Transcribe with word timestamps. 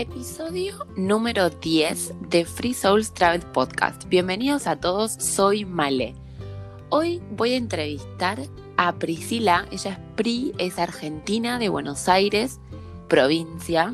Episodio 0.00 0.86
número 0.94 1.50
10 1.50 2.14
de 2.30 2.44
Free 2.44 2.72
Souls 2.72 3.12
Travel 3.12 3.40
Podcast. 3.40 4.04
Bienvenidos 4.04 4.68
a 4.68 4.76
todos, 4.76 5.10
soy 5.10 5.64
Male. 5.64 6.14
Hoy 6.88 7.20
voy 7.32 7.54
a 7.54 7.56
entrevistar 7.56 8.38
a 8.76 8.92
Priscila, 8.92 9.66
ella 9.72 9.90
es 9.90 10.14
Pri, 10.14 10.52
es 10.58 10.78
argentina 10.78 11.58
de 11.58 11.68
Buenos 11.68 12.08
Aires, 12.08 12.60
provincia, 13.08 13.92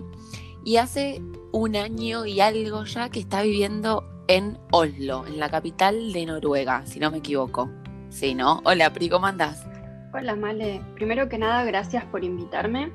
y 0.63 0.77
hace 0.77 1.23
un 1.53 1.75
año 1.75 2.27
y 2.27 2.41
algo 2.41 2.85
ya 2.85 3.09
que 3.09 3.21
está 3.21 3.41
viviendo 3.41 4.05
en 4.29 4.59
Oslo, 4.73 5.25
en 5.27 5.41
la 5.41 5.49
capital 5.49 6.13
de 6.13 6.27
Noruega, 6.27 6.85
si 6.85 7.01
no 7.01 7.11
me 7.11 7.19
equivoco. 7.19 7.71
Sí, 8.11 8.35
¿no? 8.35 8.61
Hola 8.65 8.93
Pri, 8.93 9.09
¿cómo 9.09 9.25
andás? 9.25 9.67
Hola 10.13 10.37
Male, 10.37 10.83
primero 10.97 11.31
que 11.31 11.39
nada 11.39 11.65
gracias 11.65 12.05
por 12.05 12.25
invitarme. 12.25 12.93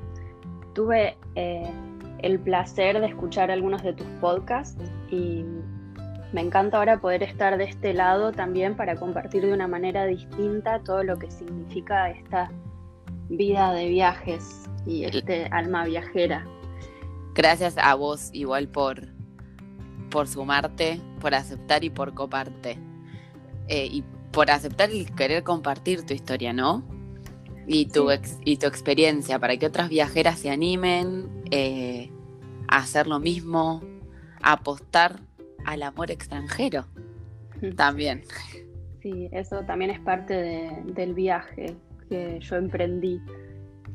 Tuve 0.74 1.16
eh, 1.34 1.68
el 2.22 2.38
placer 2.38 3.00
de 3.00 3.06
escuchar 3.06 3.50
algunos 3.50 3.82
de 3.82 3.92
tus 3.92 4.06
podcasts 4.20 4.82
y 5.10 5.44
me 6.32 6.40
encanta 6.40 6.78
ahora 6.78 7.00
poder 7.00 7.22
estar 7.22 7.56
de 7.58 7.64
este 7.64 7.92
lado 7.92 8.32
también 8.32 8.76
para 8.76 8.94
compartir 8.96 9.42
de 9.44 9.52
una 9.52 9.66
manera 9.66 10.06
distinta 10.06 10.80
todo 10.84 11.02
lo 11.02 11.18
que 11.18 11.30
significa 11.30 12.10
esta 12.10 12.50
vida 13.28 13.72
de 13.72 13.88
viajes 13.88 14.68
y 14.86 15.04
este 15.04 15.46
alma 15.50 15.84
viajera. 15.84 16.46
Gracias 17.34 17.76
a 17.78 17.94
vos 17.94 18.30
igual 18.32 18.68
por, 18.68 19.08
por 20.10 20.28
sumarte, 20.28 21.00
por 21.20 21.34
aceptar 21.34 21.84
y 21.84 21.90
por 21.90 22.14
coparte. 22.14 22.78
Eh, 23.68 23.86
y 23.86 24.04
por 24.32 24.50
aceptar 24.50 24.92
y 24.92 25.04
querer 25.06 25.42
compartir 25.42 26.04
tu 26.04 26.14
historia, 26.14 26.52
¿no? 26.52 26.84
Y 27.72 27.86
tu, 27.86 28.08
y 28.44 28.56
tu 28.56 28.66
experiencia, 28.66 29.38
para 29.38 29.56
que 29.56 29.66
otras 29.66 29.88
viajeras 29.88 30.40
se 30.40 30.50
animen 30.50 31.44
eh, 31.52 32.10
a 32.66 32.78
hacer 32.78 33.06
lo 33.06 33.20
mismo, 33.20 33.80
a 34.42 34.54
apostar 34.54 35.20
al 35.64 35.84
amor 35.84 36.10
extranjero 36.10 36.86
también. 37.76 38.24
Sí, 39.00 39.28
eso 39.30 39.60
también 39.66 39.92
es 39.92 40.00
parte 40.00 40.82
del 40.84 41.14
viaje 41.14 41.76
que 42.08 42.40
yo 42.40 42.56
emprendí. 42.56 43.20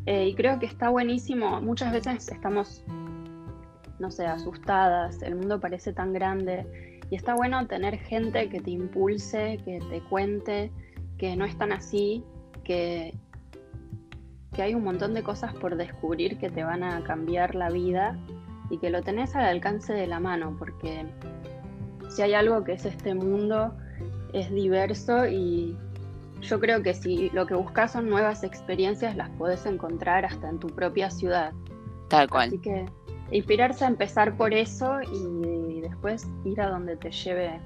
Eh, 0.05 0.29
y 0.29 0.35
creo 0.35 0.57
que 0.57 0.67
está 0.67 0.87
buenísimo. 0.87 1.59
Muchas 1.59 1.91
veces 1.91 2.29
estamos, 2.29 2.81
no 3.99 4.09
sé, 4.09 4.25
asustadas, 4.25 5.21
el 5.21 5.35
mundo 5.35 5.59
parece 5.59 5.91
tan 5.91 6.13
grande. 6.13 6.65
Y 7.09 7.15
está 7.15 7.35
bueno 7.35 7.67
tener 7.67 7.97
gente 7.97 8.47
que 8.47 8.61
te 8.61 8.71
impulse, 8.71 9.59
que 9.65 9.79
te 9.89 9.99
cuente 10.03 10.71
que 11.17 11.35
no 11.35 11.43
es 11.43 11.57
tan 11.57 11.73
así, 11.73 12.23
que, 12.63 13.13
que 14.55 14.61
hay 14.61 14.73
un 14.73 14.83
montón 14.83 15.13
de 15.13 15.21
cosas 15.21 15.53
por 15.53 15.75
descubrir 15.75 16.37
que 16.37 16.49
te 16.49 16.63
van 16.63 16.83
a 16.83 17.03
cambiar 17.03 17.55
la 17.55 17.69
vida 17.69 18.17
y 18.69 18.77
que 18.77 18.89
lo 18.89 19.03
tenés 19.03 19.35
al 19.35 19.45
alcance 19.45 19.93
de 19.93 20.07
la 20.07 20.19
mano, 20.19 20.55
porque 20.57 21.05
si 22.09 22.21
hay 22.21 22.33
algo 22.33 22.63
que 22.63 22.73
es 22.73 22.85
este 22.85 23.13
mundo, 23.13 23.75
es 24.33 24.49
diverso 24.51 25.27
y 25.27 25.77
yo 26.41 26.59
creo 26.59 26.81
que 26.81 26.93
si 26.93 27.29
lo 27.31 27.45
que 27.45 27.53
buscas 27.53 27.91
son 27.91 28.09
nuevas 28.09 28.43
experiencias, 28.43 29.15
las 29.15 29.29
puedes 29.31 29.65
encontrar 29.65 30.25
hasta 30.25 30.49
en 30.49 30.59
tu 30.59 30.67
propia 30.67 31.09
ciudad. 31.09 31.53
Tal 32.09 32.29
cual. 32.29 32.49
Así 32.49 32.59
que 32.59 32.85
inspirarse 33.31 33.83
a 33.83 33.87
empezar 33.87 34.37
por 34.37 34.53
eso 34.53 34.99
y, 35.01 35.81
después 35.81 36.27
ir 36.45 36.61
a 36.61 36.69
donde 36.69 36.95
te 36.97 37.11
lleve 37.11 37.59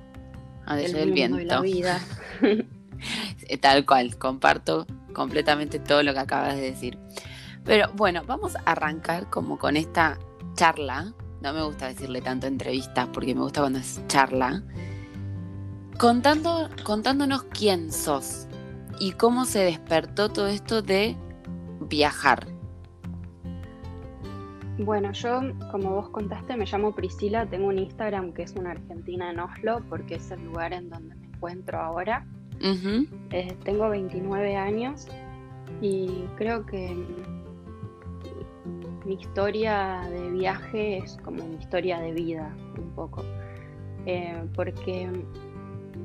a 0.65 0.79
el, 0.79 1.11
viento. 1.11 1.39
Y 1.39 1.45
la 1.45 1.61
vida. 1.61 1.99
Tal 3.61 3.85
cual, 3.85 4.17
comparto 4.17 4.85
completamente 5.13 5.79
todo 5.79 6.03
lo 6.03 6.13
que 6.13 6.19
acabas 6.19 6.55
de 6.55 6.61
decir. 6.61 6.99
Pero 7.63 7.91
bueno, 7.95 8.23
vamos 8.25 8.55
a 8.55 8.59
arrancar 8.59 9.29
como 9.29 9.57
con 9.57 9.77
esta 9.77 10.17
charla 10.55 11.13
no 11.41 11.53
me 11.53 11.63
gusta 11.63 11.87
decirle 11.87 12.21
tanto 12.21 12.47
entrevistas 12.47 13.07
porque 13.13 13.33
me 13.33 13.41
gusta 13.41 13.61
cuando 13.61 13.79
es 13.79 14.05
charla, 14.07 14.61
contando, 15.97 16.69
contándonos 16.83 17.43
quién 17.43 17.91
sos 17.91 18.47
y 18.99 19.13
cómo 19.13 19.45
se 19.45 19.59
despertó 19.59 20.29
todo 20.29 20.47
esto 20.47 20.81
de 20.81 21.15
viajar. 21.81 22.47
Bueno, 24.79 25.11
yo, 25.11 25.41
como 25.71 25.91
vos 25.91 26.09
contaste, 26.09 26.55
me 26.55 26.65
llamo 26.65 26.95
Priscila, 26.95 27.45
tengo 27.45 27.67
un 27.67 27.79
Instagram 27.79 28.33
que 28.33 28.43
es 28.43 28.53
una 28.55 28.71
argentina 28.71 29.29
en 29.29 29.39
Oslo, 29.39 29.83
porque 29.89 30.15
es 30.15 30.31
el 30.31 30.43
lugar 30.45 30.71
en 30.71 30.89
donde 30.89 31.15
me 31.15 31.27
encuentro 31.27 31.79
ahora. 31.79 32.25
Eh, 33.31 33.55
tengo 33.63 33.89
29 33.89 34.55
años 34.55 35.07
y 35.81 36.25
creo 36.35 36.65
que 36.65 36.95
mi 39.05 39.13
historia 39.13 40.01
de 40.09 40.29
viaje 40.31 40.97
es 40.97 41.17
como 41.23 41.45
mi 41.45 41.55
historia 41.55 41.99
de 41.99 42.11
vida, 42.11 42.53
un 42.77 42.91
poco. 42.91 43.23
Eh, 44.05 44.43
porque 44.55 45.09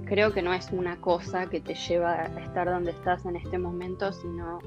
creo 0.04 0.32
que 0.32 0.42
no 0.42 0.52
es 0.52 0.70
una 0.70 1.00
cosa 1.00 1.48
que 1.48 1.60
te 1.60 1.74
lleva 1.74 2.12
a 2.12 2.26
estar 2.40 2.66
donde 2.66 2.92
estás 2.92 3.24
en 3.26 3.36
este 3.36 3.58
momento, 3.58 4.12
sino 4.12 4.58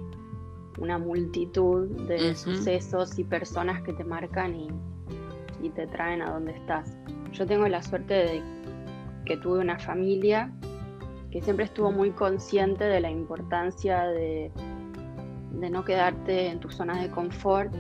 una 0.78 0.98
multitud 0.98 1.88
de 2.08 2.36
sucesos 2.36 3.18
y 3.18 3.24
personas 3.24 3.82
que 3.82 3.94
te 3.94 4.04
marcan 4.04 4.56
y, 4.56 4.68
y, 5.64 5.70
te 5.70 5.88
traen 5.88 6.22
a 6.22 6.32
donde 6.32 6.52
estás. 6.52 6.96
Yo 7.32 7.48
tengo 7.48 7.68
la 7.68 7.82
suerte 7.82 8.14
de 8.14 8.44
que 9.26 9.38
tuve 9.38 9.60
una 9.60 9.80
familia 9.80 10.52
que 11.32 11.42
siempre 11.42 11.66
estuvo 11.66 11.92
muy 11.92 12.12
consciente 12.12 12.84
de 12.86 13.00
la 13.00 13.12
importancia 13.12 14.06
de, 14.06 14.52
de 15.52 15.70
no 15.70 15.84
quedarte 15.84 16.48
en 16.48 16.60
tu 16.60 16.70
zona 16.70 17.02
de 17.02 17.10
confort 17.10 17.74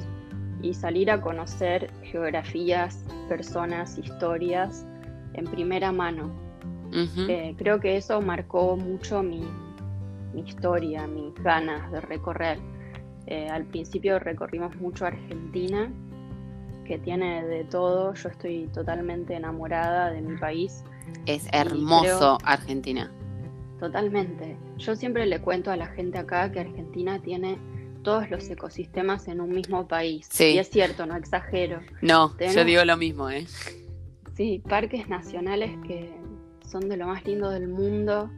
y 0.62 0.74
salir 0.74 1.12
a 1.12 1.22
conocer 1.22 1.92
geografías, 2.04 3.04
personas, 3.30 3.98
historias 3.98 4.86
en 5.34 5.46
primera 5.46 5.92
mano. 5.92 6.32
Eh, 6.92 7.54
creo 7.58 7.80
que 7.80 7.98
eso 7.98 8.22
marcó 8.22 8.76
mucho 8.78 9.22
mi, 9.22 9.44
historia, 10.36 11.06
mis 11.08 11.34
ganas 11.36 11.92
de 11.92 12.02
recorrer. 12.02 12.60
Eh, 13.28 13.50
al 13.50 13.66
principio 13.66 14.20
recorrimos 14.20 14.76
mucho 14.78 15.06
Argentina, 15.06 15.92
que 16.86 16.98
tiene 16.98 17.46
de 17.46 17.66
todo. 17.66 18.14
Yo 18.14 18.30
estoy 18.30 18.68
totalmente 18.74 19.36
enamorada 19.36 20.12
de 20.12 20.22
mi 20.22 20.38
país. 20.38 20.84
Es 21.26 21.48
hermoso 21.52 22.38
Argentina. 22.44 23.12
Totalmente. 23.80 24.58
Yo 24.78 24.96
siempre 24.96 25.26
le 25.26 25.40
cuento 25.40 25.72
a 25.72 25.78
la 25.78 25.88
gente 25.88 26.18
acá 26.18 26.52
que 26.52 26.60
Argentina 26.60 27.20
tiene 27.22 27.60
todos 28.04 28.30
los 28.30 28.50
ecosistemas 28.50 29.28
en 29.28 29.42
un 29.42 29.50
mismo 29.50 29.88
país. 29.88 30.28
Sí. 30.32 30.54
Y 30.54 30.60
es 30.60 30.70
cierto, 30.70 31.06
no 31.06 31.16
exagero. 31.16 31.82
No, 32.02 32.36
yo 32.40 32.64
digo 32.64 32.84
lo 32.86 32.98
mismo, 32.98 33.30
¿eh? 33.30 33.46
Sí, 34.36 34.62
parques 34.68 35.10
nacionales 35.10 35.72
que 35.86 36.16
son 36.66 36.88
de 36.90 36.98
lo 36.98 37.08
más 37.08 37.26
lindo 37.26 37.50
del 37.50 37.68
mundo. 37.68 38.32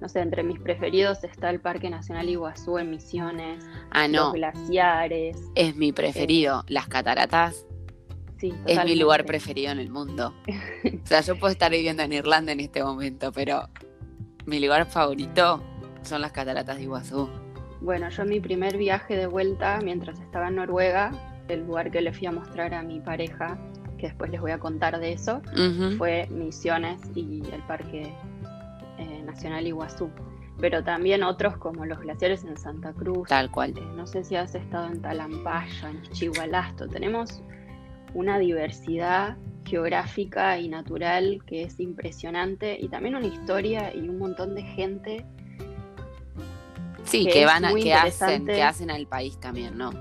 No 0.00 0.08
sé, 0.08 0.20
entre 0.20 0.42
mis 0.42 0.60
preferidos 0.60 1.24
está 1.24 1.48
el 1.48 1.60
Parque 1.60 1.88
Nacional 1.88 2.28
Iguazú 2.28 2.78
en 2.78 2.90
Misiones, 2.90 3.64
ah, 3.90 4.06
no. 4.06 4.24
los 4.24 4.34
glaciares. 4.34 5.38
Es 5.54 5.74
mi 5.74 5.92
preferido, 5.92 6.60
eh, 6.60 6.72
las 6.72 6.86
cataratas. 6.86 7.66
Sí, 8.38 8.52
es 8.66 8.84
mi 8.84 8.94
lugar 8.96 9.24
preferido 9.24 9.72
en 9.72 9.78
el 9.78 9.88
mundo. 9.88 10.34
o 10.84 11.06
sea, 11.06 11.22
yo 11.22 11.38
puedo 11.38 11.50
estar 11.50 11.70
viviendo 11.70 12.02
en 12.02 12.12
Irlanda 12.12 12.52
en 12.52 12.60
este 12.60 12.84
momento, 12.84 13.32
pero 13.32 13.70
mi 14.46 14.60
lugar 14.60 14.86
favorito 14.86 15.62
son 16.02 16.22
las 16.22 16.32
cataratas 16.32 16.76
de 16.76 16.84
Iguazú. 16.84 17.28
Bueno, 17.80 18.08
yo 18.08 18.24
mi 18.24 18.40
primer 18.40 18.76
viaje 18.76 19.16
de 19.16 19.26
vuelta 19.26 19.80
mientras 19.82 20.18
estaba 20.20 20.48
en 20.48 20.56
Noruega, 20.56 21.10
el 21.48 21.66
lugar 21.66 21.90
que 21.90 22.00
le 22.00 22.12
fui 22.12 22.26
a 22.26 22.32
mostrar 22.32 22.72
a 22.74 22.82
mi 22.82 23.00
pareja, 23.00 23.58
que 23.98 24.06
después 24.08 24.30
les 24.30 24.40
voy 24.40 24.52
a 24.52 24.58
contar 24.58 24.98
de 24.98 25.12
eso, 25.12 25.42
fue 25.98 26.26
Misiones 26.30 27.00
y 27.14 27.42
el 27.52 27.62
Parque 27.66 28.12
eh, 28.98 29.22
Nacional 29.24 29.66
Iguazú. 29.66 30.10
Pero 30.58 30.82
también 30.82 31.22
otros 31.22 31.58
como 31.58 31.84
los 31.84 31.98
glaciares 32.00 32.44
en 32.44 32.56
Santa 32.56 32.92
Cruz. 32.94 33.28
Tal 33.28 33.50
cual. 33.50 33.76
Eh, 33.76 33.82
no 33.94 34.06
sé 34.06 34.24
si 34.24 34.36
has 34.36 34.54
estado 34.54 34.86
en 34.86 35.02
Talampaya, 35.02 35.90
en 35.90 36.02
Chihualasto. 36.12 36.88
Tenemos 36.88 37.42
una 38.16 38.38
diversidad 38.38 39.36
geográfica 39.64 40.58
y 40.58 40.68
natural 40.68 41.42
que 41.46 41.64
es 41.64 41.78
impresionante 41.78 42.78
y 42.80 42.88
también 42.88 43.14
una 43.14 43.26
historia 43.26 43.94
y 43.94 44.08
un 44.08 44.18
montón 44.18 44.54
de 44.54 44.62
gente 44.62 45.26
Sí, 47.04 47.26
que, 47.32 47.44
van 47.44 47.64
a, 47.64 47.72
que 47.74 47.94
hacen, 47.94 48.46
que 48.46 48.62
hacen 48.62 48.90
al 48.90 49.06
país 49.06 49.38
también, 49.38 49.78
¿no? 49.78 49.92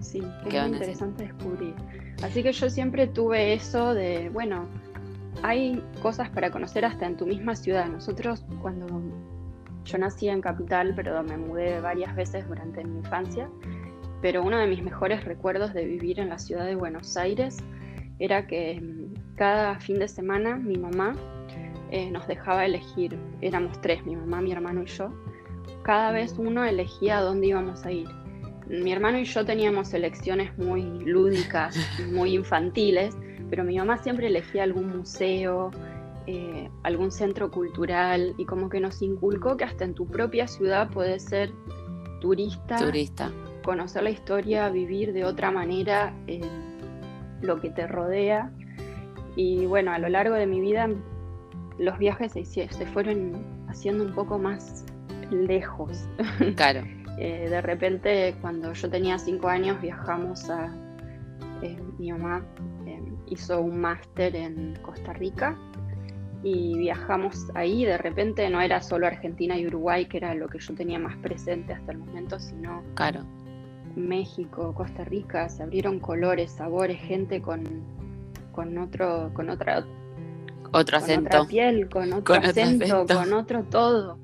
Sí, 0.00 0.22
que 0.48 0.56
es 0.56 0.62
muy 0.62 0.72
interesante 0.72 1.24
descubrir. 1.24 1.74
Así 2.22 2.42
que 2.42 2.52
yo 2.52 2.70
siempre 2.70 3.06
tuve 3.06 3.52
eso 3.52 3.92
de, 3.92 4.30
bueno, 4.30 4.66
hay 5.42 5.82
cosas 6.00 6.30
para 6.30 6.50
conocer 6.50 6.84
hasta 6.84 7.06
en 7.06 7.16
tu 7.16 7.26
misma 7.26 7.56
ciudad. 7.56 7.86
Nosotros 7.88 8.44
cuando 8.62 8.86
yo 9.84 9.98
nací 9.98 10.28
en 10.28 10.40
Capital, 10.40 10.94
pero 10.96 11.22
me 11.22 11.36
mudé 11.36 11.80
varias 11.80 12.16
veces 12.16 12.48
durante 12.48 12.82
mi 12.84 12.98
infancia, 12.98 13.50
pero 14.26 14.42
uno 14.42 14.58
de 14.58 14.66
mis 14.66 14.82
mejores 14.82 15.22
recuerdos 15.24 15.72
de 15.72 15.84
vivir 15.84 16.18
en 16.18 16.30
la 16.30 16.40
ciudad 16.40 16.66
de 16.66 16.74
Buenos 16.74 17.16
Aires 17.16 17.58
era 18.18 18.48
que 18.48 18.80
mm, 18.80 19.36
cada 19.36 19.78
fin 19.78 20.00
de 20.00 20.08
semana 20.08 20.56
mi 20.56 20.76
mamá 20.76 21.14
eh, 21.92 22.10
nos 22.10 22.26
dejaba 22.26 22.66
elegir, 22.66 23.16
éramos 23.40 23.80
tres, 23.80 24.04
mi 24.04 24.16
mamá, 24.16 24.40
mi 24.40 24.50
hermano 24.50 24.82
y 24.82 24.86
yo, 24.86 25.12
cada 25.84 26.10
vez 26.10 26.34
uno 26.38 26.64
elegía 26.64 27.20
dónde 27.20 27.46
íbamos 27.46 27.86
a 27.86 27.92
ir. 27.92 28.08
Mi 28.66 28.90
hermano 28.90 29.20
y 29.20 29.26
yo 29.26 29.44
teníamos 29.44 29.94
elecciones 29.94 30.58
muy 30.58 30.82
lúdicas, 30.82 31.76
muy 32.12 32.34
infantiles, 32.34 33.16
pero 33.48 33.62
mi 33.62 33.78
mamá 33.78 33.98
siempre 33.98 34.26
elegía 34.26 34.64
algún 34.64 34.88
museo, 34.88 35.70
eh, 36.26 36.68
algún 36.82 37.12
centro 37.12 37.48
cultural 37.52 38.34
y 38.38 38.44
como 38.44 38.70
que 38.70 38.80
nos 38.80 39.02
inculcó 39.02 39.56
que 39.56 39.62
hasta 39.62 39.84
en 39.84 39.94
tu 39.94 40.04
propia 40.08 40.48
ciudad 40.48 40.90
puedes 40.90 41.22
ser 41.22 41.52
turista, 42.20 42.76
turista. 42.78 43.30
Conocer 43.66 44.04
la 44.04 44.10
historia, 44.10 44.70
vivir 44.70 45.12
de 45.12 45.24
otra 45.24 45.50
manera 45.50 46.14
lo 47.42 47.60
que 47.60 47.68
te 47.70 47.86
rodea. 47.86 48.50
Y 49.34 49.66
bueno, 49.66 49.92
a 49.92 49.98
lo 49.98 50.08
largo 50.08 50.34
de 50.36 50.46
mi 50.46 50.60
vida 50.60 50.88
los 51.78 51.98
viajes 51.98 52.32
se, 52.32 52.44
se 52.44 52.86
fueron 52.86 53.66
haciendo 53.68 54.04
un 54.04 54.14
poco 54.14 54.38
más 54.38 54.84
lejos. 55.30 56.08
Claro. 56.56 56.82
Eh, 57.18 57.48
de 57.48 57.62
repente, 57.62 58.34
cuando 58.42 58.74
yo 58.74 58.90
tenía 58.90 59.18
cinco 59.18 59.48
años, 59.48 59.80
viajamos 59.80 60.50
a. 60.50 60.66
Eh, 61.62 61.78
mi 61.98 62.12
mamá 62.12 62.44
eh, 62.86 63.02
hizo 63.28 63.60
un 63.62 63.80
máster 63.80 64.36
en 64.36 64.76
Costa 64.82 65.14
Rica 65.14 65.56
y 66.42 66.76
viajamos 66.76 67.48
ahí. 67.54 67.86
De 67.86 67.96
repente 67.96 68.48
no 68.50 68.60
era 68.60 68.82
solo 68.82 69.06
Argentina 69.06 69.56
y 69.56 69.66
Uruguay, 69.66 70.06
que 70.06 70.18
era 70.18 70.34
lo 70.34 70.48
que 70.48 70.58
yo 70.58 70.74
tenía 70.74 70.98
más 70.98 71.16
presente 71.16 71.72
hasta 71.72 71.92
el 71.92 71.98
momento, 71.98 72.38
sino. 72.38 72.82
Claro. 72.94 73.24
México, 73.96 74.74
Costa 74.74 75.04
Rica, 75.04 75.48
se 75.48 75.62
abrieron 75.62 75.98
colores, 75.98 76.52
sabores, 76.52 77.00
gente 77.00 77.40
con, 77.40 77.64
con 78.52 78.78
otro, 78.78 79.30
con 79.34 79.50
otra 79.50 79.84
otro 80.72 80.98
acento. 80.98 81.38
Con 81.38 81.46
piel, 81.46 81.88
con 81.88 82.12
otro, 82.12 82.34
acento, 82.34 83.06
con 83.06 83.32
otro 83.32 83.64
todo. 83.64 84.18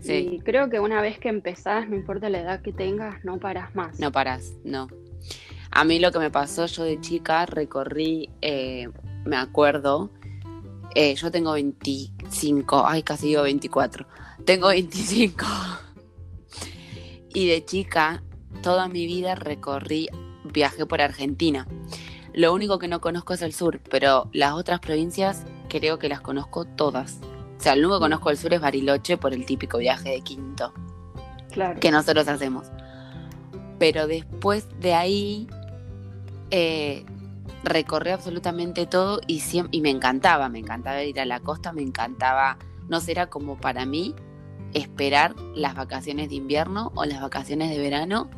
Sí. 0.00 0.28
Y 0.32 0.40
creo 0.40 0.68
que 0.68 0.80
una 0.80 1.00
vez 1.00 1.18
que 1.18 1.28
empezás, 1.28 1.88
no 1.88 1.96
importa 1.96 2.28
la 2.28 2.40
edad 2.40 2.62
que 2.62 2.72
tengas, 2.72 3.24
no 3.24 3.38
paras 3.38 3.74
más. 3.74 3.98
No 3.98 4.12
paras, 4.12 4.52
no. 4.64 4.88
A 5.70 5.84
mí 5.84 5.98
lo 5.98 6.12
que 6.12 6.18
me 6.18 6.30
pasó, 6.30 6.66
yo 6.66 6.84
de 6.84 7.00
chica 7.00 7.46
recorrí, 7.46 8.30
eh, 8.42 8.88
me 9.24 9.36
acuerdo, 9.36 10.10
eh, 10.94 11.14
yo 11.14 11.30
tengo 11.30 11.52
25, 11.52 12.84
ay, 12.86 13.02
casi 13.02 13.28
digo 13.28 13.42
24, 13.42 14.06
tengo 14.44 14.68
25. 14.68 15.44
y 17.34 17.48
de 17.48 17.64
chica, 17.64 18.22
toda 18.62 18.88
mi 18.88 19.06
vida 19.06 19.34
recorrí, 19.34 20.08
viajé 20.44 20.86
por 20.86 21.00
Argentina. 21.00 21.66
Lo 22.32 22.52
único 22.52 22.78
que 22.78 22.88
no 22.88 23.00
conozco 23.00 23.34
es 23.34 23.42
el 23.42 23.52
sur, 23.52 23.80
pero 23.90 24.28
las 24.32 24.54
otras 24.54 24.80
provincias 24.80 25.44
creo 25.68 25.98
que 25.98 26.08
las 26.08 26.20
conozco 26.20 26.64
todas. 26.64 27.20
O 27.58 27.62
sea, 27.62 27.74
el 27.74 27.80
único 27.80 27.98
que 27.98 28.04
conozco 28.04 28.28
del 28.30 28.38
sur 28.38 28.54
es 28.54 28.60
Bariloche 28.60 29.16
por 29.16 29.32
el 29.32 29.46
típico 29.46 29.78
viaje 29.78 30.10
de 30.10 30.20
quinto 30.20 30.72
claro. 31.52 31.78
que 31.80 31.90
nosotros 31.90 32.26
hacemos. 32.28 32.66
Pero 33.78 34.06
después 34.06 34.66
de 34.80 34.94
ahí 34.94 35.48
eh, 36.50 37.04
recorrí 37.62 38.10
absolutamente 38.10 38.86
todo 38.86 39.20
y, 39.26 39.42
y 39.70 39.80
me 39.80 39.90
encantaba, 39.90 40.48
me 40.48 40.58
encantaba 40.58 41.02
ir 41.02 41.20
a 41.20 41.24
la 41.24 41.40
costa, 41.40 41.72
me 41.72 41.82
encantaba, 41.82 42.58
no 42.88 43.00
sé, 43.00 43.12
era 43.12 43.26
como 43.28 43.56
para 43.56 43.86
mí 43.86 44.14
esperar 44.74 45.34
las 45.54 45.74
vacaciones 45.74 46.28
de 46.28 46.34
invierno 46.34 46.92
o 46.94 47.04
las 47.04 47.22
vacaciones 47.22 47.70
de 47.70 47.78
verano 47.78 48.28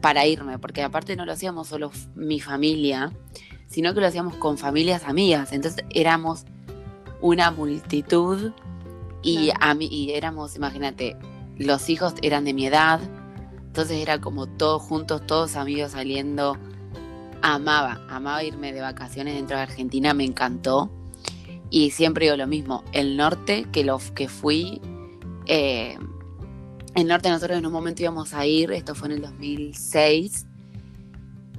para 0.00 0.26
irme, 0.26 0.58
porque 0.58 0.82
aparte 0.82 1.16
no 1.16 1.24
lo 1.24 1.32
hacíamos 1.32 1.68
solo 1.68 1.90
mi 2.14 2.40
familia, 2.40 3.12
sino 3.66 3.94
que 3.94 4.00
lo 4.00 4.06
hacíamos 4.06 4.36
con 4.36 4.58
familias 4.58 5.04
amigas, 5.04 5.52
entonces 5.52 5.84
éramos 5.90 6.44
una 7.20 7.50
multitud 7.50 8.52
y, 9.22 9.50
a 9.60 9.74
mí, 9.74 9.88
y 9.90 10.12
éramos, 10.12 10.56
imagínate, 10.56 11.16
los 11.56 11.88
hijos 11.90 12.14
eran 12.22 12.44
de 12.44 12.54
mi 12.54 12.66
edad, 12.66 13.00
entonces 13.66 13.98
era 13.98 14.20
como 14.20 14.46
todos 14.46 14.82
juntos, 14.82 15.26
todos 15.26 15.56
amigos 15.56 15.92
saliendo. 15.92 16.56
Amaba, 17.42 18.00
amaba 18.08 18.42
irme 18.42 18.72
de 18.72 18.80
vacaciones 18.80 19.34
dentro 19.34 19.56
de 19.56 19.62
Argentina, 19.62 20.14
me 20.14 20.24
encantó. 20.24 20.90
Y 21.70 21.90
siempre 21.90 22.24
digo 22.26 22.36
lo 22.36 22.46
mismo, 22.46 22.82
el 22.92 23.16
norte, 23.16 23.66
que 23.70 23.84
lo 23.84 24.00
que 24.14 24.28
fui, 24.28 24.80
eh, 25.46 25.98
el 27.00 27.08
norte 27.08 27.28
nosotros 27.30 27.58
en 27.58 27.66
un 27.66 27.72
momento 27.72 28.02
íbamos 28.02 28.34
a 28.34 28.46
ir, 28.46 28.72
esto 28.72 28.94
fue 28.94 29.08
en 29.08 29.14
el 29.14 29.22
2006, 29.22 30.46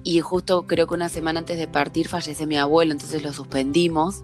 y 0.03 0.21
justo 0.21 0.65
creo 0.65 0.87
que 0.87 0.93
una 0.93 1.09
semana 1.09 1.39
antes 1.39 1.57
de 1.57 1.67
partir 1.67 2.07
fallece 2.07 2.47
mi 2.47 2.57
abuelo, 2.57 2.91
entonces 2.93 3.21
lo 3.23 3.33
suspendimos. 3.33 4.23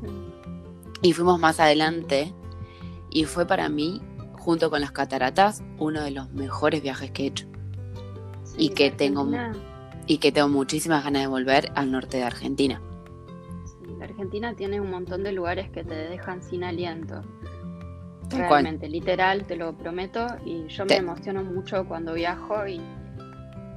Y 1.01 1.13
fuimos 1.13 1.39
más 1.39 1.59
adelante 1.59 2.33
y 3.09 3.25
fue 3.25 3.45
para 3.45 3.69
mí, 3.69 4.01
junto 4.33 4.69
con 4.69 4.81
las 4.81 4.91
cataratas, 4.91 5.63
uno 5.77 6.01
de 6.01 6.11
los 6.11 6.31
mejores 6.31 6.81
viajes 6.81 7.11
que 7.11 7.23
he 7.23 7.27
hecho. 7.27 7.47
y 8.57 8.69
que 8.69 8.89
tengo 8.89 9.27
y 10.07 10.19
que 10.19 10.31
tengo 10.31 10.47
muchísimas 10.47 11.03
ganas 11.03 11.23
de 11.23 11.27
volver 11.27 11.71
al 11.75 11.91
norte 11.91 12.17
de 12.17 12.23
Argentina. 12.23 12.81
la 13.99 14.05
Argentina 14.05 14.53
tiene 14.55 14.79
un 14.79 14.89
montón 14.89 15.23
de 15.23 15.33
lugares 15.33 15.69
que 15.71 15.83
te 15.83 15.95
dejan 15.95 16.41
sin 16.41 16.63
aliento. 16.63 17.21
Realmente, 18.29 18.89
literal, 18.89 19.45
te 19.45 19.55
lo 19.55 19.77
prometo. 19.77 20.27
Y 20.45 20.67
yo 20.67 20.85
me 20.85 20.95
emociono 20.95 21.43
mucho 21.43 21.85
cuando 21.87 22.13
viajo 22.13 22.67
y, 22.67 22.81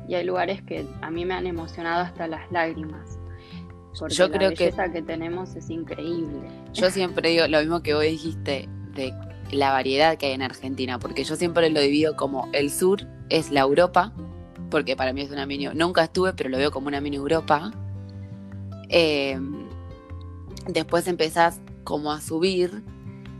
y 0.08 0.14
hay 0.14 0.24
lugares 0.24 0.62
que 0.62 0.86
a 1.02 1.10
mí 1.10 1.24
me 1.24 1.34
han 1.34 1.46
emocionado 1.46 2.02
hasta 2.02 2.26
las 2.26 2.50
lágrimas 2.50 3.18
yo 4.06 4.30
creo 4.30 4.50
que 4.50 4.72
que 4.92 5.02
tenemos 5.02 5.56
es 5.56 5.70
increíble. 5.70 6.48
Yo 6.72 6.90
siempre 6.90 7.30
digo 7.30 7.46
lo 7.48 7.60
mismo 7.60 7.82
que 7.82 7.94
vos 7.94 8.02
dijiste 8.02 8.68
de 8.94 9.12
la 9.50 9.72
variedad 9.72 10.16
que 10.16 10.26
hay 10.26 10.32
en 10.32 10.42
Argentina, 10.42 10.98
porque 10.98 11.24
yo 11.24 11.36
siempre 11.36 11.70
lo 11.70 11.80
divido 11.80 12.16
como 12.16 12.48
el 12.52 12.70
sur 12.70 13.06
es 13.28 13.50
la 13.50 13.60
Europa, 13.60 14.12
porque 14.70 14.94
para 14.94 15.12
mí 15.12 15.22
es 15.22 15.30
una 15.30 15.46
mini, 15.46 15.66
nunca 15.74 16.04
estuve, 16.04 16.32
pero 16.34 16.48
lo 16.50 16.58
veo 16.58 16.70
como 16.70 16.88
una 16.88 17.00
mini 17.00 17.16
Europa. 17.16 17.72
Em, 18.88 19.66
después 20.66 21.06
empezás 21.08 21.60
como 21.84 22.12
a 22.12 22.20
subir 22.20 22.82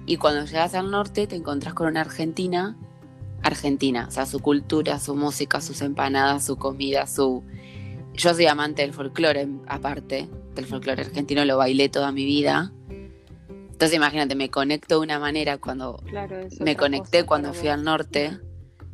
y 0.09 0.17
cuando 0.17 0.47
llegas 0.47 0.75
al 0.75 0.91
norte 0.91 1.27
te 1.27 1.37
encontrás 1.37 1.75
con 1.75 1.87
una 1.87 2.01
Argentina, 2.01 2.79
Argentina, 3.43 4.07
o 4.09 4.11
sea, 4.11 4.25
su 4.25 4.41
cultura, 4.41 4.99
su 4.99 5.15
música, 5.15 5.61
sus 5.61 5.83
empanadas, 5.83 6.47
su 6.47 6.57
comida, 6.57 7.07
su... 7.07 7.45
Yo 8.15 8.33
soy 8.33 8.47
amante 8.47 8.83
del 8.83 8.95
folclore 8.95 9.47
aparte, 9.67 10.27
el 10.57 10.65
folclore 10.65 11.03
argentino 11.03 11.45
lo 11.45 11.59
bailé 11.59 11.91
toda 11.91 12.11
mi 12.11 12.25
vida. 12.25 12.73
Entonces 13.51 13.95
imagínate, 13.95 14.35
me 14.35 14.49
conecto 14.49 14.95
de 14.97 15.03
una 15.03 15.19
manera 15.19 15.59
cuando 15.59 16.03
me 16.59 16.75
conecté 16.75 17.25
cuando 17.25 17.53
fui 17.53 17.69
al 17.69 17.85
norte, 17.85 18.41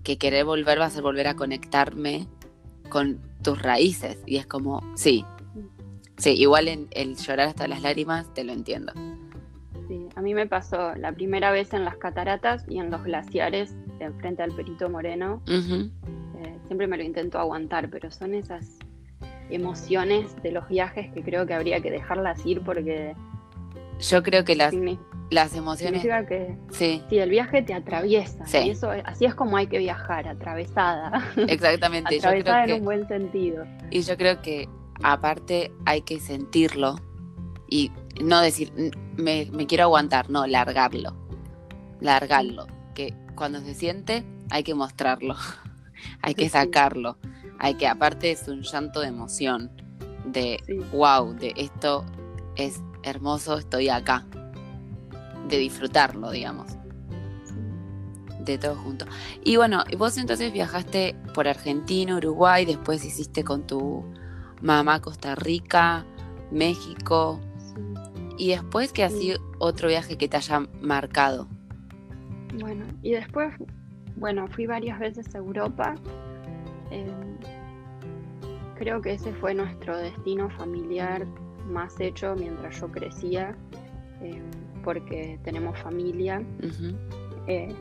que 0.02 0.18
querer 0.18 0.44
volver 0.44 0.80
va 0.80 0.86
a 0.86 0.90
ser 0.90 1.02
volver 1.02 1.28
a 1.28 1.36
conectarme 1.36 2.26
con 2.88 3.20
tus 3.40 3.62
raíces. 3.62 4.18
Y 4.26 4.38
es 4.38 4.46
como, 4.46 4.82
sí, 4.96 5.24
sí, 6.18 6.30
igual 6.30 6.66
en 6.66 6.88
el 6.90 7.16
llorar 7.16 7.48
hasta 7.48 7.68
las 7.68 7.82
lágrimas, 7.82 8.34
te 8.34 8.42
lo 8.42 8.52
entiendo. 8.52 8.92
Sí, 10.14 10.20
a 10.20 10.22
mí 10.22 10.34
me 10.34 10.46
pasó 10.46 10.94
la 10.96 11.12
primera 11.12 11.50
vez 11.50 11.72
en 11.72 11.84
las 11.84 11.96
cataratas 11.96 12.64
y 12.68 12.78
en 12.78 12.90
los 12.90 13.02
glaciares, 13.04 13.76
frente 14.18 14.42
al 14.42 14.52
Perito 14.52 14.88
Moreno. 14.88 15.42
Eh, 15.48 16.58
siempre 16.66 16.86
me 16.86 16.96
lo 16.96 17.02
intento 17.02 17.38
aguantar, 17.38 17.88
pero 17.90 18.10
son 18.10 18.34
esas 18.34 18.78
emociones 19.50 20.34
de 20.42 20.52
los 20.52 20.68
viajes 20.68 21.12
que 21.12 21.22
creo 21.22 21.46
que 21.46 21.54
habría 21.54 21.80
que 21.80 21.90
dejarlas 21.90 22.44
ir 22.46 22.60
porque... 22.62 23.14
Yo 24.00 24.22
creo 24.22 24.44
que 24.44 24.56
las, 24.56 24.74
las 25.30 25.54
emociones... 25.54 26.02
Significa 26.02 26.26
que 26.26 26.56
sí. 26.70 27.02
el 27.10 27.30
viaje 27.30 27.62
te 27.62 27.74
atraviesa. 27.74 28.44
Y 28.64 28.70
eso, 28.70 28.90
así 29.04 29.24
es 29.24 29.34
como 29.34 29.56
hay 29.56 29.68
que 29.68 29.78
viajar, 29.78 30.26
atravesada. 30.26 31.24
Exactamente. 31.48 32.16
atravesada 32.16 32.64
en 32.64 32.72
un 32.74 32.84
buen 32.84 33.06
sentido. 33.08 33.64
Y 33.90 34.02
yo 34.02 34.16
creo 34.16 34.42
que 34.42 34.68
aparte 35.02 35.72
hay 35.86 36.02
que 36.02 36.18
sentirlo 36.18 36.96
y 37.68 37.90
no 38.22 38.40
decir, 38.40 38.72
me, 39.16 39.48
me 39.52 39.66
quiero 39.66 39.84
aguantar, 39.84 40.30
no, 40.30 40.46
largarlo. 40.46 41.16
Largarlo. 42.00 42.66
Que 42.94 43.14
cuando 43.34 43.60
se 43.60 43.74
siente 43.74 44.24
hay 44.50 44.62
que 44.62 44.74
mostrarlo, 44.74 45.36
hay 46.22 46.34
que 46.34 46.48
sacarlo 46.48 47.18
hay 47.58 47.74
que, 47.74 47.86
aparte 47.86 48.30
es 48.30 48.48
un 48.48 48.62
llanto 48.62 49.00
de 49.00 49.08
emoción, 49.08 49.70
de 50.26 50.58
wow, 50.92 51.34
de 51.34 51.54
esto 51.56 52.04
es 52.56 52.80
hermoso, 53.02 53.58
estoy 53.58 53.88
acá, 53.88 54.26
de 55.48 55.58
disfrutarlo, 55.58 56.30
digamos. 56.30 56.72
De 58.40 58.58
todo 58.58 58.76
junto. 58.76 59.06
Y 59.42 59.56
bueno, 59.56 59.84
vos 59.96 60.18
entonces 60.18 60.52
viajaste 60.52 61.16
por 61.32 61.48
Argentina, 61.48 62.16
Uruguay, 62.16 62.66
después 62.66 63.02
hiciste 63.04 63.42
con 63.42 63.66
tu 63.66 64.04
mamá 64.60 65.00
Costa 65.00 65.34
Rica, 65.34 66.04
México. 66.50 67.40
Y 68.36 68.50
después, 68.50 68.92
¿qué 68.92 69.04
ha 69.04 69.10
sido 69.10 69.38
otro 69.58 69.88
viaje 69.88 70.18
que 70.18 70.28
te 70.28 70.36
haya 70.36 70.66
marcado? 70.80 71.48
Bueno, 72.58 72.84
y 73.02 73.12
después, 73.12 73.54
bueno, 74.16 74.48
fui 74.48 74.66
varias 74.66 74.98
veces 74.98 75.34
a 75.34 75.38
Europa. 75.38 75.94
Eh, 76.90 77.06
creo 78.76 79.00
que 79.00 79.12
ese 79.12 79.32
fue 79.34 79.54
nuestro 79.54 79.96
destino 79.96 80.50
familiar 80.50 81.26
más 81.68 81.98
hecho 82.00 82.34
mientras 82.36 82.80
yo 82.80 82.88
crecía, 82.90 83.56
eh, 84.20 84.42
porque 84.82 85.38
tenemos 85.44 85.78
familia. 85.78 86.42
Eh, 87.46 87.74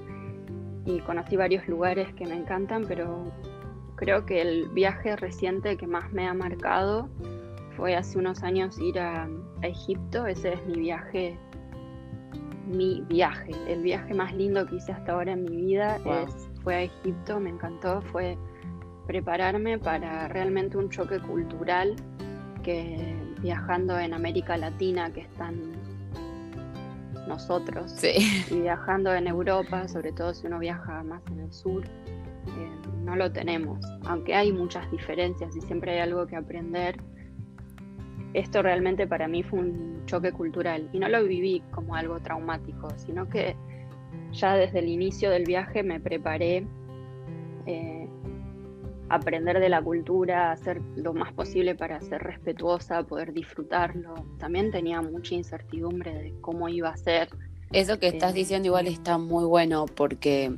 y 0.85 0.99
conocí 0.99 1.35
varios 1.35 1.67
lugares 1.67 2.13
que 2.13 2.25
me 2.25 2.35
encantan, 2.35 2.83
pero 2.87 3.31
creo 3.95 4.25
que 4.25 4.41
el 4.41 4.69
viaje 4.69 5.15
reciente 5.15 5.77
que 5.77 5.87
más 5.87 6.11
me 6.11 6.27
ha 6.27 6.33
marcado 6.33 7.09
fue 7.75 7.95
hace 7.95 8.17
unos 8.17 8.43
años 8.43 8.79
ir 8.79 8.99
a, 8.99 9.27
Egipto. 9.61 10.27
Ese 10.27 10.53
es 10.53 10.65
mi 10.65 10.79
viaje, 10.79 11.37
mi 12.67 13.01
viaje. 13.07 13.51
El 13.67 13.81
viaje 13.81 14.13
más 14.13 14.33
lindo 14.33 14.65
que 14.65 14.75
hice 14.75 14.91
hasta 14.91 15.13
ahora 15.13 15.31
en 15.33 15.43
mi 15.43 15.55
vida 15.55 15.97
es, 16.23 16.49
fue 16.63 16.75
a 16.75 16.81
Egipto, 16.83 17.39
me 17.39 17.49
encantó. 17.49 18.01
Fue 18.01 18.37
prepararme 19.07 19.79
para 19.79 20.27
realmente 20.27 20.77
un 20.77 20.89
choque 20.89 21.19
cultural 21.19 21.95
que 22.63 23.15
viajando 23.41 23.99
en 23.99 24.13
América 24.13 24.57
Latina, 24.57 25.11
que 25.11 25.21
están 25.21 25.73
nosotros, 27.27 27.95
y 28.03 28.61
viajando 28.61 29.13
en 29.13 29.27
Europa, 29.27 29.87
sobre 29.87 30.11
todo 30.11 30.33
si 30.33 30.47
uno 30.47 30.59
viaja 30.59 31.03
más 31.03 31.21
en 31.27 31.39
el 31.39 31.53
sur, 31.53 31.83
eh, 31.85 32.71
no 33.03 33.15
lo 33.15 33.31
tenemos. 33.31 33.85
Aunque 34.05 34.35
hay 34.35 34.51
muchas 34.51 34.89
diferencias 34.91 35.55
y 35.55 35.61
siempre 35.61 35.93
hay 35.93 35.99
algo 35.99 36.25
que 36.27 36.35
aprender, 36.35 36.97
esto 38.33 38.61
realmente 38.61 39.07
para 39.07 39.27
mí 39.27 39.43
fue 39.43 39.59
un 39.59 40.05
choque 40.05 40.31
cultural 40.31 40.89
y 40.91 40.99
no 40.99 41.07
lo 41.07 41.23
viví 41.23 41.61
como 41.71 41.95
algo 41.95 42.19
traumático, 42.19 42.89
sino 42.97 43.29
que 43.29 43.55
ya 44.31 44.55
desde 44.55 44.79
el 44.79 44.87
inicio 44.87 45.29
del 45.29 45.43
viaje 45.43 45.83
me 45.83 45.99
preparé 45.99 46.65
eh, 47.65 48.07
aprender 49.09 49.59
de 49.59 49.69
la 49.69 49.81
cultura, 49.81 50.51
hacer 50.51 50.81
lo 50.95 51.13
más 51.13 51.31
posible 51.33 51.75
para 51.75 52.01
ser 52.01 52.23
respetuosa, 52.23 53.03
poder 53.03 53.33
disfrutarlo. 53.33 54.15
También 54.39 54.71
tenía 54.71 55.01
mucha 55.01 55.35
incertidumbre 55.35 56.13
de 56.13 56.33
cómo 56.41 56.67
iba 56.69 56.89
a 56.89 56.97
ser. 56.97 57.29
Eso 57.71 57.99
que 57.99 58.07
estás 58.07 58.33
eh, 58.33 58.37
diciendo 58.39 58.67
igual 58.67 58.87
está 58.87 59.17
muy 59.17 59.45
bueno 59.45 59.85
porque 59.85 60.51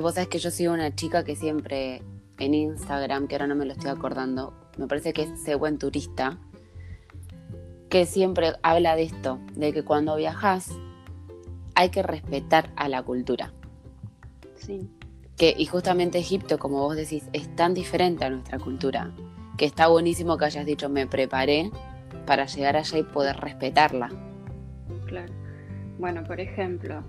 vos 0.00 0.14
sabés 0.14 0.28
que 0.28 0.38
yo 0.38 0.50
soy 0.50 0.66
una 0.68 0.94
chica 0.94 1.24
que 1.24 1.36
siempre 1.36 2.02
en 2.38 2.54
Instagram, 2.54 3.26
que 3.26 3.34
ahora 3.34 3.46
no 3.46 3.54
me 3.54 3.64
lo 3.64 3.72
estoy 3.72 3.90
acordando, 3.90 4.54
me 4.76 4.86
parece 4.86 5.12
que 5.12 5.22
es 5.22 5.30
ese 5.30 5.54
buen 5.56 5.78
turista, 5.78 6.38
que 7.88 8.06
siempre 8.06 8.52
habla 8.62 8.96
de 8.96 9.04
esto, 9.04 9.38
de 9.54 9.72
que 9.72 9.82
cuando 9.82 10.16
viajas 10.16 10.72
hay 11.74 11.90
que 11.90 12.02
respetar 12.02 12.70
a 12.76 12.88
la 12.88 13.02
cultura. 13.02 13.52
Sí. 14.56 14.90
Que, 15.36 15.54
y 15.56 15.66
justamente 15.66 16.18
Egipto, 16.18 16.58
como 16.58 16.80
vos 16.80 16.96
decís, 16.96 17.24
es 17.32 17.54
tan 17.54 17.72
diferente 17.72 18.24
a 18.24 18.30
nuestra 18.30 18.58
cultura, 18.58 19.12
que 19.56 19.64
está 19.64 19.86
buenísimo 19.86 20.36
que 20.36 20.46
hayas 20.46 20.66
dicho 20.66 20.88
me 20.88 21.06
preparé 21.06 21.70
para 22.26 22.46
llegar 22.46 22.76
allá 22.76 22.98
y 22.98 23.02
poder 23.04 23.36
respetarla. 23.36 24.10
Claro. 25.06 25.32
Bueno, 25.98 26.22
por 26.24 26.40
ejemplo, 26.40 27.02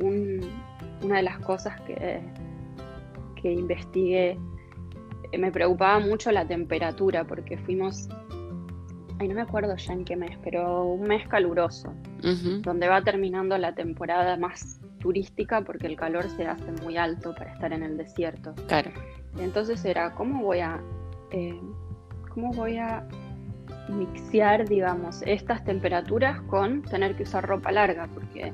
una 0.00 1.16
de 1.16 1.22
las 1.22 1.38
cosas 1.40 1.80
que, 1.82 2.20
que 3.40 3.52
investigué, 3.52 4.38
eh, 5.30 5.38
me 5.38 5.52
preocupaba 5.52 5.98
mucho 6.00 6.32
la 6.32 6.46
temperatura, 6.46 7.24
porque 7.24 7.58
fuimos, 7.58 8.08
ay, 9.18 9.28
no 9.28 9.34
me 9.34 9.42
acuerdo 9.42 9.76
ya 9.76 9.92
en 9.92 10.04
qué 10.04 10.16
mes, 10.16 10.36
pero 10.42 10.84
un 10.84 11.06
mes 11.06 11.26
caluroso, 11.28 11.92
donde 12.62 12.88
va 12.88 13.02
terminando 13.02 13.56
la 13.58 13.74
temporada 13.74 14.36
más 14.36 14.80
turística 14.98 15.60
porque 15.60 15.86
el 15.86 15.96
calor 15.96 16.28
se 16.30 16.46
hace 16.46 16.72
muy 16.82 16.96
alto 16.96 17.34
para 17.34 17.52
estar 17.52 17.72
en 17.72 17.82
el 17.82 17.96
desierto. 17.96 18.54
Claro. 18.66 18.90
Entonces 19.38 19.84
era, 19.84 20.14
¿cómo 20.14 20.42
voy 20.42 20.60
a, 20.60 20.80
eh, 21.30 21.60
cómo 22.32 22.52
voy 22.52 22.78
a 22.78 23.06
mixear, 23.88 24.66
digamos, 24.68 25.22
estas 25.26 25.62
temperaturas 25.64 26.40
con 26.42 26.82
tener 26.82 27.16
que 27.16 27.24
usar 27.24 27.46
ropa 27.46 27.70
larga? 27.70 28.08
Porque 28.14 28.52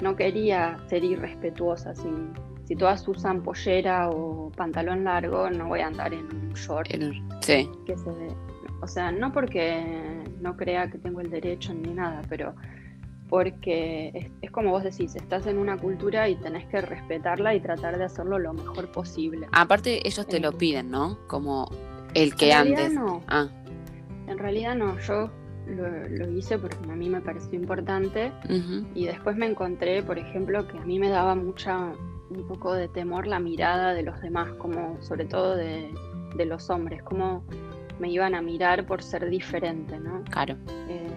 no 0.00 0.14
quería 0.16 0.78
ser 0.88 1.04
irrespetuosa. 1.04 1.94
Si, 1.94 2.08
si 2.64 2.76
todas 2.76 3.06
usan 3.08 3.42
pollera 3.42 4.10
o 4.10 4.50
pantalón 4.56 5.04
largo, 5.04 5.50
no 5.50 5.68
voy 5.68 5.80
a 5.80 5.88
andar 5.88 6.14
en 6.14 6.26
un 6.26 6.52
short 6.54 6.88
sí. 7.40 7.68
que 7.86 7.96
se 7.96 8.10
O 8.82 8.88
sea, 8.88 9.12
no 9.12 9.32
porque 9.32 10.24
no 10.40 10.56
crea 10.56 10.90
que 10.90 10.98
tengo 10.98 11.20
el 11.20 11.30
derecho 11.30 11.72
ni 11.72 11.94
nada, 11.94 12.20
pero 12.28 12.54
porque 13.28 14.30
es, 14.42 14.50
como 14.50 14.72
vos 14.72 14.82
decís, 14.82 15.14
estás 15.14 15.46
en 15.46 15.56
una 15.56 15.78
cultura 15.78 16.28
y 16.28 16.34
tenés 16.34 16.66
que 16.66 16.80
respetarla 16.80 17.54
y 17.54 17.60
tratar 17.60 17.96
de 17.96 18.04
hacerlo 18.04 18.40
lo 18.40 18.52
mejor 18.52 18.90
posible. 18.90 19.46
Aparte, 19.52 20.06
ellos 20.06 20.26
te 20.26 20.40
lo 20.40 20.52
piden, 20.58 20.90
¿no? 20.90 21.16
Como 21.28 21.70
el 22.12 22.34
que 22.34 22.52
antes. 22.52 22.92
No. 22.92 23.22
Ah. 23.28 23.48
En 24.26 24.36
realidad 24.36 24.74
no, 24.74 24.98
yo 24.98 25.30
lo, 25.68 26.28
hice 26.30 26.58
porque 26.58 26.76
a 26.90 26.96
mí 26.96 27.08
me 27.08 27.20
pareció 27.20 27.54
importante 27.58 28.32
y 28.94 29.06
después 29.06 29.36
me 29.36 29.46
encontré, 29.46 30.02
por 30.02 30.18
ejemplo, 30.18 30.66
que 30.66 30.76
a 30.76 30.84
mí 30.84 30.98
me 30.98 31.08
daba 31.08 31.36
mucha, 31.36 31.92
un 32.30 32.48
poco 32.48 32.74
de 32.74 32.88
temor 32.88 33.28
la 33.28 33.38
mirada 33.38 33.94
de 33.94 34.02
los 34.02 34.20
demás, 34.20 34.52
como 34.58 35.00
sobre 35.00 35.24
todo 35.24 35.54
de, 35.56 35.88
de 36.36 36.46
los 36.46 36.68
hombres, 36.68 37.02
como 37.02 37.44
me 38.02 38.10
iban 38.10 38.34
a 38.34 38.42
mirar 38.42 38.84
por 38.84 39.00
ser 39.00 39.30
diferente, 39.30 39.96
¿no? 40.00 40.24
Claro. 40.24 40.56
Eh, 40.88 41.08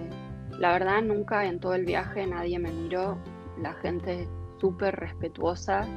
la 0.60 0.72
verdad, 0.74 1.02
nunca 1.02 1.44
en 1.46 1.60
todo 1.60 1.74
el 1.74 1.84
viaje 1.84 2.28
nadie 2.28 2.60
me 2.60 2.72
miró. 2.72 3.18
La 3.60 3.74
gente 3.74 4.28
súper 4.62 4.96
respetuosa, 4.96 5.88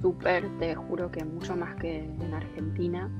súper, 0.00 0.48
te 0.58 0.74
juro 0.74 1.10
que 1.10 1.22
mucho 1.26 1.54
más 1.56 1.76
que 1.76 2.04
en 2.04 2.32
Argentina. 2.32 3.10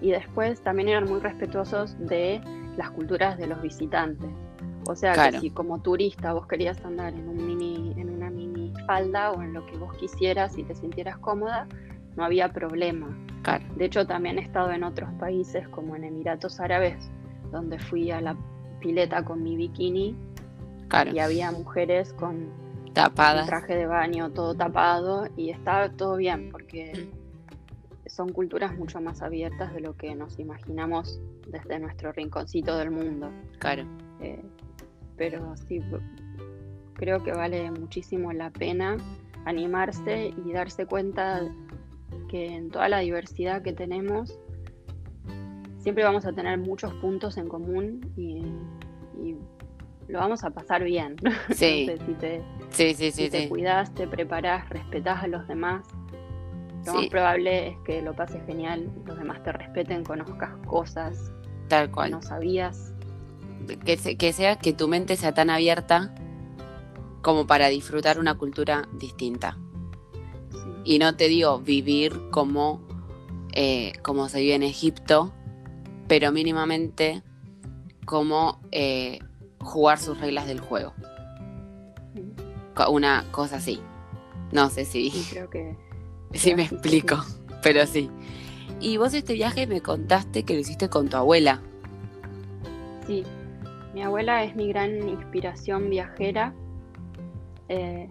Y 0.00 0.10
después 0.10 0.60
también 0.62 0.88
eran 0.88 1.04
muy 1.04 1.20
respetuosos 1.20 1.96
de 2.00 2.40
las 2.76 2.90
culturas 2.90 3.38
de 3.38 3.46
los 3.46 3.62
visitantes. 3.62 4.30
O 4.88 4.96
sea 4.96 5.30
que 5.30 5.38
si 5.38 5.50
como 5.50 5.80
turista 5.80 6.32
vos 6.32 6.48
querías 6.48 6.84
andar 6.84 7.14
en 7.14 7.28
un 7.28 7.46
mini, 7.46 7.94
en 7.96 8.10
una 8.10 8.30
mini 8.30 8.72
falda 8.84 9.30
o 9.30 9.42
en 9.42 9.52
lo 9.52 9.64
que 9.66 9.76
vos 9.76 9.94
quisieras 9.96 10.58
y 10.58 10.64
te 10.64 10.74
sintieras 10.74 11.18
cómoda, 11.18 11.68
no 12.16 12.24
había 12.24 12.52
problema. 12.52 13.16
De 13.76 13.84
hecho, 13.84 14.06
también 14.06 14.38
he 14.38 14.42
estado 14.42 14.70
en 14.72 14.84
otros 14.84 15.10
países 15.14 15.66
como 15.68 15.96
en 15.96 16.04
Emiratos 16.04 16.60
Árabes, 16.60 17.10
donde 17.50 17.78
fui 17.78 18.10
a 18.10 18.20
la 18.20 18.36
pileta 18.80 19.24
con 19.24 19.42
mi 19.42 19.56
bikini 19.56 20.16
y 21.12 21.18
había 21.18 21.50
mujeres 21.52 22.12
con 22.12 22.50
Tapadas. 22.92 23.46
traje 23.46 23.76
de 23.76 23.86
baño 23.86 24.30
todo 24.30 24.54
tapado 24.54 25.28
y 25.36 25.50
estaba 25.50 25.90
todo 25.90 26.16
bien 26.16 26.50
porque 26.50 27.10
son 28.06 28.32
culturas 28.32 28.76
mucho 28.76 29.00
más 29.00 29.22
abiertas 29.22 29.72
de 29.74 29.80
lo 29.80 29.96
que 29.96 30.14
nos 30.14 30.38
imaginamos 30.38 31.20
desde 31.46 31.78
nuestro 31.78 32.12
rinconcito 32.12 32.76
del 32.76 32.90
mundo. 32.90 33.30
Claro. 33.58 33.84
Eh, 34.20 34.42
pero 35.16 35.56
sí, 35.56 35.80
creo 36.94 37.22
que 37.22 37.32
vale 37.32 37.70
muchísimo 37.70 38.32
la 38.32 38.50
pena 38.50 38.96
animarse 39.44 40.34
y 40.44 40.52
darse 40.52 40.86
cuenta 40.86 41.42
que 42.28 42.54
en 42.54 42.70
toda 42.70 42.88
la 42.88 42.98
diversidad 42.98 43.62
que 43.62 43.72
tenemos 43.72 44.38
siempre 45.78 46.04
vamos 46.04 46.26
a 46.26 46.32
tener 46.32 46.58
muchos 46.58 46.92
puntos 46.94 47.36
en 47.36 47.48
común 47.48 48.12
y, 48.16 48.42
lo 50.08 50.18
vamos 50.20 50.42
a 50.42 50.50
pasar 50.50 50.84
bien. 50.84 51.16
Sí. 51.50 51.90
si 52.06 52.14
te, 52.14 52.42
sí, 52.70 52.94
sí, 52.94 53.10
sí, 53.10 53.28
te 53.28 53.48
cuidas, 53.48 53.94
te 53.94 54.06
preparas, 54.06 54.68
respetas 54.70 55.22
a 55.22 55.26
los 55.26 55.46
demás. 55.46 55.86
Lo 56.86 56.94
más 56.94 57.06
probable 57.08 57.68
es 57.68 57.76
que 57.84 58.00
lo 58.00 58.14
pases 58.14 58.42
genial, 58.46 58.90
los 59.04 59.18
demás 59.18 59.42
te 59.42 59.52
respeten, 59.52 60.04
conozcas 60.04 60.56
cosas 60.66 61.32
Tal 61.68 61.90
cual. 61.90 62.08
que 62.08 62.16
no 62.16 62.22
sabías. 62.22 62.94
Que, 63.84 64.16
que 64.16 64.32
sea 64.32 64.56
que 64.56 64.72
tu 64.72 64.88
mente 64.88 65.16
sea 65.16 65.34
tan 65.34 65.50
abierta 65.50 66.14
como 67.20 67.46
para 67.46 67.68
disfrutar 67.68 68.18
una 68.18 68.38
cultura 68.38 68.88
distinta. 68.94 69.58
Y 70.88 70.98
no 70.98 71.14
te 71.16 71.28
digo 71.28 71.58
vivir 71.58 72.18
como, 72.30 72.80
eh, 73.52 73.92
como 74.02 74.30
se 74.30 74.40
vive 74.40 74.54
en 74.54 74.62
Egipto, 74.62 75.34
pero 76.06 76.32
mínimamente 76.32 77.22
como 78.06 78.58
eh, 78.72 79.18
jugar 79.60 79.98
sus 79.98 80.18
reglas 80.18 80.46
del 80.46 80.60
juego. 80.60 80.94
Una 82.88 83.26
cosa 83.32 83.56
así. 83.56 83.82
No 84.50 84.70
sé 84.70 84.86
si. 84.86 85.10
Sí, 85.10 85.28
creo 85.30 85.50
que. 85.50 85.76
Sí, 86.32 86.54
me 86.54 86.62
explico, 86.62 87.18
pero 87.62 87.84
sí. 87.84 88.08
Y 88.80 88.96
vos 88.96 89.12
este 89.12 89.34
viaje 89.34 89.66
me 89.66 89.82
contaste 89.82 90.42
que 90.44 90.54
lo 90.54 90.60
hiciste 90.60 90.88
con 90.88 91.10
tu 91.10 91.18
abuela. 91.18 91.60
Sí, 93.06 93.24
mi 93.92 94.02
abuela 94.02 94.42
es 94.42 94.56
mi 94.56 94.68
gran 94.68 95.06
inspiración 95.06 95.90
viajera. 95.90 96.54
Eh, 97.68 98.08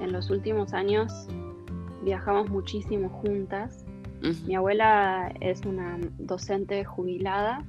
en 0.00 0.12
los 0.12 0.28
últimos 0.28 0.74
años 0.74 1.26
viajamos 2.04 2.50
muchísimo 2.50 3.08
juntas 3.08 3.84
mi 4.46 4.54
abuela 4.54 5.32
es 5.40 5.66
una 5.66 5.98
docente 6.18 6.82
jubilada 6.84 7.62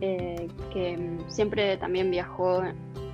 eh, 0.00 0.48
que 0.72 1.18
siempre 1.28 1.78
también 1.78 2.10
viajó 2.10 2.62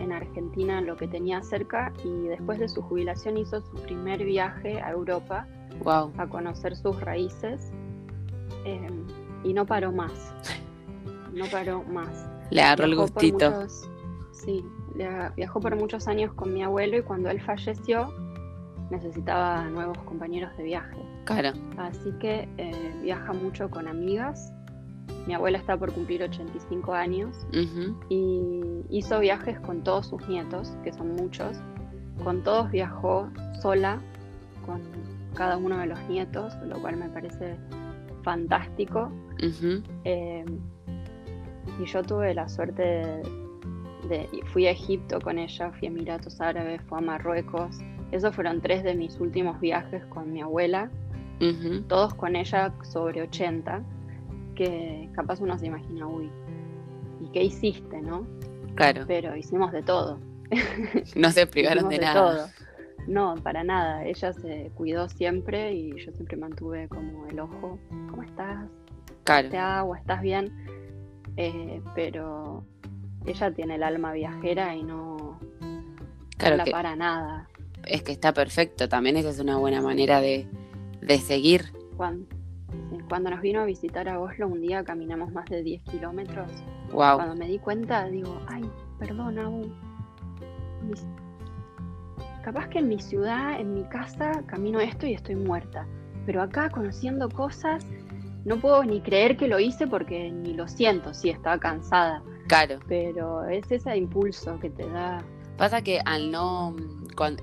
en 0.01 0.13
Argentina 0.13 0.81
lo 0.81 0.97
que 0.97 1.07
tenía 1.07 1.43
cerca 1.43 1.93
y 2.05 2.27
después 2.27 2.59
de 2.59 2.69
su 2.69 2.83
jubilación 2.83 3.37
hizo 3.37 3.61
su 3.61 3.77
primer 3.83 4.25
viaje 4.25 4.81
a 4.81 4.91
Europa 4.91 5.47
a 5.87 6.27
conocer 6.27 6.75
sus 6.77 7.01
raíces 7.01 7.71
em, 8.65 9.07
y 9.45 9.53
no 9.53 9.65
paró 9.65 9.93
más. 9.93 10.35
No 11.33 11.45
paró 11.47 11.85
más. 11.85 12.29
Le 12.51 12.61
agarró 12.63 12.87
el 12.87 12.97
gustito. 12.97 13.69
sí, 14.33 14.65
viajó 15.37 15.61
por 15.61 15.77
muchos 15.77 16.09
años 16.09 16.33
con 16.35 16.53
mi 16.53 16.65
abuelo 16.65 16.99
y 16.99 17.03
cuando 17.03 17.31
él 17.31 17.41
falleció 17.41 18.13
necesitaba 18.91 19.65
nuevos 19.69 19.99
compañeros 19.99 20.57
de 20.57 20.65
viaje. 20.65 20.99
Claro. 21.25 21.53
Así 21.79 22.13
que 22.21 22.49
eh, 22.59 22.95
viaja 23.03 23.33
mucho 23.33 23.71
con 23.71 23.89
amigas 23.89 24.53
mi 25.27 25.35
abuela 25.35 25.59
está 25.59 25.77
por 25.77 25.93
cumplir 25.93 26.23
85 26.23 26.93
años 26.93 27.47
y 28.09 28.63
hizo 28.91 29.21
viajes 29.21 29.61
con 29.61 29.83
todos 29.83 30.09
sus 30.09 30.27
nietos, 30.29 30.73
que 30.83 30.93
son 30.93 31.15
muchos. 31.15 31.59
Con 32.25 32.43
todos 32.43 32.71
viajó 32.71 33.31
sola, 33.61 34.01
con 34.67 34.81
cada 35.35 35.57
uno 35.57 35.79
de 35.79 35.87
los 35.87 36.01
nietos, 36.09 36.55
lo 36.67 36.81
cual 36.81 36.97
me 36.97 37.09
parece 37.09 37.57
fantástico. 38.23 39.11
Eh, 40.05 40.45
y 41.81 41.85
yo 41.85 42.03
tuve 42.03 42.35
la 42.35 42.49
suerte 42.49 43.23
de, 44.09 44.29
Fui 44.53 44.67
a 44.67 44.73
Egipto 44.73 45.21
con 45.21 45.39
ella, 45.39 45.71
fui 45.73 45.89
a 45.89 45.91
Emiratos 45.91 46.41
Árabes, 46.41 46.83
fui 46.89 46.99
a 46.99 47.01
Marruecos. 47.03 47.79
Esos 48.13 48.35
fueron 48.35 48.61
tres 48.61 48.83
de 48.83 48.95
mis 48.95 49.19
últimos 49.21 49.61
viajes 49.61 50.05
con 50.07 50.33
mi 50.33 50.41
abuela. 50.41 50.91
Todos 51.89 52.15
con 52.15 52.37
ella 52.37 52.73
sobre 52.83 53.23
80. 53.23 53.83
Que 54.55 55.09
capaz 55.15 55.41
uno 55.41 55.59
se 55.59 55.67
imagina, 55.67 56.07
uy, 56.07 56.31
¿y 57.21 57.29
qué 57.29 57.45
hiciste, 57.45 58.03
no? 58.03 58.27
Claro. 58.75 59.05
Pero 59.07 59.35
hicimos 59.37 59.73
de 59.73 59.83
todo. 59.83 60.19
No 61.15 61.31
se 61.31 61.47
privaron 61.47 61.89
de, 61.89 61.99
nada. 61.99 62.53
No, 63.07 63.37
para 63.37 63.65
nada. 63.65 64.05
Ella 64.05 64.33
se 64.33 64.71
cuidó 64.75 65.09
siempre 65.09 65.73
y 65.73 65.91
yo 66.05 66.13
siempre 66.13 66.37
mantuve 66.37 66.89
como 66.89 67.27
el 67.29 67.41
ojo. 67.41 67.79
¿Cómo 68.11 68.23
estás? 68.23 68.69
Claro. 69.25 69.49
¿Te 69.49 69.59
agua? 69.59 69.99
¿Estás 69.99 70.21
bien? 70.21 70.53
Eh, 71.37 71.81
pero 71.95 72.65
ella 73.27 73.51
tiene 73.53 73.77
el 73.77 73.83
alma 73.83 74.13
viajera 74.13 74.75
y 74.75 74.83
no, 74.83 75.39
claro 76.37 76.57
la 76.57 76.65
para 76.67 76.97
nada. 76.97 77.49
Es 77.85 78.03
que 78.03 78.13
está 78.13 78.33
perfecto, 78.33 78.89
también 78.89 79.17
esa 79.17 79.31
es 79.31 79.39
una 79.41 79.57
buena 79.57 79.81
manera 79.81 80.21
de, 80.21 80.47
seguir. 81.19 81.73
Cuando, 81.97 82.27
cuando 83.09 83.31
nos 83.31 83.41
vino 83.41 83.61
a 83.61 83.65
visitar 83.65 84.09
a 84.09 84.21
Oslo 84.21 84.49
un 84.49 84.61
día 84.61 84.85
caminamos 84.85 85.33
más 85.33 85.47
de 85.47 85.63
10 85.63 85.83
kilómetros. 85.85 86.51
Wow. 86.93 87.17
Cuando 87.17 87.37
me 87.37 87.49
di 87.49 87.59
cuenta 87.59 88.07
digo, 88.07 88.41
ay, 88.49 88.63
perdón, 88.99 89.39
aún 89.39 89.75
capaz 92.43 92.69
que 92.69 92.79
en 92.79 92.89
mi 92.89 92.99
ciudad, 92.99 93.61
en 93.61 93.75
mi 93.75 93.85
casa, 93.85 94.43
camino 94.47 94.81
esto 94.81 95.07
y 95.07 95.15
estoy 95.15 95.37
muerta. 95.37 95.87
Pero 96.27 96.43
acá, 96.43 96.71
conociendo 96.71 97.29
cosas, 97.29 97.85
no 98.45 98.59
puedo 98.59 98.85
ni 98.85 99.01
creer 99.01 99.37
que 99.37 99.49
lo 99.49 99.59
hice 99.59 99.87
porque 99.87 100.31
ni 100.31 100.55
lo 100.55 100.69
siento, 100.69 101.15
sí, 101.15 101.31
estaba 101.31 101.59
cansada. 101.59 102.23
Claro. 102.49 102.79
Pero 102.89 103.45
es 103.45 103.71
ese 103.71 103.97
impulso 103.97 104.59
que 104.61 104.71
te 104.71 104.89
da. 104.89 105.23
Pasa 105.57 105.83
que 105.83 106.01
al 106.05 106.31
no, 106.31 106.75
cuando, 107.21 107.43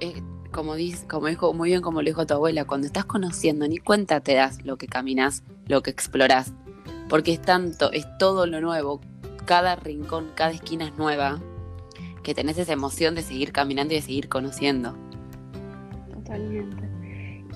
como, 0.52 0.74
dice, 0.74 1.06
como 1.08 1.28
dijo 1.28 1.54
muy 1.54 1.70
bien 1.70 1.84
como 1.84 2.02
lo 2.02 2.08
dijo 2.08 2.26
tu 2.26 2.34
abuela, 2.34 2.66
cuando 2.66 2.88
estás 2.88 3.06
conociendo 3.06 3.68
ni 3.68 3.78
cuenta 3.78 4.22
te 4.22 4.34
das 4.34 4.66
lo 4.66 4.76
que 4.78 4.88
caminas, 4.88 5.44
lo 5.68 5.84
que 5.84 5.92
exploras. 5.92 6.52
Porque 7.10 7.34
es 7.34 7.44
tanto, 7.44 7.92
es 7.92 8.08
todo 8.18 8.48
lo 8.48 8.60
nuevo, 8.60 9.02
cada 9.46 9.76
rincón, 9.76 10.32
cada 10.34 10.50
esquina 10.50 10.86
es 10.86 10.98
nueva 10.98 11.40
que 12.24 12.34
tenés 12.34 12.58
esa 12.58 12.74
emoción 12.74 13.14
de 13.14 13.22
seguir 13.22 13.52
caminando 13.52 13.94
y 13.94 13.98
de 13.98 14.02
seguir 14.02 14.30
conociendo. 14.30 14.98
Totalmente. 16.12 16.90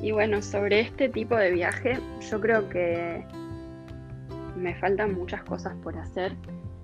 Y 0.03 0.11
bueno, 0.11 0.43
sobre 0.43 0.81
este 0.81 1.09
tipo 1.09 1.35
de 1.35 1.49
viaje, 1.49 1.99
yo 2.29 2.39
creo 2.39 2.69
que 2.69 3.25
me 4.55 4.75
faltan 4.75 5.15
muchas 5.15 5.43
cosas 5.45 5.73
por 5.81 5.97
hacer, 5.97 6.35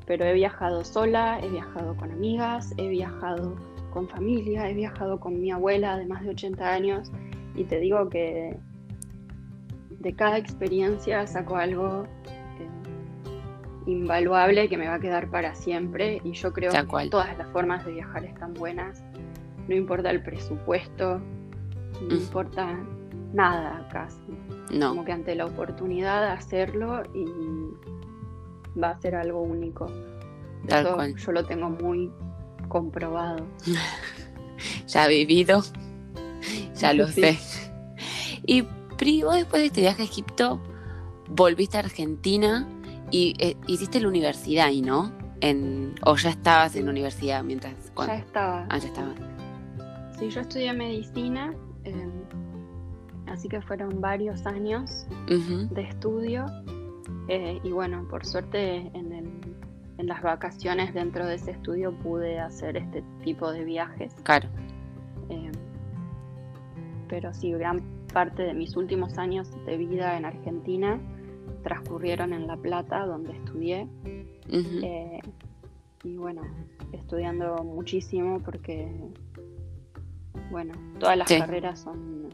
pero 0.08 0.26
he 0.26 0.34
viajado 0.34 0.84
sola, 0.84 1.40
he 1.44 1.48
viajado 1.48 1.96
con 1.96 2.12
amigas, 2.12 2.74
he 2.78 2.88
viajado 2.88 3.77
con 3.98 4.08
familia, 4.08 4.70
he 4.70 4.76
viajado 4.76 5.20
con 5.20 5.42
mi 5.42 5.50
abuela 5.50 5.98
de 5.98 6.06
más 6.06 6.24
de 6.24 6.30
80 6.30 6.72
años 6.72 7.12
y 7.56 7.64
te 7.64 7.80
digo 7.80 8.10
que 8.10 8.56
de 9.90 10.14
cada 10.14 10.38
experiencia 10.38 11.26
saco 11.26 11.56
algo 11.56 12.04
invaluable 13.88 14.70
que 14.70 14.78
me 14.78 14.88
va 14.88 14.96
a 14.96 15.00
quedar 15.00 15.32
para 15.32 15.56
siempre 15.56 16.22
y 16.24 16.34
yo 16.34 16.54
creo 16.54 16.72
que 16.72 17.10
todas 17.10 17.36
las 17.40 17.48
formas 17.48 17.84
de 17.88 17.94
viajar 17.94 18.24
están 18.24 18.54
buenas, 18.54 19.04
no 19.68 19.74
importa 19.74 20.12
el 20.12 20.22
presupuesto, 20.22 21.20
no 22.00 22.16
mm. 22.16 22.20
importa 22.20 22.78
nada 23.34 23.88
casi. 23.92 24.20
No. 24.72 24.90
Como 24.90 25.06
que 25.06 25.14
ante 25.14 25.34
la 25.34 25.48
oportunidad 25.48 26.22
de 26.22 26.32
hacerlo 26.34 27.02
y 27.16 27.26
va 28.80 28.92
a 28.92 29.02
ser 29.02 29.16
algo 29.16 29.42
único. 29.42 29.88
Eso 30.68 31.04
yo 31.16 31.32
lo 31.32 31.44
tengo 31.46 31.72
muy 31.72 32.12
comprobado. 32.68 33.46
ya 34.88 35.08
vivido, 35.08 35.64
ya 36.76 36.94
lo 36.94 37.08
sé. 37.12 37.38
Y 38.46 38.64
Pri, 38.98 39.22
después 39.22 39.62
de 39.62 39.68
este 39.68 39.82
viaje 39.82 40.02
a 40.02 40.06
Egipto 40.06 40.60
volviste 41.30 41.78
a 41.78 41.82
Argentina 41.82 42.68
y 43.12 43.36
eh, 43.40 43.56
hiciste 43.68 44.00
la 44.00 44.08
universidad 44.08 44.68
ahí, 44.68 44.82
¿no? 44.82 45.12
En, 45.40 45.94
¿O 46.04 46.16
ya 46.16 46.32
estabas 46.32 46.76
en 46.76 46.86
la 46.86 46.92
universidad 46.92 47.44
mientras? 47.44 47.74
Ya 47.96 48.16
estaba. 48.16 48.66
Ah, 48.70 48.78
ya 48.80 48.88
estaba. 48.88 49.14
Sí, 50.18 50.30
yo 50.30 50.42
estudié 50.42 50.74
medicina, 50.74 51.54
em, 51.84 52.12
así 53.28 53.48
que 53.48 53.62
fueron 53.62 54.02
varios 54.02 54.46
años 54.48 55.06
de 55.28 55.82
estudio. 55.84 56.46
Eh, 57.28 57.60
y 57.64 57.72
bueno, 57.72 58.08
por 58.10 58.26
suerte 58.26 58.90
en, 58.94 59.17
en 59.98 60.08
las 60.08 60.22
vacaciones 60.22 60.94
dentro 60.94 61.26
de 61.26 61.36
ese 61.36 61.52
estudio 61.52 61.92
pude 61.92 62.40
hacer 62.40 62.78
este 62.78 63.04
tipo 63.24 63.52
de 63.52 63.64
viajes. 63.64 64.14
Claro. 64.24 64.48
Em, 65.30 65.52
pero 67.08 67.34
sí, 67.34 67.52
gran 67.52 67.82
parte 68.14 68.44
de 68.44 68.54
mis 68.54 68.76
últimos 68.76 69.18
años 69.18 69.50
de 69.66 69.78
vida 69.78 70.18
en 70.18 70.26
Argentina 70.26 71.00
transcurrieron 71.64 72.34
en 72.34 72.48
La 72.48 72.58
Plata, 72.58 73.06
donde 73.06 73.34
estudié. 73.34 73.88
Eh, 74.50 75.20
y 76.04 76.16
bueno, 76.16 76.42
estudiando 76.94 77.64
muchísimo 77.64 78.40
porque, 78.40 78.90
bueno, 80.52 80.74
todas 81.00 81.18
las 81.18 81.28
carreras 81.28 81.80
son 81.80 82.30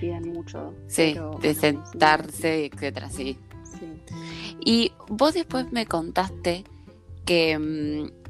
piden 0.00 0.32
mucho. 0.32 0.74
Sí, 0.88 1.14
de 1.40 1.54
sentarse, 1.54 2.66
etcétera, 2.66 3.08
sí. 3.08 3.38
Y 4.60 4.92
vos 5.08 5.34
después 5.34 5.72
me 5.72 5.86
contaste 5.86 6.64
que 7.24 7.58
mm, 7.58 8.22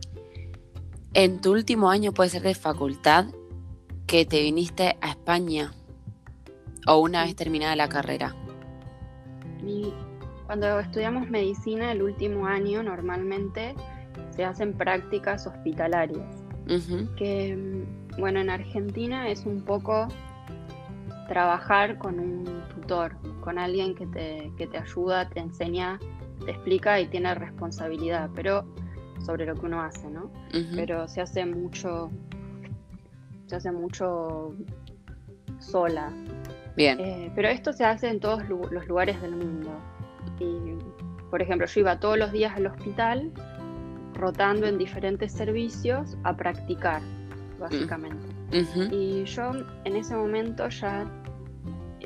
en 1.14 1.40
tu 1.40 1.52
último 1.52 1.90
año, 1.90 2.12
puede 2.12 2.30
ser 2.30 2.42
de 2.42 2.54
facultad, 2.54 3.26
que 4.06 4.24
te 4.24 4.42
viniste 4.42 4.96
a 5.00 5.10
España 5.10 5.72
o 6.86 6.98
una 6.98 7.24
vez 7.24 7.36
terminada 7.36 7.76
la 7.76 7.88
carrera. 7.88 8.34
Y 9.64 9.92
cuando 10.46 10.80
estudiamos 10.80 11.28
medicina, 11.30 11.92
el 11.92 12.02
último 12.02 12.46
año 12.46 12.82
normalmente 12.82 13.74
se 14.30 14.44
hacen 14.44 14.72
prácticas 14.74 15.46
hospitalarias. 15.46 16.26
Que, 17.16 17.54
mm, 17.56 18.20
bueno, 18.20 18.40
en 18.40 18.48
Argentina 18.48 19.28
es 19.28 19.44
un 19.44 19.62
poco 19.62 20.08
trabajar 21.28 21.98
con 21.98 22.18
un 22.18 22.62
tutor, 22.74 23.16
con 23.42 23.58
alguien 23.58 23.94
que 23.94 24.06
te, 24.06 24.50
que 24.56 24.66
te 24.66 24.78
ayuda, 24.78 25.28
te 25.28 25.40
enseña, 25.40 26.00
te 26.46 26.52
explica 26.52 26.98
y 26.98 27.08
tiene 27.08 27.34
responsabilidad, 27.34 28.30
pero 28.34 28.64
sobre 29.26 29.44
lo 29.44 29.54
que 29.54 29.66
uno 29.66 29.82
hace, 29.82 30.08
¿no? 30.08 30.30
Pero 30.74 31.06
se 31.06 31.20
hace 31.20 31.44
mucho, 31.44 32.10
se 33.46 33.56
hace 33.56 33.70
mucho 33.70 34.54
sola, 35.58 36.10
Bien. 36.76 36.98
Eh, 37.00 37.30
pero 37.34 37.48
esto 37.48 37.72
se 37.72 37.84
hace 37.84 38.08
en 38.08 38.20
todos 38.20 38.42
los 38.48 38.86
lugares 38.86 39.20
del 39.20 39.32
mundo. 39.32 39.70
Y, 40.40 40.78
por 41.30 41.42
ejemplo, 41.42 41.66
yo 41.66 41.80
iba 41.80 41.98
todos 41.98 42.18
los 42.18 42.32
días 42.32 42.56
al 42.56 42.66
hospital, 42.66 43.30
rotando 44.14 44.66
en 44.66 44.78
diferentes 44.78 45.32
servicios 45.32 46.16
a 46.24 46.36
practicar, 46.36 47.02
básicamente. 47.58 48.26
Mm. 48.52 48.92
Y 48.92 49.24
yo 49.24 49.52
en 49.84 49.96
ese 49.96 50.14
momento 50.14 50.68
ya 50.68 51.06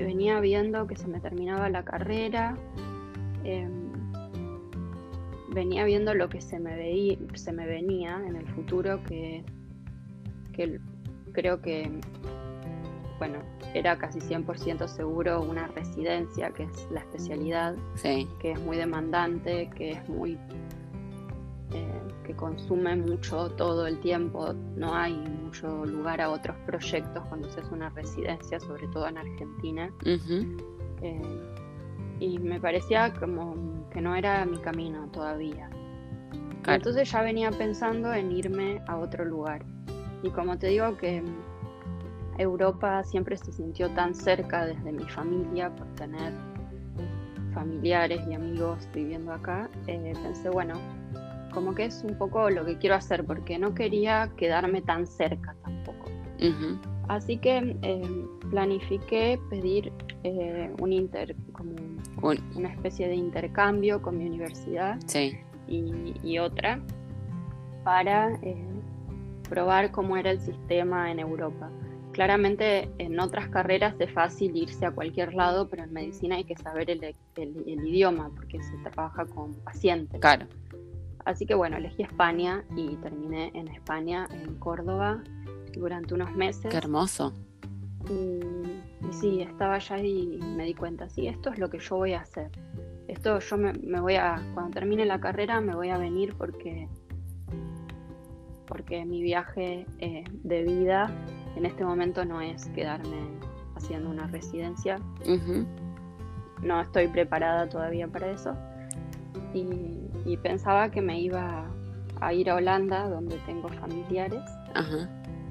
venía 0.04 0.40
viendo 0.40 0.86
que 0.86 0.96
se 0.96 1.06
me 1.06 1.20
terminaba 1.20 1.68
la 1.68 1.84
carrera, 1.84 2.56
em, 3.44 3.86
venía 5.52 5.84
viendo 5.84 6.14
lo 6.14 6.28
que 6.28 6.40
se 6.40 6.58
me, 6.58 6.76
veía, 6.76 7.16
se 7.34 7.52
me 7.52 7.66
venía 7.66 8.22
en 8.26 8.36
el 8.36 8.46
futuro, 8.48 9.02
que, 9.04 9.44
que 10.52 10.80
creo 11.32 11.60
que, 11.60 11.90
bueno, 13.18 13.38
era 13.74 13.96
casi 13.98 14.20
100% 14.20 14.86
seguro 14.88 15.42
una 15.42 15.66
residencia, 15.68 16.50
que 16.50 16.64
es 16.64 16.88
la 16.90 17.00
especialidad, 17.00 17.74
que 18.02 18.52
es 18.52 18.60
muy 18.60 18.76
demandante, 18.76 19.70
que 19.74 19.92
es 19.92 20.08
muy... 20.08 20.38
Eh, 21.72 22.05
que 22.26 22.34
consume 22.34 22.96
mucho 22.96 23.48
todo 23.50 23.86
el 23.86 24.00
tiempo, 24.00 24.52
no 24.74 24.94
hay 24.94 25.14
mucho 25.14 25.86
lugar 25.86 26.20
a 26.20 26.30
otros 26.30 26.56
proyectos 26.66 27.24
cuando 27.28 27.48
se 27.50 27.60
hace 27.60 27.72
una 27.72 27.88
residencia, 27.90 28.58
sobre 28.58 28.88
todo 28.88 29.06
en 29.06 29.18
Argentina. 29.18 29.92
Eh, 31.02 31.22
y 32.18 32.38
me 32.38 32.60
parecía 32.60 33.12
como 33.14 33.88
que 33.90 34.00
no 34.00 34.16
era 34.16 34.44
mi 34.44 34.58
camino 34.58 35.08
todavía. 35.12 35.70
Entonces 36.66 37.10
ya 37.10 37.22
venía 37.22 37.50
pensando 37.52 38.12
en 38.12 38.32
irme 38.32 38.82
a 38.88 38.96
otro 38.96 39.24
lugar. 39.24 39.64
Y 40.24 40.30
como 40.30 40.58
te 40.58 40.68
digo 40.68 40.96
que 40.96 41.22
Europa 42.38 43.04
siempre 43.04 43.36
se 43.36 43.52
sintió 43.52 43.88
tan 43.90 44.14
cerca 44.14 44.66
desde 44.66 44.90
mi 44.90 45.04
familia 45.04 45.72
por 45.74 45.86
tener 45.94 46.32
familiares 47.54 48.20
y 48.28 48.34
amigos 48.34 48.88
viviendo 48.92 49.32
acá, 49.32 49.70
eh, 49.86 50.12
pensé, 50.22 50.50
bueno, 50.50 50.74
como 51.56 51.74
que 51.74 51.86
es 51.86 52.04
un 52.04 52.18
poco 52.18 52.50
lo 52.50 52.66
que 52.66 52.76
quiero 52.76 52.96
hacer, 52.96 53.24
porque 53.24 53.58
no 53.58 53.74
quería 53.74 54.30
quedarme 54.36 54.82
tan 54.82 55.06
cerca 55.06 55.56
tampoco. 55.64 56.10
Así 57.08 57.38
que 57.38 57.74
eh, 57.80 58.26
planifiqué 58.50 59.40
pedir 59.48 59.90
eh, 60.22 60.70
un 60.78 60.92
inter, 60.92 61.34
como 61.52 61.72
una 62.56 62.68
especie 62.68 63.08
de 63.08 63.14
intercambio 63.14 64.02
con 64.02 64.18
mi 64.18 64.26
universidad 64.26 64.98
y, 65.66 66.38
otra 66.38 66.78
para 67.84 68.38
probar 69.48 69.90
cómo 69.92 70.18
era 70.18 70.32
el 70.32 70.40
sistema 70.40 71.10
en 71.10 71.20
Europa. 71.20 71.70
Claramente 72.12 72.90
en 72.98 73.18
otras 73.18 73.48
carreras 73.48 73.94
es 73.98 74.10
fácil 74.12 74.54
irse 74.56 74.84
a 74.84 74.90
cualquier 74.90 75.32
lado, 75.32 75.70
pero 75.70 75.84
en 75.84 75.92
medicina 75.94 76.36
hay 76.36 76.44
que 76.44 76.56
saber 76.56 76.90
el, 76.90 77.14
idioma 77.66 78.30
porque 78.36 78.62
se 78.62 78.76
trabaja 78.78 79.24
con 79.24 79.54
pacientes. 79.54 80.20
Claro. 80.20 80.46
Así 81.26 81.44
que 81.44 81.54
bueno, 81.56 81.76
elegí 81.76 82.04
España 82.04 82.64
y 82.76 82.94
terminé 82.96 83.50
en 83.52 83.66
España, 83.66 84.28
en 84.30 84.54
Córdoba, 84.60 85.24
durante 85.72 86.14
unos 86.14 86.32
meses. 86.36 86.70
Qué 86.70 86.76
hermoso. 86.76 87.34
Y, 88.08 88.40
sí, 89.12 89.42
estaba 89.42 89.74
allá 89.74 89.98
y 89.98 90.38
me 90.56 90.64
di 90.64 90.74
cuenta, 90.74 91.08
sí, 91.08 91.26
esto 91.26 91.50
es 91.50 91.58
lo 91.58 91.68
que 91.68 91.80
yo 91.80 91.96
voy 91.96 92.12
a 92.12 92.20
hacer. 92.20 92.48
Esto 93.08 93.40
yo 93.40 93.56
me, 93.56 94.00
voy 94.00 94.14
a, 94.14 94.40
cuando 94.54 94.70
termine 94.70 95.04
la 95.04 95.18
carrera 95.18 95.60
me 95.60 95.74
voy 95.74 95.90
a 95.90 95.98
venir 95.98 96.34
porque 96.38 96.88
porque 98.66 99.04
mi 99.04 99.22
viaje 99.22 99.86
eh, 99.98 100.24
de 100.42 100.62
vida 100.64 101.08
en 101.56 101.66
este 101.66 101.84
momento 101.84 102.24
no 102.24 102.40
es 102.40 102.66
quedarme 102.68 103.16
haciendo 103.74 104.10
una 104.10 104.26
residencia. 104.28 105.00
No 106.62 106.80
estoy 106.80 107.08
preparada 107.08 107.68
todavía 107.68 108.08
para 108.08 108.30
eso. 108.30 108.56
Y, 109.54 110.36
pensaba 110.42 110.90
que 110.90 111.00
me 111.00 111.20
iba 111.20 111.66
a 112.20 112.32
ir 112.32 112.50
a 112.50 112.56
Holanda, 112.56 113.08
donde 113.08 113.36
tengo 113.46 113.68
familiares, 113.68 114.42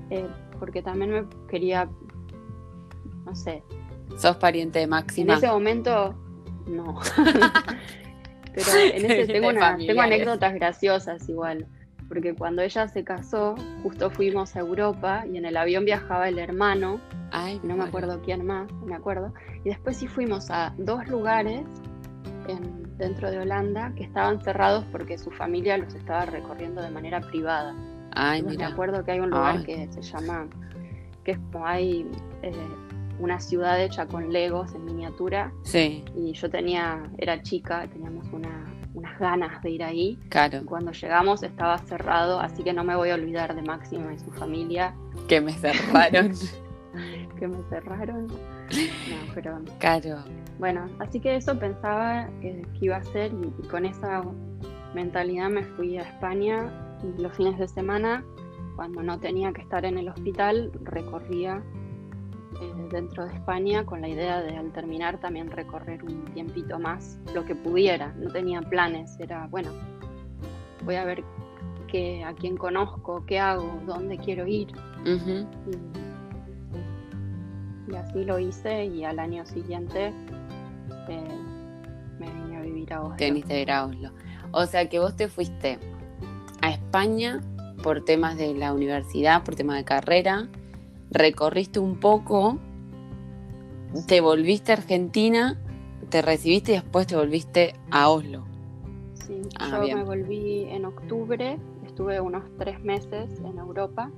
eh, 0.10 0.28
porque 0.60 0.82
también 0.82 1.12
me 1.12 1.26
quería, 1.50 1.89
no 3.26 3.36
sé. 3.36 3.63
¿Sos 4.17 4.38
pariente 4.38 4.80
de 4.80 4.88
Máxima? 4.88 5.34
En 5.34 5.38
ese 5.39 5.48
momento, 5.48 6.15
no. 6.67 7.00
Pero 8.54 8.71
en 8.93 9.06
ese 9.06 9.34
tengo, 9.34 9.50
tengo 9.86 10.02
anécdotas 10.02 10.54
graciosas 10.54 11.28
igual 11.28 11.67
porque 12.08 12.36
cuando 12.36 12.62
ella 12.62 12.88
se 12.88 13.04
casó, 13.04 13.56
justo 13.84 14.10
fuimos 14.10 14.56
a 14.56 14.60
Europa 14.60 15.26
y 15.32 15.38
en 15.38 15.45
el 15.45 15.58
avión 15.58 15.86
viajaba 15.86 16.30
el 16.30 16.39
hermano, 16.39 17.00
Ay, 17.32 17.60
no 17.63 17.76
me 17.76 17.84
acuerdo 17.84 18.21
quién 18.21 18.45
más, 18.45 18.71
me 18.86 18.95
acuerdo, 18.95 19.34
y 19.63 19.69
después 19.69 19.98
sí 19.98 20.08
fuimos 20.08 20.50
a 20.52 20.74
dos 20.78 21.08
lugares 21.08 21.65
dentro 22.97 23.29
de 23.29 23.39
Holanda 23.39 23.91
que 23.95 24.03
estaban 24.03 24.41
cerrados 24.41 24.86
porque 24.91 25.17
su 25.17 25.31
familia 25.31 25.77
los 25.77 25.93
estaba 25.93 26.25
recorriendo 26.25 26.81
de 26.81 26.89
manera 26.89 27.21
privada. 27.21 27.75
Ay, 28.12 28.41
mira. 28.43 28.67
Me 28.67 28.73
acuerdo 28.73 29.03
que 29.03 29.12
hay 29.12 29.19
un 29.19 29.29
lugar 29.29 29.63
que 29.65 29.88
se 29.91 30.01
llama, 30.01 30.47
que 31.23 31.31
es 31.31 31.39
como 31.51 31.67
hay 31.67 32.10
eh, 32.41 32.53
una 33.19 33.39
ciudad 33.39 33.81
hecha 33.81 34.05
con 34.05 34.31
legos 34.31 34.73
en 34.73 34.86
miniatura. 34.86 35.51
Sí. 35.63 36.05
Y 36.15 36.34
yo 36.34 36.49
tenía, 36.49 37.03
era 37.17 37.41
chica, 37.41 37.88
teníamos 37.91 38.25
una 38.31 38.65
unas 38.95 39.19
ganas 39.19 39.62
de 39.62 39.69
ir 39.69 39.84
ahí. 39.84 40.17
Claro. 40.29 40.62
Cuando 40.65 40.91
llegamos 40.91 41.43
estaba 41.43 41.77
cerrado, 41.79 42.39
así 42.39 42.63
que 42.63 42.73
no 42.73 42.84
me 42.84 42.95
voy 42.95 43.10
a 43.10 43.15
olvidar 43.15 43.53
de 43.55 43.62
Máxima 43.62 44.13
y 44.13 44.19
su 44.19 44.31
familia. 44.31 44.95
Que 45.27 45.41
me 45.41 45.53
cerraron. 45.53 46.34
que 47.39 47.47
me 47.47 47.58
cerraron. 47.69 48.27
No, 48.27 49.34
pero. 49.34 49.60
Claro. 49.79 50.23
Bueno, 50.59 50.87
así 50.99 51.19
que 51.19 51.35
eso 51.35 51.57
pensaba 51.59 52.29
que, 52.41 52.65
iba 52.79 52.95
a 52.95 52.99
hacer 52.99 53.31
y, 53.33 53.67
con 53.67 53.85
esa 53.85 54.23
mentalidad 54.93 55.49
me 55.49 55.63
fui 55.63 55.97
a 55.97 56.03
España 56.03 56.71
y 57.03 57.21
los 57.21 57.33
fines 57.35 57.57
de 57.59 57.67
semana, 57.67 58.23
cuando 58.75 59.03
no 59.03 59.19
tenía 59.19 59.51
que 59.51 59.61
estar 59.61 59.85
en 59.85 59.97
el 59.97 60.09
hospital, 60.09 60.71
recorría 60.83 61.61
eh, 62.61 62.87
dentro 62.89 63.25
de 63.25 63.33
España 63.33 63.85
con 63.85 63.99
la 64.01 64.07
idea 64.07 64.41
de 64.41 64.55
al 64.55 64.71
terminar 64.71 65.19
también 65.19 65.51
recorrer 65.51 66.03
un 66.03 66.23
tiempito 66.33 66.79
más 66.79 67.19
lo 67.33 67.43
que 67.43 67.55
pudiera. 67.55 68.13
No 68.17 68.31
tenía 68.31 68.61
planes, 68.61 69.19
era 69.19 69.47
bueno, 69.47 69.71
voy 70.85 70.95
a 70.95 71.03
ver 71.03 71.23
qué, 71.87 72.23
a 72.23 72.33
quién 72.33 72.55
conozco, 72.55 73.25
qué 73.25 73.39
hago, 73.39 73.81
dónde 73.85 74.17
quiero 74.17 74.47
ir. 74.47 74.69
y, 77.89 77.95
así 77.95 78.23
lo 78.23 78.39
hice 78.39 78.85
y 78.85 79.03
al 79.03 79.19
año 79.19 79.45
siguiente 79.45 80.13
me 81.13 82.31
vine 82.31 82.57
a 82.57 82.61
vivir 82.61 82.93
a 82.93 83.01
Oslo. 83.01 83.15
Te 83.17 83.25
viniste 83.25 83.53
a 83.53 83.55
vivir 83.55 83.71
a 83.71 83.85
Oslo. 83.85 84.11
O 84.51 84.65
sea 84.65 84.87
que 84.89 84.99
vos 84.99 85.15
te 85.15 85.27
fuiste 85.27 85.79
a 86.61 86.71
España 86.71 87.41
por 87.83 88.03
temas 88.03 88.37
de 88.37 88.53
la 88.53 88.73
universidad, 88.73 89.43
por 89.43 89.55
temas 89.55 89.77
de 89.77 89.85
carrera 89.85 90.47
recorriste 91.11 91.79
un 91.79 91.99
poco, 91.99 92.59
te 94.07 94.21
volviste 94.21 94.71
a 94.71 94.75
Argentina, 94.75 95.57
te 96.09 96.21
recibiste 96.21 96.73
y 96.73 96.75
después 96.75 97.07
te 97.07 97.15
volviste 97.15 97.75
a 97.91 98.09
Oslo. 98.09 98.45
Sí, 99.13 99.41
ah, 99.59 99.81
yo 99.87 99.97
me 99.97 100.03
volví 100.03 100.63
en 100.63 100.85
octubre, 100.85 101.57
estuve 101.85 102.19
unos 102.19 102.43
tres 102.57 102.83
meses 102.83 103.29
en 103.39 103.57
Europa 103.57 104.11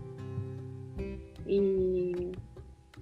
y 1.45 2.31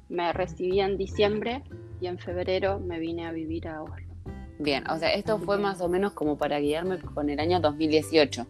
me 0.10 0.34
recibí 0.34 0.82
en 0.82 0.98
diciembre 0.98 1.64
y 2.00 2.08
en 2.08 2.18
febrero 2.18 2.80
me 2.80 3.00
vine 3.00 3.26
a 3.26 3.32
vivir 3.32 3.68
a 3.68 3.82
Oslo. 3.84 4.16
Bien, 4.60 4.90
o 4.90 4.98
sea, 4.98 5.14
esto 5.14 5.38
fue 5.38 5.58
más 5.58 5.82
o 5.82 5.90
menos 5.90 6.14
como 6.14 6.38
para 6.38 6.60
guiarme 6.60 7.00
con 7.00 7.30
el 7.30 7.40
año 7.40 7.60
2018. 7.60 8.46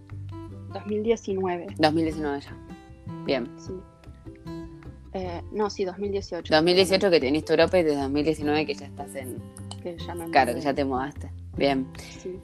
2019. 0.73 1.67
2019 1.77 2.41
ya. 2.41 2.57
Bien. 3.25 3.49
Sí. 3.57 3.73
Eh, 5.13 5.41
no, 5.51 5.69
sí, 5.69 5.85
2018. 5.85 6.53
2018 6.53 7.09
que 7.09 7.19
teniste 7.19 7.53
Europa 7.53 7.79
y 7.79 7.83
de 7.83 7.95
2019 7.95 8.65
que 8.65 8.73
ya 8.73 8.85
estás 8.85 9.15
en... 9.15 9.41
Que 9.81 9.97
ya 9.97 10.13
me 10.13 10.29
Claro, 10.29 10.53
que 10.53 10.61
ya 10.61 10.73
te 10.73 10.83
mudaste. 10.83 11.31
Bien. 11.57 11.87
Sí. 12.19 12.39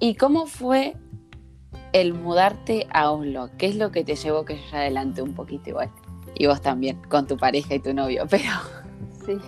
¿Y 0.00 0.14
cómo 0.14 0.46
fue 0.46 0.96
el 1.92 2.14
mudarte 2.14 2.86
a 2.90 3.10
Oslo? 3.10 3.50
¿Qué 3.58 3.66
es 3.66 3.76
lo 3.76 3.92
que 3.92 4.02
te 4.02 4.16
llevó 4.16 4.44
que 4.44 4.58
ya 4.70 4.78
adelante 4.78 5.22
un 5.22 5.34
poquito 5.34 5.70
igual? 5.70 5.90
Y 6.34 6.46
vos 6.46 6.60
también, 6.60 7.00
con 7.08 7.26
tu 7.26 7.36
pareja 7.36 7.74
y 7.74 7.80
tu 7.80 7.94
novio, 7.94 8.26
pero... 8.30 8.50
Sí. 9.24 9.38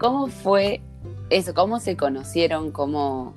¿Cómo 0.00 0.28
fue 0.28 0.80
eso? 1.28 1.52
¿Cómo 1.52 1.78
se 1.78 1.94
conocieron? 1.94 2.72
¿Cómo...? 2.72 3.34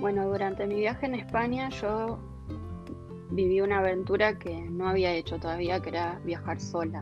Bueno, 0.00 0.26
durante 0.26 0.66
mi 0.66 0.74
viaje 0.74 1.06
en 1.06 1.14
España 1.14 1.68
yo 1.70 2.18
viví 3.30 3.60
una 3.60 3.78
aventura 3.78 4.36
que 4.40 4.60
no 4.62 4.88
había 4.88 5.12
hecho 5.12 5.38
todavía, 5.38 5.78
que 5.78 5.90
era 5.90 6.20
viajar 6.24 6.60
sola. 6.60 7.00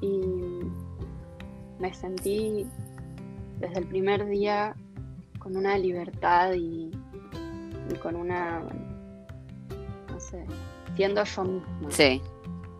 Y 0.00 0.20
me 1.80 1.92
sentí 1.92 2.66
desde 3.58 3.80
el 3.80 3.86
primer 3.88 4.26
día 4.26 4.76
con 5.40 5.56
una 5.56 5.76
libertad 5.76 6.52
y, 6.54 6.92
con 8.00 8.14
una, 8.14 8.62
no 10.08 10.20
sé, 10.20 10.46
siendo 10.94 11.24
yo 11.24 11.42
misma. 11.42 11.90
Sí. 11.90 12.22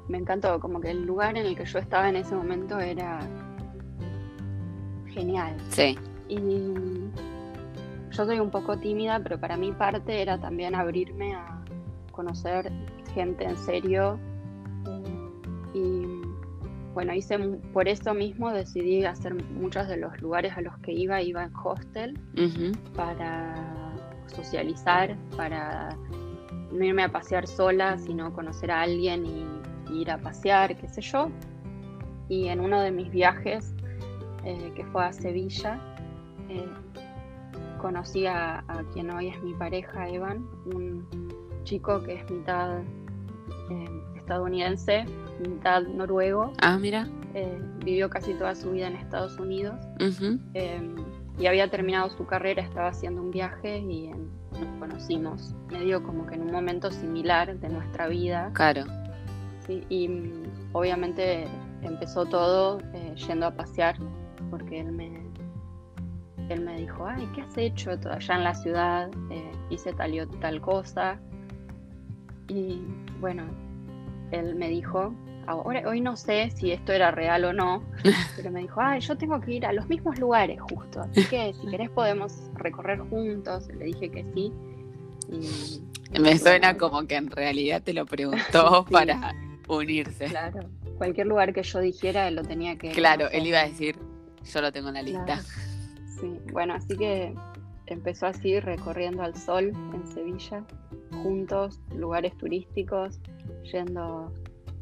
Me 0.06 0.18
encantó, 0.18 0.60
como 0.60 0.80
que 0.80 0.92
el 0.92 1.04
lugar 1.04 1.36
en 1.36 1.44
el 1.44 1.56
que 1.56 1.64
yo 1.64 1.80
estaba 1.80 2.08
en 2.08 2.16
ese 2.16 2.36
momento 2.36 2.78
era 2.78 3.20
genial. 5.14 5.56
Sí. 5.70 5.96
Y 6.28 6.38
yo 8.10 8.24
soy 8.24 8.38
un 8.40 8.50
poco 8.50 8.78
tímida, 8.78 9.20
pero 9.20 9.38
para 9.40 9.56
mí 9.56 9.72
parte 9.72 10.20
era 10.20 10.38
también 10.38 10.74
abrirme 10.74 11.34
a 11.34 11.62
conocer 12.12 12.70
gente 13.14 13.44
en 13.44 13.56
serio. 13.56 14.18
Y 15.74 16.24
bueno, 16.94 17.12
hice 17.12 17.38
por 17.72 17.88
eso 17.88 18.14
mismo 18.14 18.52
decidí 18.52 19.04
hacer 19.04 19.34
muchos 19.34 19.88
de 19.88 19.96
los 19.96 20.20
lugares 20.22 20.56
a 20.56 20.60
los 20.60 20.76
que 20.78 20.92
iba, 20.92 21.20
iba 21.20 21.42
en 21.42 21.52
hostel 21.56 22.18
para 22.94 23.92
socializar, 24.26 25.16
para 25.36 25.96
no 26.70 26.84
irme 26.84 27.02
a 27.02 27.08
pasear 27.10 27.46
sola, 27.46 27.98
sino 27.98 28.32
conocer 28.32 28.70
a 28.70 28.82
alguien 28.82 29.26
y, 29.26 29.44
ir 29.92 30.10
a 30.10 30.18
pasear, 30.18 30.76
qué 30.76 30.88
sé 30.88 31.00
yo. 31.02 31.28
Y 32.28 32.48
en 32.48 32.60
uno 32.60 32.80
de 32.80 32.90
mis 32.90 33.10
viajes, 33.10 33.74
eh, 34.44 34.72
que 34.74 34.84
fue 34.86 35.04
a 35.04 35.12
Sevilla, 35.12 35.80
eh, 36.48 36.68
conocí 37.78 38.26
a, 38.26 38.58
a, 38.58 38.82
quien 38.92 39.10
hoy 39.10 39.28
es 39.28 39.42
mi 39.42 39.54
pareja, 39.54 40.08
Evan, 40.08 40.46
un, 40.66 41.06
chico 41.64 42.02
que 42.02 42.16
es 42.16 42.30
mitad 42.30 42.80
eh, 43.70 44.02
estadounidense, 44.16 45.06
mitad 45.40 45.82
noruego. 45.82 46.52
Ah, 46.60 46.76
mira. 46.78 47.08
Vivió 47.84 48.08
casi 48.10 48.34
toda 48.34 48.54
su 48.54 48.70
vida 48.70 48.86
en 48.86 48.96
Estados 48.96 49.38
Unidos 49.40 49.74
y 51.36 51.46
había 51.46 51.68
terminado 51.68 52.08
su 52.10 52.26
carrera, 52.26 52.62
estaba 52.62 52.88
haciendo 52.88 53.22
un 53.22 53.32
viaje 53.32 53.78
y 53.78 54.08
nos 54.08 54.78
conocimos, 54.78 55.54
medio 55.68 56.00
como 56.04 56.26
que 56.26 56.36
en 56.36 56.42
un 56.42 56.52
momento 56.52 56.92
similar 56.92 57.58
de 57.58 57.68
nuestra 57.70 58.06
vida. 58.06 58.50
Claro. 58.52 58.84
y 59.88 60.06
mm, 60.06 60.42
obviamente 60.72 61.48
empezó 61.82 62.26
todo 62.26 62.78
yendo 63.16 63.46
a 63.46 63.50
pasear 63.50 63.96
porque 64.56 64.78
él 64.78 64.92
me, 64.92 65.10
él 66.48 66.60
me 66.60 66.76
dijo, 66.76 67.04
ay, 67.04 67.28
¿qué 67.34 67.40
has 67.40 67.58
hecho 67.58 67.90
allá 67.90 68.36
en 68.36 68.44
la 68.44 68.54
ciudad? 68.54 69.10
Eh, 69.28 69.50
hice 69.68 69.92
tal 69.94 70.14
y 70.14 70.24
tal 70.38 70.60
cosa. 70.60 71.18
Y 72.46 72.82
bueno, 73.18 73.42
él 74.30 74.54
me 74.54 74.68
dijo, 74.68 75.12
ahora, 75.48 75.82
hoy 75.88 76.00
no 76.00 76.14
sé 76.14 76.52
si 76.52 76.70
esto 76.70 76.92
era 76.92 77.10
real 77.10 77.46
o 77.46 77.52
no, 77.52 77.82
pero 78.36 78.52
me 78.52 78.60
dijo, 78.60 78.80
ay, 78.80 79.00
yo 79.00 79.16
tengo 79.16 79.40
que 79.40 79.54
ir 79.54 79.66
a 79.66 79.72
los 79.72 79.88
mismos 79.88 80.20
lugares 80.20 80.60
justo, 80.60 81.00
así 81.00 81.24
que 81.24 81.52
si 81.60 81.66
querés 81.66 81.90
podemos 81.90 82.32
recorrer 82.54 83.00
juntos. 83.00 83.66
Le 83.76 83.86
dije 83.86 84.08
que 84.08 84.24
sí. 84.34 84.52
Y, 85.32 86.20
me 86.20 86.38
suena 86.38 86.78
como 86.78 87.08
que 87.08 87.16
en 87.16 87.28
realidad 87.28 87.82
te 87.82 87.92
lo 87.92 88.06
preguntó 88.06 88.86
para 88.92 89.34
unirse. 89.66 90.26
Claro, 90.26 90.68
cualquier 90.96 91.26
lugar 91.26 91.52
que 91.52 91.64
yo 91.64 91.80
dijera, 91.80 92.28
él 92.28 92.36
lo 92.36 92.42
tenía 92.42 92.78
que... 92.78 92.92
Claro, 92.92 93.28
él 93.32 93.48
iba 93.48 93.58
a 93.58 93.66
decir, 93.66 93.96
yo 94.44 94.60
lo 94.60 94.72
tengo 94.72 94.88
en 94.88 94.94
la 94.94 95.02
lista. 95.02 95.40
Sí, 96.20 96.40
bueno, 96.52 96.74
así 96.74 96.96
que 96.96 97.34
empezó 97.86 98.26
así 98.26 98.60
recorriendo 98.60 99.22
al 99.22 99.36
sol 99.36 99.72
en 99.92 100.06
Sevilla, 100.06 100.64
juntos, 101.22 101.80
lugares 101.94 102.36
turísticos, 102.38 103.20
yendo 103.72 104.32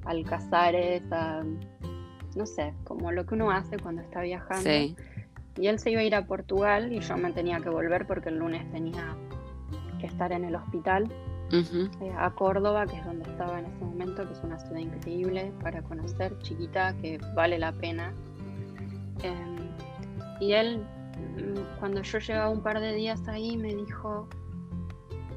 a 0.05 0.11
alcazares, 0.11 1.03
a, 1.11 1.42
no 2.37 2.46
sé, 2.46 2.75
como 2.85 3.12
lo 3.12 3.27
que 3.27 3.35
uno 3.35 3.51
hace 3.51 3.79
cuando 3.79 4.03
está 4.03 4.22
viajando. 4.22 4.62
Sí. 4.62 4.96
Y 5.59 5.66
él 5.66 5.79
se 5.79 5.90
iba 5.90 6.01
a 6.01 6.05
ir 6.05 6.14
a 6.14 6.27
Portugal 6.27 6.92
y 6.92 7.01
yo 7.01 7.16
me 7.16 7.33
tenía 7.33 7.61
que 7.61 7.68
volver 7.68 8.07
porque 8.07 8.31
el 8.31 8.38
lunes 8.38 8.70
tenía 8.72 9.16
que 10.01 10.07
estar 10.07 10.33
en 10.33 10.44
el 10.44 10.55
hospital. 10.55 11.12
Eh, 11.53 12.12
a 12.16 12.31
Córdoba, 12.31 12.87
que 12.87 12.96
es 12.96 13.05
donde 13.05 13.31
estaba 13.31 13.59
en 13.59 13.66
ese 13.66 13.85
momento, 13.85 14.27
que 14.27 14.33
es 14.33 14.40
una 14.42 14.59
ciudad 14.59 14.79
increíble 14.79 15.53
para 15.61 15.83
conocer, 15.83 16.38
chiquita, 16.38 16.94
que 17.03 17.18
vale 17.35 17.59
la 17.59 17.72
pena. 17.72 18.14
Em, 19.22 19.52
y 20.40 20.53
él 20.53 20.85
Mm, 21.18 21.79
cuando 21.79 22.03
yo 22.03 22.18
llevaba 22.18 22.51
un 22.51 22.62
par 22.62 22.81
de 22.81 22.95
días 22.95 23.27
ahí, 23.29 23.57
me 23.57 23.75
dijo, 23.75 24.29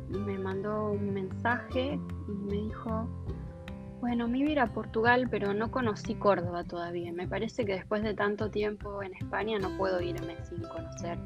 me 0.09 0.37
mandó 0.37 0.91
un 0.91 1.13
mensaje 1.13 1.99
y 2.27 2.31
me 2.31 2.53
dijo, 2.53 3.07
bueno, 3.99 4.27
me 4.27 4.39
iba 4.39 4.49
a 4.49 4.51
ir 4.51 4.59
a 4.59 4.67
Portugal, 4.67 5.27
pero 5.29 5.53
no 5.53 5.71
conocí 5.71 6.15
Córdoba 6.15 6.63
todavía. 6.63 7.11
Me 7.11 7.27
parece 7.27 7.65
que 7.65 7.73
después 7.73 8.03
de 8.03 8.13
tanto 8.13 8.49
tiempo 8.49 9.01
en 9.03 9.13
España 9.15 9.57
no 9.59 9.75
puedo 9.77 10.01
irme 10.01 10.35
sin 10.43 10.61
conocer 10.63 11.17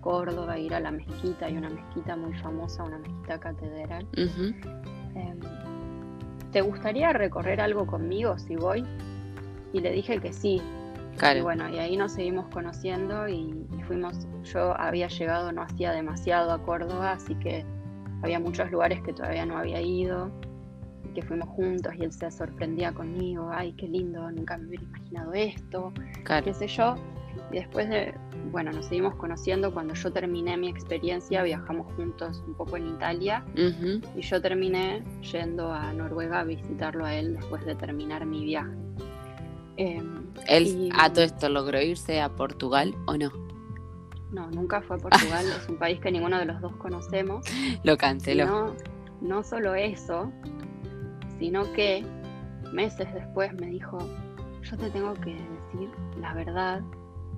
Córdoba, 0.00 0.58
ir 0.58 0.74
a 0.74 0.80
la 0.80 0.90
mezquita, 0.90 1.46
hay 1.46 1.56
una 1.56 1.70
mezquita 1.70 2.16
muy 2.16 2.34
famosa, 2.38 2.84
una 2.84 2.98
mezquita 2.98 3.38
catedral. 3.40 4.06
Em, 4.16 5.40
¿Te 6.52 6.60
gustaría 6.60 7.12
recorrer 7.12 7.60
algo 7.60 7.86
conmigo 7.86 8.38
si 8.38 8.56
voy? 8.56 8.84
Y 9.72 9.80
le 9.80 9.90
dije 9.90 10.18
que 10.18 10.32
sí, 10.32 10.62
y 11.36 11.40
bueno, 11.40 11.68
y 11.68 11.78
ahí 11.78 11.96
nos 11.96 12.12
seguimos 12.12 12.46
conociendo 12.48 13.28
y, 13.28 13.54
fuimos, 13.86 14.26
yo 14.44 14.78
había 14.78 15.08
llegado 15.08 15.52
no 15.52 15.62
hacía 15.62 15.92
demasiado 15.92 16.52
a 16.52 16.62
Córdoba, 16.62 17.12
así 17.12 17.34
que 17.36 17.64
había 18.22 18.38
muchos 18.40 18.70
lugares 18.70 19.00
que 19.02 19.12
todavía 19.12 19.46
no 19.46 19.56
había 19.56 19.80
ido, 19.80 20.30
y 21.04 21.14
que 21.14 21.22
fuimos 21.22 21.48
juntos 21.50 21.92
y 21.96 22.04
él 22.04 22.12
se 22.12 22.30
sorprendía 22.30 22.92
conmigo, 22.92 23.50
ay, 23.52 23.72
qué 23.74 23.88
lindo, 23.88 24.30
nunca 24.30 24.58
me 24.58 24.68
hubiera 24.68 24.84
imaginado 24.84 25.32
esto, 25.34 25.92
qué 26.44 26.54
sé 26.54 26.68
yo. 26.68 26.96
Y 27.50 27.56
después 27.56 27.88
de, 27.88 28.14
bueno, 28.50 28.72
nos 28.72 28.86
seguimos 28.86 29.14
conociendo, 29.14 29.72
cuando 29.72 29.94
yo 29.94 30.12
terminé 30.12 30.56
mi 30.56 30.68
experiencia 30.68 31.42
viajamos 31.42 31.90
juntos 31.94 32.42
un 32.46 32.54
poco 32.54 32.76
en 32.76 32.88
Italia 32.88 33.44
y 33.54 34.20
yo 34.20 34.42
terminé 34.42 35.02
yendo 35.32 35.72
a 35.72 35.92
Noruega 35.92 36.40
a 36.40 36.44
visitarlo 36.44 37.04
a 37.04 37.14
él 37.14 37.36
después 37.36 37.64
de 37.64 37.74
terminar 37.74 38.26
mi 38.26 38.44
viaje. 38.44 38.87
Em, 39.78 40.26
¿Él 40.48 40.90
a 40.98 41.12
todo 41.12 41.24
esto 41.24 41.48
logró 41.48 41.80
irse 41.80 42.20
a 42.20 42.28
Portugal 42.28 42.96
o 43.06 43.16
no? 43.16 43.30
No, 44.32 44.50
nunca 44.50 44.82
fue 44.82 44.96
a 44.96 44.98
Portugal, 44.98 45.46
es 45.62 45.68
un 45.68 45.76
país 45.78 46.00
que 46.00 46.10
ninguno 46.10 46.36
de 46.38 46.46
los 46.46 46.60
dos 46.60 46.74
conocemos. 46.76 47.46
Lo 47.84 47.96
canceló. 47.96 48.46
No, 48.46 48.74
no 49.20 49.42
solo 49.44 49.76
eso, 49.76 50.32
sino 51.38 51.72
que 51.72 52.04
meses 52.72 53.06
después 53.14 53.54
me 53.54 53.68
dijo, 53.68 53.98
yo 54.62 54.76
te 54.76 54.90
tengo 54.90 55.14
que 55.14 55.34
decir 55.34 55.90
la 56.20 56.34
verdad, 56.34 56.82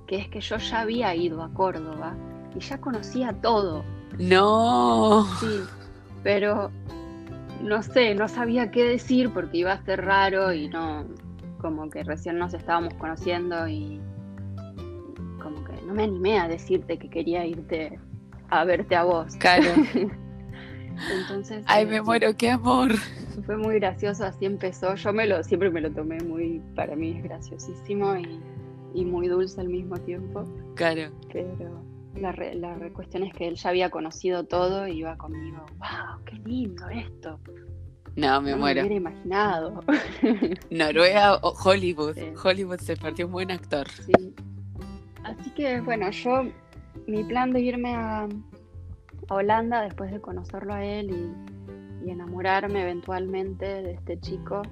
que 0.07 0.17
es 0.17 0.27
que 0.29 0.41
yo 0.41 0.57
ya 0.57 0.81
había 0.81 1.13
ido 1.15 1.43
a 1.43 1.53
Córdoba 1.53 2.15
y 2.55 2.59
ya 2.59 2.81
conocía 2.81 3.33
todo. 3.33 3.85
No. 4.17 5.27
Sí, 5.39 5.61
pero 6.23 6.71
no 7.61 7.83
sé, 7.83 8.15
no 8.15 8.27
sabía 8.27 8.71
qué 8.71 8.83
decir 8.83 9.31
porque 9.31 9.59
iba 9.59 9.73
a 9.73 9.85
ser 9.85 10.03
raro 10.03 10.51
y 10.51 10.67
no, 10.67 11.05
como 11.61 11.89
que 11.89 12.03
recién 12.03 12.37
nos 12.37 12.53
estábamos 12.53 12.93
conociendo 12.95 13.67
y, 13.67 14.01
como 15.41 15.63
que 15.63 15.73
no 15.85 15.93
me 15.93 16.03
animé 16.03 16.39
a 16.39 16.47
decirte 16.47 16.97
que 16.97 17.09
quería 17.09 17.45
irte 17.45 17.99
a 18.49 18.65
verte 18.65 18.95
a 18.95 19.03
vos. 19.03 19.35
Claro. 19.37 19.69
Entonces. 21.21 21.63
Ay, 21.67 21.85
me 21.85 21.97
eh, 21.97 22.01
muero, 22.01 22.35
qué 22.35 22.49
amor. 22.49 22.91
Fue 23.45 23.57
muy 23.57 23.75
gracioso, 23.75 24.25
así 24.25 24.45
empezó. 24.45 24.95
Yo 24.95 25.13
me 25.13 25.25
lo, 25.25 25.43
siempre 25.43 25.69
me 25.69 25.81
lo 25.81 25.91
tomé 25.91 26.17
muy, 26.19 26.61
para 26.75 26.95
mí 26.95 27.17
es 27.17 27.23
graciosísimo 27.23 28.15
y, 28.17 29.05
muy 29.05 29.27
dulce 29.29 29.61
al 29.61 29.69
mismo 29.69 29.97
tiempo. 29.97 30.43
Claro. 30.75 31.11
Pero 31.31 31.81
la, 32.15 32.33
la 32.33 32.89
cuestión 32.93 33.23
es 33.23 33.33
que 33.33 33.47
él 33.47 33.55
ya 33.55 33.69
había 33.69 33.89
conocido 33.89 34.43
todo 34.43 34.87
y 34.87 34.99
iba 34.99 35.17
conmigo, 35.17 35.65
wow, 35.79 36.23
qué 36.25 36.35
lindo 36.45 36.89
esto. 36.89 37.39
No, 38.15 38.41
me 38.41 38.55
muero. 38.55 38.81
Me 38.81 38.87
hubiera 38.87 38.95
imaginado. 38.95 39.83
Noruega 40.69 41.35
o 41.37 41.53
Hollywood. 41.53 42.17
Hollywood 42.43 42.79
se 42.79 42.97
perdió 42.97 43.25
un 43.25 43.31
buen 43.31 43.51
actor. 43.51 43.87
Sí. 43.89 44.35
Así 45.23 45.49
que 45.51 45.81
bueno, 45.81 46.09
yo, 46.11 46.43
mi 47.07 47.23
plan 47.23 47.51
de 47.51 47.61
irme 47.61 47.95
a, 47.95 48.27
Holanda 49.29 49.81
después 49.81 50.11
de 50.11 50.19
conocerlo 50.19 50.73
a 50.73 50.83
él 50.83 51.11
y, 51.11 52.09
enamorarme 52.09 52.81
eventualmente 52.81 53.63
de 53.63 53.93
este 53.93 54.19
chico 54.19 54.63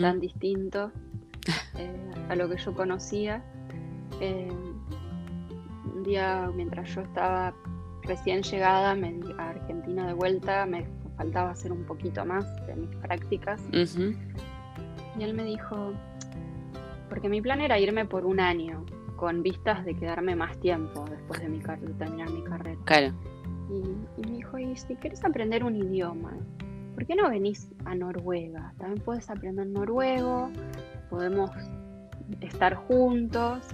tan 0.00 0.18
distinto 0.18 0.90
eh, 1.78 2.10
a 2.28 2.34
lo 2.34 2.48
que 2.48 2.56
yo 2.56 2.74
conocía. 2.74 3.42
Eh, 4.20 4.50
un 5.94 6.02
día, 6.02 6.50
mientras 6.54 6.92
yo 6.92 7.02
estaba 7.02 7.54
recién 8.02 8.42
llegada 8.42 8.96
me, 8.96 9.20
a 9.38 9.50
Argentina 9.50 10.08
de 10.08 10.12
vuelta, 10.12 10.66
me 10.66 10.86
faltaba 11.16 11.50
hacer 11.50 11.72
un 11.72 11.84
poquito 11.84 12.24
más 12.24 12.44
de 12.66 12.76
mis 12.76 12.96
prácticas. 12.96 13.60
Y 13.72 15.22
él 15.22 15.34
me 15.34 15.44
dijo, 15.44 15.92
porque 17.08 17.28
mi 17.28 17.40
plan 17.40 17.60
era 17.60 17.78
irme 17.78 18.04
por 18.04 18.26
un 18.26 18.40
año, 18.40 18.84
con 19.16 19.42
vistas 19.42 19.84
de 19.84 19.94
quedarme 19.94 20.34
más 20.34 20.58
tiempo 20.58 21.04
después 21.08 21.40
de, 21.40 21.48
mi 21.48 21.58
de 21.58 21.94
terminar 21.94 22.30
mi 22.30 22.42
carrera. 22.42 22.80
Claro. 22.84 23.14
Y, 23.70 24.26
me 24.26 24.36
dijo, 24.36 24.58
y 24.58 24.76
si 24.76 24.96
quieres 24.96 25.24
aprender 25.24 25.64
un 25.64 25.76
idioma, 25.76 26.32
¿por 26.94 27.06
qué 27.06 27.14
no 27.14 27.30
venís 27.30 27.70
a 27.84 27.94
Noruega? 27.94 28.74
También 28.78 29.02
puedes 29.04 29.30
aprender 29.30 29.66
noruego, 29.66 30.50
podemos 31.10 31.50
estar 32.40 32.74
juntos. 32.74 33.64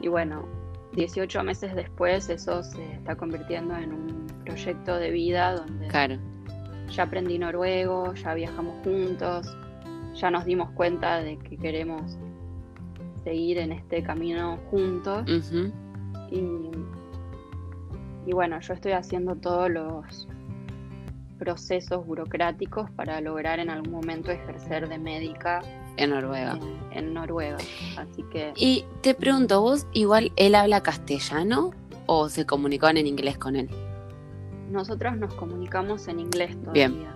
Y 0.00 0.08
bueno, 0.08 0.48
18 0.94 1.42
meses 1.44 1.74
después 1.74 2.28
eso 2.30 2.62
se 2.62 2.92
está 2.94 3.14
convirtiendo 3.16 3.76
en 3.76 3.92
un 3.92 4.26
proyecto 4.44 4.96
de 4.96 5.10
vida 5.10 5.54
donde 5.54 5.86
claro 5.88 6.18
ya 6.90 7.04
aprendí 7.04 7.38
noruego, 7.38 8.14
ya 8.14 8.34
viajamos 8.34 8.74
juntos, 8.84 9.56
ya 10.14 10.30
nos 10.30 10.44
dimos 10.44 10.70
cuenta 10.72 11.22
de 11.22 11.38
que 11.38 11.56
queremos 11.56 12.18
seguir 13.24 13.58
en 13.58 13.72
este 13.72 14.02
camino 14.02 14.58
juntos. 14.70 15.24
y, 18.26 18.32
bueno, 18.32 18.60
yo 18.60 18.74
estoy 18.74 18.92
haciendo 18.92 19.34
todos 19.34 19.70
los 19.70 20.28
procesos 21.38 22.06
burocráticos 22.06 22.90
para 22.90 23.20
lograr 23.20 23.58
en 23.58 23.70
algún 23.70 23.92
momento 23.92 24.30
ejercer 24.30 24.88
de 24.88 24.98
médica 24.98 25.60
en 25.96 26.10
Noruega. 26.10 26.58
En, 26.92 27.14
Noruega. 27.14 27.56
Así 27.96 28.22
que. 28.30 28.52
Y 28.56 28.84
te 29.00 29.14
pregunto, 29.14 29.60
vos 29.60 29.86
igual 29.92 30.32
él 30.36 30.54
habla 30.54 30.82
castellano 30.82 31.72
o 32.06 32.28
se 32.28 32.46
comunicaban 32.46 32.96
en 32.96 33.06
inglés 33.06 33.38
con 33.38 33.56
él? 33.56 33.68
Nosotros 34.70 35.16
nos 35.16 35.34
comunicamos 35.34 36.08
en 36.08 36.20
inglés 36.20 36.56
todavía. 36.60 36.88
Bien. 36.88 37.08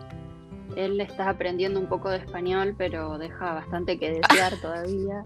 Él 0.77 1.01
está 1.01 1.29
aprendiendo 1.29 1.79
un 1.79 1.87
poco 1.87 2.11
de 2.11 2.19
español, 2.19 2.75
pero 2.77 3.19
deja 3.19 3.55
bastante 3.55 3.99
que 3.99 4.11
desear 4.21 4.55
todavía. 4.61 5.23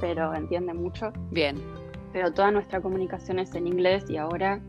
pero 0.00 0.34
entiende 0.34 0.74
mucho. 0.74 1.12
Bien. 1.30 1.56
Pero 2.12 2.32
toda 2.32 2.50
nuestra 2.50 2.80
comunicación 2.80 3.38
es 3.38 3.54
en 3.54 3.66
inglés 3.66 4.04
y 4.08 4.16
ahora 4.16 4.60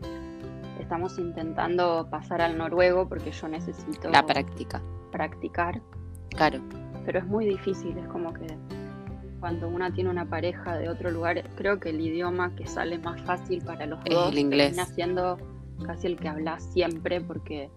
estamos 0.79 1.17
intentando 1.17 2.07
pasar 2.09 2.41
al 2.41 2.57
noruego 2.57 3.07
porque 3.07 3.31
yo 3.31 3.47
necesito... 3.47 4.09
La 4.09 4.25
práctica. 4.25 4.81
Practicar. 5.11 5.81
Claro. 6.29 6.59
Pero 7.05 7.19
es 7.19 7.25
muy 7.25 7.45
difícil, 7.45 7.97
es 7.97 8.07
como 8.07 8.33
que 8.33 8.45
cuando 9.41 9.67
una 9.67 9.91
tiene 9.91 10.09
una 10.09 10.25
pareja 10.25 10.77
de 10.77 10.87
otro 10.87 11.09
lugar, 11.09 11.43
creo 11.55 11.79
que 11.79 11.89
el 11.89 11.99
idioma 11.99 12.55
que 12.55 12.67
sale 12.67 12.99
más 12.99 13.19
fácil 13.23 13.61
para 13.65 13.87
los 13.87 13.99
dos 14.05 14.31
el 14.31 14.37
inglés. 14.37 14.75
termina 14.75 14.85
siendo 14.85 15.37
casi 15.83 16.07
el 16.07 16.17
que 16.17 16.29
habla 16.29 16.59
siempre 16.59 17.19
porque 17.19 17.71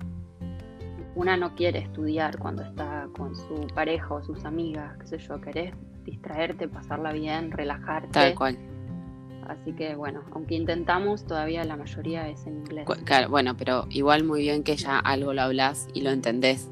una 1.15 1.39
no 1.39 1.55
quiere 1.55 1.79
estudiar 1.79 2.39
cuando 2.39 2.63
está 2.63 3.09
con 3.17 3.35
su 3.35 3.67
pareja 3.75 4.15
o 4.15 4.23
sus 4.23 4.45
amigas, 4.45 4.97
qué 4.99 5.07
sé 5.07 5.19
yo, 5.19 5.41
querés 5.41 5.75
distraerte, 6.05 6.69
pasarla 6.69 7.13
bien, 7.13 7.51
relajarte. 7.51 8.11
Tal 8.11 8.35
cual. 8.35 8.59
Así 9.49 9.73
que 9.73 9.95
bueno, 9.95 10.23
aunque 10.33 10.57
intentamos, 10.57 11.25
todavía 11.27 11.65
la 11.65 11.77
mayoría 11.77 12.29
es 12.29 12.47
en 12.47 12.59
inglés. 12.59 12.87
Claro, 13.05 13.31
bueno, 13.31 13.57
pero 13.57 13.87
igual 13.89 14.25
muy 14.25 14.43
bien 14.43 14.65
que 14.65 14.77
ya 14.77 14.99
algo 14.99 15.33
lo 15.33 15.43
hablas 15.43 15.89
y 15.95 16.03
lo 16.03 16.11
entendés. 16.11 16.71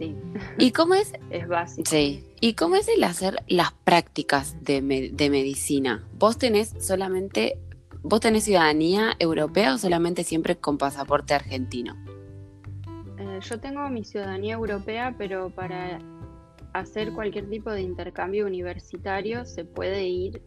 Sí. 0.00 0.16
¿Y 0.56 0.72
cómo 0.72 0.94
es? 0.94 1.12
es 1.30 1.46
básico. 1.46 1.88
Sí. 1.88 2.24
¿Y 2.40 2.54
cómo 2.54 2.76
es 2.76 2.88
el 2.88 3.04
hacer 3.04 3.36
las 3.48 3.72
prácticas 3.72 4.56
de, 4.64 5.10
de 5.12 5.30
medicina? 5.30 6.02
¿Vos 6.18 6.38
tenés 6.38 6.74
solamente, 6.80 7.58
vos 8.02 8.20
tenés 8.20 8.44
ciudadanía 8.44 9.14
europea 9.18 9.74
o 9.74 9.78
solamente 9.78 10.24
siempre 10.24 10.56
con 10.56 10.78
pasaporte 10.78 11.34
argentino? 11.34 11.94
Eh, 13.18 13.40
yo 13.42 13.60
tengo 13.60 13.86
mi 13.90 14.02
ciudadanía 14.04 14.54
europea, 14.54 15.14
pero 15.18 15.50
para 15.50 15.98
hacer 16.72 17.12
cualquier 17.12 17.50
tipo 17.50 17.70
de 17.70 17.82
intercambio 17.82 18.46
universitario 18.46 19.44
se 19.44 19.66
puede 19.66 20.06
ir 20.06 20.40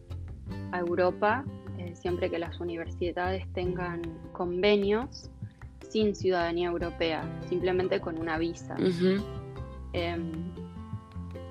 a 0.72 0.80
Europa 0.80 1.44
eh, 1.78 1.94
siempre 1.94 2.30
que 2.30 2.38
las 2.38 2.58
universidades 2.60 3.46
tengan 3.52 4.02
convenios 4.32 5.30
sin 5.88 6.16
ciudadanía 6.16 6.68
europea, 6.68 7.22
simplemente 7.48 8.00
con 8.00 8.18
una 8.18 8.38
visa. 8.38 8.74
Em, 9.94 10.52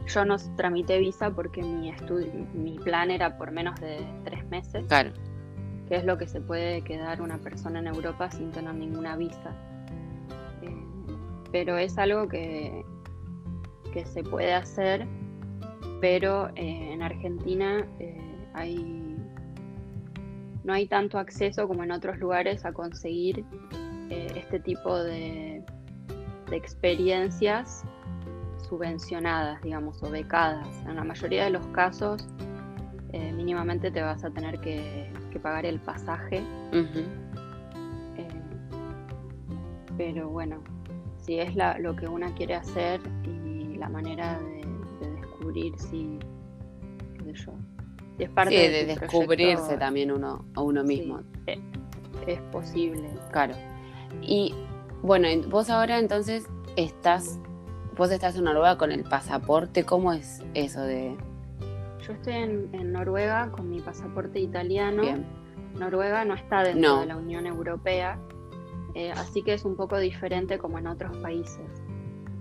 yo 0.06 0.26
no 0.26 0.36
tramité 0.58 1.00
visa 1.00 1.32
porque 1.32 1.64
mi, 1.64 1.94
mi 2.54 2.78
plan 2.80 3.10
era 3.10 3.38
por 3.38 3.52
menos 3.52 3.80
de 3.80 4.06
tres 4.26 4.46
meses. 4.48 4.86
Claro. 4.88 5.12
Que 5.88 5.96
es 5.96 6.06
lo 6.06 6.18
que 6.18 6.28
se 6.28 6.42
puede 6.42 6.82
quedar 6.82 7.22
una 7.22 7.38
persona 7.38 7.80
en 7.80 7.88
Europa 7.88 8.30
sin 8.30 8.52
tener 8.52 8.76
ninguna 8.76 9.16
visa. 9.16 9.56
Eh, 10.62 10.86
pero 11.52 11.78
es 11.78 11.98
algo 11.98 12.28
que, 12.28 12.84
que 13.94 14.06
se 14.06 14.24
puede 14.24 14.54
hacer, 14.54 15.08
pero 16.02 16.50
eh, 16.56 16.92
en 16.92 17.02
Argentina 17.02 17.88
eh, 18.00 18.48
hay, 18.54 19.18
no 20.66 20.74
hay 20.74 20.86
tanto 20.88 21.18
acceso 21.18 21.66
como 21.66 21.84
en 21.84 21.92
otros 21.92 22.18
lugares 22.20 22.66
a 22.66 22.74
conseguir 22.74 23.46
este 24.10 24.60
tipo 24.60 24.96
de, 24.96 25.64
de 26.50 26.56
experiencias 26.56 27.84
subvencionadas, 28.74 29.62
digamos, 29.62 30.02
o 30.02 30.10
becadas. 30.10 30.68
En 30.88 30.96
la 30.96 31.04
mayoría 31.04 31.44
de 31.44 31.52
los 31.52 31.66
casos, 31.68 32.28
eh, 33.12 33.32
mínimamente 33.32 33.92
te 33.92 34.02
vas 34.02 34.24
a 34.24 34.32
tener 34.32 34.60
que, 34.62 35.12
pagar 35.44 35.66
el 35.66 35.80
pasaje. 35.80 36.42
Eh, 36.72 38.28
pero 39.98 40.30
bueno, 40.30 40.64
si 41.18 41.40
es 41.40 41.54
lo 41.56 41.96
que 41.96 42.08
una 42.08 42.34
quiere 42.34 42.56
hacer 42.56 43.02
y 43.26 43.76
la 43.76 43.90
manera 43.90 44.40
de, 44.40 44.64
descubrir 45.12 45.78
si, 45.78 46.18
yo, 47.26 47.52
es 48.18 48.30
parte 48.30 48.56
de, 48.56 48.86
descubrirse 48.86 49.78
también 49.78 50.12
uno 50.12 50.46
a 50.56 50.62
uno 50.62 50.84
mismo. 50.84 51.20
Eh, 51.46 51.60
es 52.26 52.40
posible. 52.52 53.10
Claro. 53.32 53.54
Y 54.22 54.56
bueno, 55.02 55.28
vos 55.50 55.70
ahora 55.70 56.00
entonces 56.00 56.48
estás 56.78 57.40
Vos 57.96 58.10
estás 58.10 58.36
en 58.36 58.46
Noruega 58.46 58.76
con 58.78 58.92
el 58.92 59.04
pasaporte, 59.04 59.84
¿cómo 59.84 60.14
es 60.14 60.44
eso 60.56 60.82
de...? 60.82 61.16
Yo 62.06 62.14
estoy 62.14 62.34
en, 62.34 62.92
Noruega 62.92 63.52
con 63.52 63.70
mi 63.70 63.82
pasaporte 63.82 64.40
italiano. 64.40 65.04
Noruega 65.76 66.26
no 66.26 66.34
está 66.34 66.64
dentro 66.64 67.02
de 67.02 67.06
la 67.06 67.18
Unión 67.18 67.46
Europea, 67.46 68.18
eh, 68.96 69.12
así 69.12 69.44
que 69.44 69.54
es 69.54 69.64
un 69.64 69.76
poco 69.76 70.00
diferente 70.00 70.58
como 70.58 70.80
en 70.80 70.88
otros 70.88 71.16
países. 71.18 71.84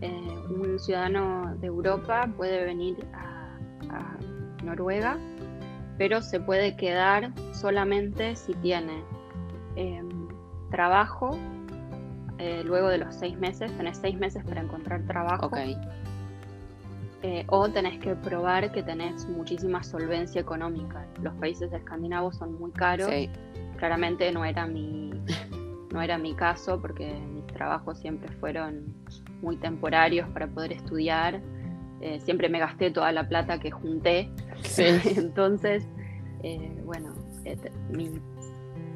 Eh, 0.00 0.10
un 0.48 0.78
ciudadano 0.78 1.54
de 1.60 1.66
Europa 1.66 2.28
puede 2.36 2.64
venir 2.64 3.06
a, 3.14 3.28
Noruega, 4.64 5.18
pero 5.98 6.22
se 6.22 6.38
puede 6.40 6.76
quedar 6.76 7.32
solamente 7.52 8.36
si 8.36 8.54
tiene 8.54 9.02
em, 9.74 10.28
trabajo 10.70 11.36
eh, 12.44 12.64
luego 12.64 12.88
de 12.88 12.98
los 12.98 13.14
seis 13.14 13.38
meses, 13.38 13.70
tenés 13.76 13.98
seis 13.98 14.18
meses 14.18 14.42
para 14.44 14.62
encontrar 14.62 15.06
trabajo. 15.06 15.48
Eh, 17.22 17.44
o 17.46 17.68
tenés 17.68 18.00
que 18.00 18.16
probar 18.16 18.72
que 18.72 18.82
tenés 18.82 19.28
muchísima 19.28 19.80
solvencia 19.84 20.40
económica. 20.40 21.06
Los 21.22 21.34
países 21.34 21.72
escandinavos 21.72 22.34
son 22.36 22.58
muy 22.58 22.72
caros. 22.72 23.08
Claramente 23.76 24.32
no 24.32 24.44
era 24.44 24.66
mi, 24.66 25.12
no 25.92 26.02
era 26.02 26.18
mi 26.18 26.34
caso 26.34 26.80
porque 26.80 27.14
mis 27.32 27.46
trabajos 27.46 28.00
siempre 28.00 28.28
fueron 28.40 28.92
muy 29.40 29.56
temporarios 29.56 30.28
para 30.30 30.48
poder 30.48 30.72
estudiar. 30.72 31.40
Eh, 32.00 32.18
siempre 32.18 32.48
me 32.48 32.58
gasté 32.58 32.90
toda 32.90 33.12
la 33.12 33.28
plata 33.28 33.60
que 33.60 33.70
junté. 33.70 34.28
Entonces, 34.76 35.86
bueno, 36.84 37.14
mi 37.88 38.10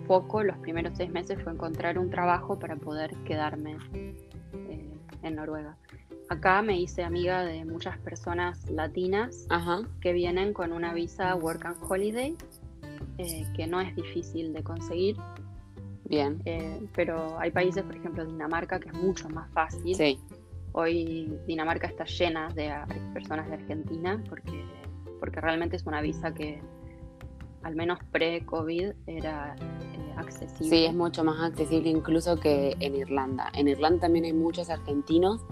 poco, 0.06 0.42
los 0.42 0.56
primeros 0.58 0.96
seis 0.96 1.10
meses, 1.10 1.38
fue 1.42 1.52
encontrar 1.52 1.98
un 1.98 2.10
trabajo 2.10 2.58
para 2.58 2.76
poder 2.76 3.14
quedarme 3.24 3.76
eh, 3.92 4.90
en 5.22 5.34
Noruega. 5.36 5.76
Acá 6.28 6.62
me 6.62 6.78
hice 6.78 7.04
amiga 7.04 7.44
de 7.44 7.64
muchas 7.64 7.98
personas 7.98 8.68
latinas 8.70 9.46
que 10.00 10.12
vienen 10.12 10.52
con 10.52 10.72
una 10.72 10.92
visa 10.92 11.34
Work 11.36 11.66
and 11.66 11.76
Holiday, 11.88 12.36
eh, 13.18 13.46
que 13.54 13.66
no 13.66 13.80
es 13.80 13.94
difícil 13.94 14.52
de 14.52 14.62
conseguir. 14.62 15.16
Bien. 16.04 16.40
Eh, 16.44 16.80
pero 16.94 17.38
hay 17.38 17.50
países, 17.50 17.82
por 17.84 17.96
ejemplo, 17.96 18.24
Dinamarca, 18.24 18.80
que 18.80 18.88
es 18.88 18.94
mucho 18.94 19.28
más 19.28 19.50
fácil. 19.52 19.94
Sí. 19.94 20.18
Hoy 20.72 21.32
Dinamarca 21.46 21.86
está 21.86 22.04
llena 22.04 22.48
de 22.50 22.72
personas 23.14 23.48
de 23.48 23.54
Argentina 23.54 24.22
porque, 24.28 24.64
porque 25.20 25.40
realmente 25.40 25.76
es 25.76 25.86
una 25.86 26.00
visa 26.00 26.34
que 26.34 26.60
al 27.66 27.74
menos 27.74 27.98
pre-COVID, 28.12 28.92
era 29.08 29.56
accesible. 30.16 30.68
Sí, 30.68 30.84
es 30.84 30.94
mucho 30.94 31.24
más 31.24 31.40
accesible 31.40 31.90
incluso 31.90 32.38
que 32.38 32.76
en 32.80 32.94
Irlanda. 32.96 33.50
En 33.54 33.68
Irlanda 33.68 34.02
también 34.02 34.24
hay 34.24 34.32
muchos 34.32 34.70
argentinos, 34.70 35.42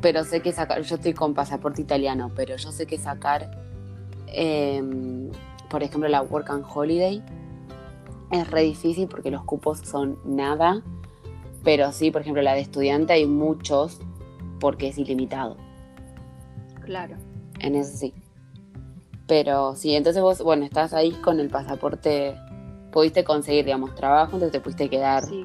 pero 0.00 0.24
sé 0.24 0.40
que 0.40 0.52
sacar, 0.52 0.82
yo 0.82 0.96
estoy 0.96 1.14
con 1.14 1.34
pasaporte 1.34 1.82
italiano, 1.82 2.30
pero 2.34 2.56
yo 2.56 2.72
sé 2.72 2.86
que 2.86 2.98
sacar, 2.98 3.50
em, 4.28 5.30
por 5.68 5.82
ejemplo, 5.82 6.08
la 6.08 6.22
Work 6.22 6.50
and 6.50 6.64
Holiday 6.72 7.22
es 8.30 8.50
re 8.50 8.62
difícil 8.62 9.08
porque 9.08 9.30
los 9.30 9.44
cupos 9.44 9.78
son 9.80 10.18
nada, 10.24 10.82
pero 11.64 11.92
sí, 11.92 12.10
por 12.10 12.22
ejemplo, 12.22 12.42
la 12.42 12.54
de 12.54 12.60
estudiante 12.60 13.12
hay 13.12 13.26
muchos 13.26 14.00
porque 14.60 14.88
es 14.88 14.98
ilimitado. 14.98 15.56
Claro. 16.84 17.16
En 17.58 17.74
eso 17.74 17.96
sí. 17.96 18.14
Pero 19.26 19.74
sí, 19.74 19.94
entonces 19.94 20.22
vos, 20.22 20.42
bueno, 20.42 20.64
estás 20.64 20.92
ahí 20.94 21.10
con 21.12 21.40
el 21.40 21.48
pasaporte, 21.48 22.36
pudiste 22.96 23.24
conseguir, 23.24 23.66
digamos, 23.66 23.94
trabajo, 23.94 24.36
entonces 24.36 24.52
te 24.52 24.60
pudiste 24.60 24.88
quedar. 24.88 25.22
Sí. 25.22 25.44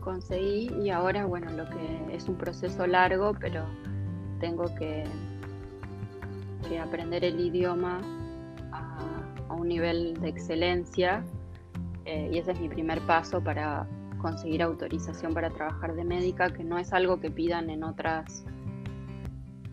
Conseguí 0.00 0.70
y 0.82 0.88
ahora, 0.88 1.26
bueno, 1.26 1.50
lo 1.50 1.68
que 1.68 2.16
es 2.16 2.26
un 2.26 2.36
proceso 2.36 2.86
largo, 2.86 3.34
pero 3.38 3.66
tengo 4.40 4.74
que, 4.76 5.04
que 6.66 6.78
aprender 6.78 7.22
el 7.22 7.38
idioma 7.38 8.00
a, 8.72 9.52
un 9.52 9.68
nivel 9.68 10.18
de 10.22 10.30
excelencia 10.30 11.22
eh, 12.06 12.30
y 12.32 12.38
ese 12.38 12.52
es 12.52 12.60
mi 12.60 12.70
primer 12.70 13.02
paso 13.02 13.44
para 13.44 13.86
conseguir 14.22 14.62
autorización 14.62 15.34
para 15.34 15.50
trabajar 15.50 15.94
de 15.94 16.04
médica, 16.04 16.48
que 16.48 16.64
no 16.64 16.78
es 16.78 16.94
algo 16.94 17.20
que 17.20 17.30
pidan 17.30 17.68
en 17.68 17.84
otras 17.84 18.46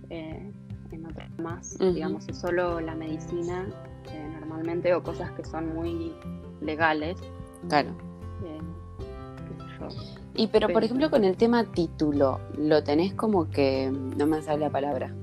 eh, 0.10 0.52
en 0.92 1.06
otras 1.06 1.40
más, 1.40 1.78
digamos, 1.80 2.28
es 2.28 2.38
solo 2.38 2.82
la 2.82 2.96
medicina 2.96 3.66
eh, 4.10 4.38
normalmente 4.40 4.94
o 4.94 5.04
cosas 5.04 5.32
que 5.32 5.44
son 5.44 5.74
muy 5.74 6.14
legales. 6.62 7.18
Claro. 7.68 7.90
Eh, 8.44 8.60
y 10.36 10.48
pero, 10.48 10.70
por 10.70 10.84
ejemplo, 10.84 11.10
con 11.10 11.24
el 11.24 11.36
tema 11.36 11.64
título, 11.66 12.40
lo 12.58 12.84
tenés 12.84 13.14
como 13.14 13.50
que, 13.50 13.92
no 13.92 14.26
me 14.26 14.42
sale 14.42 14.60
la 14.60 14.70
palabra. 14.70 15.14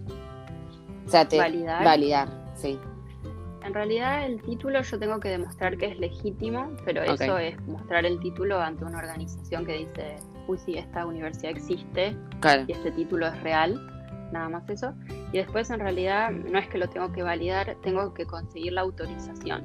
O 1.07 1.11
sea, 1.11 1.27
te 1.27 1.39
validar. 1.39 1.85
Validar, 1.85 2.29
sí. 2.55 2.79
En 3.65 3.75
realidad 3.75 4.25
el 4.25 4.41
título 4.43 4.81
yo 4.81 4.99
tengo 4.99 5.21
que 5.21 5.29
demostrar 5.29 5.77
que 5.77 5.87
es 5.87 5.99
legítimo, 5.99 6.71
pero 6.85 7.03
eso 7.03 7.39
es 7.39 7.61
mostrar 7.67 8.07
el 8.07 8.19
título 8.21 8.61
ante 8.61 8.85
una 8.85 8.99
organización 8.99 9.67
que 9.67 9.79
dice, 9.79 10.17
uy, 10.47 10.59
sí, 10.59 10.79
esta 10.79 11.05
universidad 11.05 11.51
existe 11.51 12.17
y 12.67 12.73
este 12.73 12.91
título 12.93 13.27
es 13.27 13.43
real 13.43 13.98
nada 14.33 14.49
más 14.49 14.69
eso. 14.69 14.95
Y 15.33 15.39
después 15.39 15.71
en 15.71 15.81
realidad 15.81 16.31
no 16.31 16.59
es 16.59 16.69
que 16.69 16.79
lo 16.79 16.89
tengo 16.89 17.13
que 17.13 17.23
validar, 17.23 17.77
tengo 17.83 18.15
que 18.15 18.27
conseguir 18.27 18.73
la 18.73 18.83
autorización. 18.83 19.63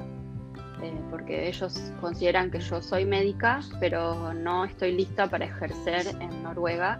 Eh, 0.82 1.02
porque 1.10 1.48
ellos 1.48 1.94
consideran 2.02 2.52
que 2.52 2.60
yo 2.60 2.82
soy 2.82 3.06
médica, 3.06 3.62
pero 3.80 4.34
no 4.34 4.66
estoy 4.66 4.92
lista 4.92 5.30
para 5.30 5.46
ejercer 5.46 6.08
en 6.20 6.44
Noruega. 6.44 7.00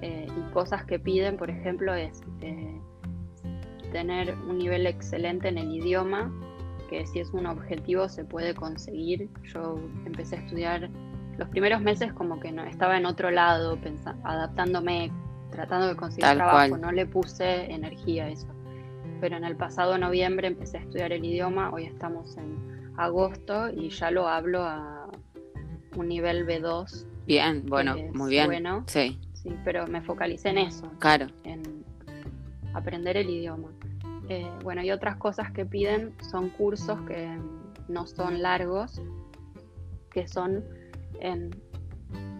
Eh, 0.00 0.26
y 0.26 0.52
cosas 0.52 0.84
que 0.84 0.98
piden, 0.98 1.36
por 1.36 1.50
ejemplo, 1.50 1.94
es 1.94 2.22
eh, 2.40 2.80
tener 3.92 4.34
un 4.48 4.58
nivel 4.58 4.86
excelente 4.86 5.48
en 5.48 5.58
el 5.58 5.70
idioma, 5.70 6.32
que 6.88 7.06
si 7.06 7.20
es 7.20 7.30
un 7.30 7.46
objetivo 7.46 8.08
se 8.08 8.24
puede 8.24 8.54
conseguir. 8.54 9.28
Yo 9.52 9.78
empecé 10.06 10.36
a 10.36 10.38
estudiar 10.40 10.90
los 11.36 11.48
primeros 11.48 11.80
meses 11.80 12.12
como 12.12 12.40
que 12.40 12.52
no 12.52 12.64
estaba 12.64 12.96
en 12.96 13.06
otro 13.06 13.30
lado, 13.30 13.78
adaptándome 14.24 15.12
tratando 15.54 15.86
de 15.86 15.96
conseguir 15.96 16.34
trabajo, 16.34 16.76
no 16.76 16.92
le 16.92 17.06
puse 17.06 17.72
energía 17.72 18.24
a 18.24 18.30
eso. 18.30 18.48
pero 19.20 19.36
en 19.36 19.44
el 19.44 19.56
pasado 19.56 19.96
noviembre 19.96 20.48
empecé 20.48 20.78
a 20.78 20.80
estudiar 20.80 21.12
el 21.12 21.24
idioma, 21.24 21.70
hoy 21.72 21.84
estamos 21.84 22.36
en 22.36 22.92
agosto 22.96 23.70
y 23.70 23.88
ya 23.88 24.10
lo 24.10 24.28
hablo 24.28 24.62
a 24.62 25.08
un 25.96 26.08
nivel 26.08 26.46
B2. 26.46 27.06
Bien, 27.26 27.64
bueno, 27.66 27.96
muy 28.12 28.30
bien. 28.30 28.46
Bueno, 28.46 28.84
sí. 28.86 29.18
Sí, 29.32 29.54
pero 29.64 29.86
me 29.86 30.02
focalicé 30.02 30.50
en 30.50 30.58
eso. 30.58 30.90
Claro. 30.98 31.28
En 31.44 31.84
aprender 32.74 33.16
el 33.16 33.30
idioma. 33.30 33.68
Eh, 34.28 34.50
bueno, 34.62 34.82
y 34.82 34.90
otras 34.90 35.16
cosas 35.16 35.52
que 35.52 35.64
piden 35.64 36.14
son 36.30 36.50
cursos 36.50 37.00
que 37.02 37.38
no 37.88 38.06
son 38.06 38.42
largos, 38.42 39.00
que 40.10 40.26
son 40.26 40.64
en 41.20 41.50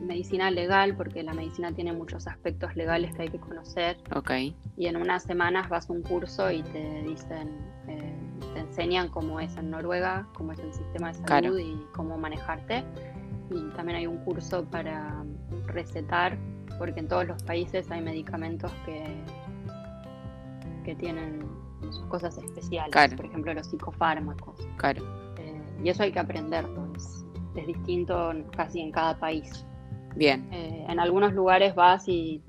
medicina 0.04 0.50
legal, 0.50 0.96
porque 0.96 1.22
la 1.22 1.34
medicina 1.34 1.72
tiene 1.72 1.92
muchos 1.92 2.26
aspectos 2.26 2.76
legales 2.76 3.14
que 3.14 3.22
hay 3.22 3.28
que 3.28 3.38
conocer. 3.38 3.96
Ok. 4.14 4.30
Y 4.76 4.86
en 4.86 4.96
unas 4.96 5.22
semanas 5.22 5.68
vas 5.68 5.88
a 5.88 5.92
un 5.92 6.02
curso 6.02 6.50
y 6.50 6.62
te 6.62 7.02
dicen, 7.02 7.56
eh, 7.88 8.14
te 8.54 8.60
enseñan 8.60 9.08
cómo 9.08 9.40
es 9.40 9.56
en 9.56 9.70
Noruega, 9.70 10.28
cómo 10.34 10.52
es 10.52 10.58
el 10.58 10.72
sistema 10.72 11.12
de 11.12 11.26
salud 11.26 11.58
y 11.58 11.76
cómo 11.92 12.18
manejarte. 12.18 12.84
Y 13.50 13.68
también 13.70 13.98
hay 13.98 14.06
un 14.06 14.18
curso 14.18 14.64
para 14.64 15.24
recetar, 15.66 16.38
porque 16.78 17.00
en 17.00 17.08
todos 17.08 17.26
los 17.26 17.42
países 17.42 17.90
hay 17.90 18.00
medicamentos 18.00 18.72
que, 18.86 19.04
que 20.84 20.94
tienen 20.94 21.46
sus 21.90 22.06
cosas 22.06 22.38
especiales, 22.38 23.14
por 23.14 23.26
ejemplo 23.26 23.52
los 23.54 23.66
psicofármacos. 23.68 24.66
Claro. 24.78 25.04
Eh, 25.38 25.60
y 25.84 25.88
eso 25.88 26.02
hay 26.02 26.12
que 26.12 26.18
aprenderlo, 26.18 26.88
es, 26.96 27.24
es 27.56 27.66
distinto 27.66 28.32
casi 28.56 28.80
en 28.80 28.90
cada 28.90 29.18
país. 29.18 29.66
Bien. 30.16 30.48
Eh, 30.52 30.86
en 30.88 31.00
algunos 31.00 31.32
lugares 31.32 31.74
vas 31.74 32.08
y, 32.08 32.42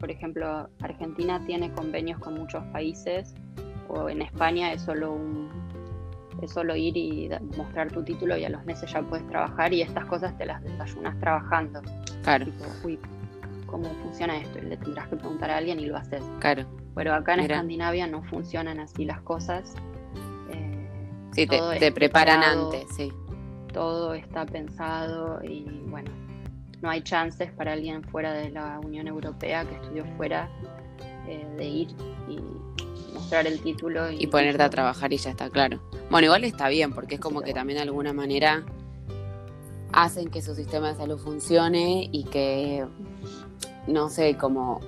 por 0.00 0.10
ejemplo, 0.10 0.68
Argentina 0.80 1.44
tiene 1.46 1.72
convenios 1.72 2.18
con 2.18 2.34
muchos 2.34 2.64
países, 2.66 3.34
o 3.88 4.08
en 4.08 4.22
España 4.22 4.72
es 4.72 4.82
solo 4.82 5.12
un 5.12 5.48
es 6.42 6.52
solo 6.52 6.76
ir 6.76 6.96
y 6.96 7.28
mostrar 7.56 7.90
tu 7.90 8.02
título 8.04 8.36
y 8.36 8.44
a 8.44 8.48
los 8.48 8.64
meses 8.64 8.92
ya 8.92 9.02
puedes 9.02 9.26
trabajar 9.26 9.72
y 9.72 9.82
estas 9.82 10.04
cosas 10.06 10.36
te 10.38 10.46
las 10.46 10.62
desayunas 10.62 11.18
trabajando. 11.18 11.82
Claro. 12.22 12.46
uy, 12.84 12.98
¿cómo 13.66 13.88
funciona 14.02 14.38
esto? 14.38 14.58
Y 14.58 14.62
le 14.62 14.76
tendrás 14.76 15.08
que 15.08 15.16
preguntar 15.16 15.50
a 15.50 15.56
alguien 15.56 15.80
y 15.80 15.86
lo 15.86 15.96
haces. 15.96 16.22
Claro. 16.38 16.64
Pero 16.94 17.14
acá 17.14 17.34
en 17.34 17.40
Escandinavia 17.40 18.06
no 18.06 18.22
funcionan 18.24 18.78
así 18.80 19.04
las 19.04 19.20
cosas. 19.22 19.74
Eh, 20.52 20.88
sí, 21.32 21.46
te, 21.46 21.60
te 21.78 21.92
preparan 21.92 22.42
antes, 22.42 22.86
sí. 22.96 23.12
Todo 23.72 24.14
está 24.14 24.46
pensado 24.46 25.42
y 25.42 25.64
bueno, 25.86 26.10
no 26.80 26.90
hay 26.90 27.02
chances 27.02 27.50
para 27.52 27.72
alguien 27.72 28.02
fuera 28.04 28.32
de 28.32 28.50
la 28.50 28.80
Unión 28.80 29.08
Europea 29.08 29.64
que 29.64 29.74
estudió 29.74 30.04
fuera 30.16 30.48
eh, 31.26 31.46
de 31.56 31.64
ir 31.64 31.88
y 32.28 32.40
mostrar 33.12 33.46
el 33.46 33.60
título. 33.60 34.10
Y, 34.10 34.26
ponerte 34.26 34.62
a 34.62 34.70
trabajar 34.70 35.12
y 35.12 35.16
ya 35.16 35.30
está 35.30 35.50
claro. 35.50 35.80
Bueno, 36.10 36.26
igual 36.26 36.44
está 36.44 36.68
bien, 36.68 36.92
porque 36.92 37.16
es 37.16 37.20
como 37.20 37.40
que 37.42 37.52
también 37.52 37.78
de 37.78 37.82
alguna 37.82 38.12
manera 38.12 38.64
hacen 39.92 40.30
que 40.30 40.42
su 40.42 40.54
sistema 40.54 40.88
de 40.88 40.96
salud 40.96 41.18
funcione 41.18 42.08
y 42.12 42.24
que, 42.24 42.86
no 43.86 44.08
sé, 44.08 44.36
como 44.36 44.80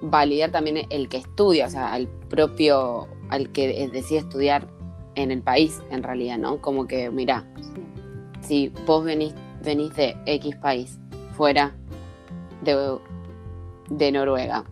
validar 0.00 0.50
también 0.50 0.86
el 0.90 1.08
que 1.08 1.18
estudia, 1.18 1.66
o 1.66 1.70
sea, 1.70 1.92
al 1.92 2.08
propio, 2.08 3.08
al 3.30 3.50
que 3.52 3.88
decide 3.88 4.20
estudiar 4.20 4.68
en 5.14 5.30
el 5.30 5.42
país, 5.42 5.80
en 5.90 6.02
realidad, 6.02 6.38
¿no? 6.38 6.60
Como 6.60 6.86
que, 6.86 7.10
mira, 7.10 7.44
si 8.40 8.72
vos 8.86 9.04
venís 9.04 9.34
venís 9.64 9.94
de 9.96 10.16
X 10.26 10.56
país, 10.56 10.98
fuera 11.32 11.72
de, 12.62 12.98
de 13.90 14.12
Noruega, 14.12 14.64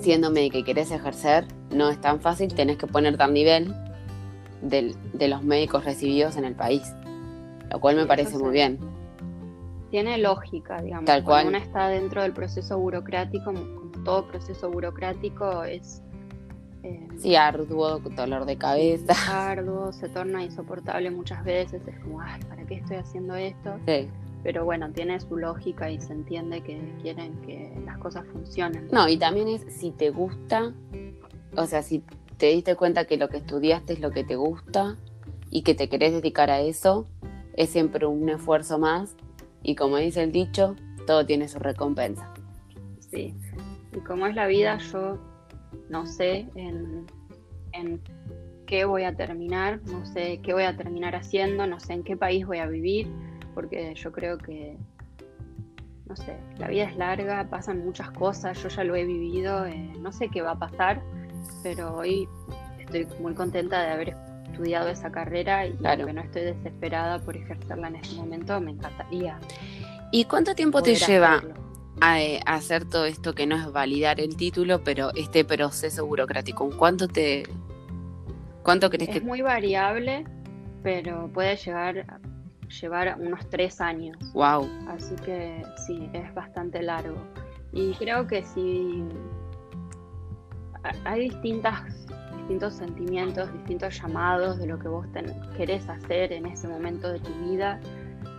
siendo 0.00 0.30
médica 0.30 0.58
y 0.58 0.64
querés 0.64 0.90
ejercer, 0.90 1.46
no 1.70 1.88
es 1.88 2.00
tan 2.00 2.20
fácil, 2.20 2.52
tenés 2.54 2.78
que 2.78 2.86
ponerte 2.86 3.22
al 3.22 3.32
nivel 3.32 3.74
de 4.62 5.28
los 5.28 5.42
médicos 5.42 5.84
recibidos 5.84 6.36
en 6.36 6.44
el 6.44 6.54
país, 6.54 6.82
lo 7.70 7.80
cual 7.80 7.96
me 7.96 8.06
parece 8.06 8.38
muy 8.38 8.52
bien. 8.52 8.78
Tiene 9.90 10.16
lógica, 10.18 10.80
digamos. 10.80 11.04
Tal 11.04 11.22
Cuando 11.22 11.50
uno 11.50 11.58
está 11.58 11.88
dentro 11.88 12.22
del 12.22 12.32
proceso 12.32 12.78
burocrático, 12.78 13.44
como 13.44 13.92
todo 14.04 14.26
proceso 14.26 14.70
burocrático 14.70 15.64
es... 15.64 16.02
Eh, 16.82 17.08
sí, 17.16 17.36
arduo, 17.36 18.00
dolor 18.00 18.44
de 18.44 18.56
cabeza. 18.56 19.14
Arduo, 19.50 19.92
se 19.92 20.08
torna 20.08 20.42
insoportable 20.42 21.10
muchas 21.10 21.44
veces, 21.44 21.86
es 21.86 21.98
como, 22.00 22.20
ay, 22.20 22.40
¿para 22.48 22.64
qué 22.64 22.74
estoy 22.76 22.96
haciendo 22.96 23.34
esto? 23.36 23.78
Sí. 23.86 24.08
Pero 24.42 24.64
bueno, 24.64 24.90
tiene 24.90 25.20
su 25.20 25.36
lógica 25.36 25.88
y 25.90 26.00
se 26.00 26.12
entiende 26.12 26.62
que 26.62 26.80
quieren 27.00 27.40
que 27.42 27.72
las 27.84 27.98
cosas 27.98 28.26
funcionen. 28.32 28.88
No, 28.90 29.08
y 29.08 29.16
también 29.16 29.46
es 29.46 29.64
si 29.68 29.92
te 29.92 30.10
gusta, 30.10 30.72
o 31.56 31.66
sea, 31.66 31.82
si 31.82 32.02
te 32.38 32.46
diste 32.46 32.74
cuenta 32.74 33.04
que 33.04 33.16
lo 33.16 33.28
que 33.28 33.36
estudiaste 33.36 33.92
es 33.92 34.00
lo 34.00 34.10
que 34.10 34.24
te 34.24 34.34
gusta 34.34 34.96
y 35.50 35.62
que 35.62 35.74
te 35.76 35.88
querés 35.88 36.12
dedicar 36.12 36.50
a 36.50 36.60
eso, 36.60 37.06
es 37.54 37.70
siempre 37.70 38.06
un 38.06 38.28
esfuerzo 38.28 38.80
más 38.80 39.14
y 39.62 39.76
como 39.76 39.98
dice 39.98 40.24
el 40.24 40.32
dicho, 40.32 40.74
todo 41.06 41.24
tiene 41.24 41.46
su 41.46 41.60
recompensa. 41.60 42.32
Sí, 42.98 43.34
y 43.92 44.00
como 44.00 44.26
es 44.26 44.34
la 44.34 44.48
vida, 44.48 44.78
yo 44.78 45.18
no 45.88 46.06
sé 46.06 46.48
en, 46.54 47.06
en 47.72 48.00
qué 48.66 48.84
voy 48.84 49.04
a 49.04 49.14
terminar, 49.14 49.80
no 49.86 50.06
sé 50.06 50.40
qué 50.42 50.52
voy 50.52 50.64
a 50.64 50.76
terminar 50.76 51.14
haciendo, 51.14 51.66
no 51.66 51.80
sé 51.80 51.94
en 51.94 52.02
qué 52.02 52.16
país 52.16 52.46
voy 52.46 52.58
a 52.58 52.66
vivir, 52.66 53.08
porque 53.54 53.94
yo 53.94 54.12
creo 54.12 54.38
que, 54.38 54.78
no 56.06 56.16
sé, 56.16 56.36
la 56.58 56.68
vida 56.68 56.84
es 56.84 56.96
larga, 56.96 57.48
pasan 57.50 57.84
muchas 57.84 58.10
cosas, 58.12 58.62
yo 58.62 58.68
ya 58.68 58.84
lo 58.84 58.94
he 58.94 59.04
vivido, 59.04 59.66
eh, 59.66 59.92
no 60.00 60.12
sé 60.12 60.28
qué 60.28 60.42
va 60.42 60.52
a 60.52 60.58
pasar, 60.58 61.02
pero 61.62 61.96
hoy 61.96 62.28
estoy 62.78 63.06
muy 63.20 63.34
contenta 63.34 63.82
de 63.82 63.90
haber 63.90 64.16
estudiado 64.50 64.88
esa 64.88 65.10
carrera 65.10 65.66
y 65.66 65.72
claro. 65.74 66.06
que 66.06 66.12
no 66.12 66.20
estoy 66.20 66.42
desesperada 66.42 67.18
por 67.18 67.36
ejercerla 67.36 67.88
en 67.88 67.96
este 67.96 68.16
momento, 68.16 68.60
me 68.60 68.70
encantaría. 68.72 69.38
¿Y 70.10 70.24
cuánto 70.26 70.54
tiempo 70.54 70.82
te 70.82 70.94
lleva 70.94 71.42
a, 72.02 72.16
a, 72.46 72.54
hacer 72.54 72.84
todo 72.84 73.04
esto 73.04 73.34
que 73.34 73.46
no 73.46 73.56
es 73.56 73.70
validar 73.72 74.20
el 74.20 74.36
título, 74.36 74.82
pero 74.82 75.10
este 75.14 75.44
proceso 75.44 76.06
burocrático? 76.06 76.68
¿Cuánto 76.76 77.08
te, 77.08 77.44
¿Cuánto 78.62 78.90
crees 78.90 79.08
es 79.08 79.12
que...? 79.14 79.18
Es 79.18 79.24
muy 79.24 79.42
variable, 79.42 80.24
pero 80.82 81.28
puede 81.32 81.56
llegar 81.56 82.06
llevar 82.80 83.16
unos 83.20 83.48
tres 83.50 83.80
años. 83.80 84.16
Wow. 84.32 84.68
Así 84.88 85.14
que 85.16 85.62
sí, 85.86 86.08
es 86.12 86.32
bastante 86.34 86.82
largo. 86.82 87.16
Y 87.72 87.92
creo 87.94 88.26
que 88.26 88.42
sí 88.42 89.04
hay 91.04 91.28
distintas, 91.28 92.06
distintos 92.38 92.74
sentimientos, 92.74 93.52
distintos 93.52 94.00
llamados 94.00 94.58
de 94.58 94.66
lo 94.66 94.78
que 94.78 94.88
vos 94.88 95.06
querés 95.56 95.88
hacer 95.88 96.32
en 96.32 96.46
ese 96.46 96.68
momento 96.68 97.08
de 97.08 97.20
tu 97.20 97.32
vida. 97.50 97.80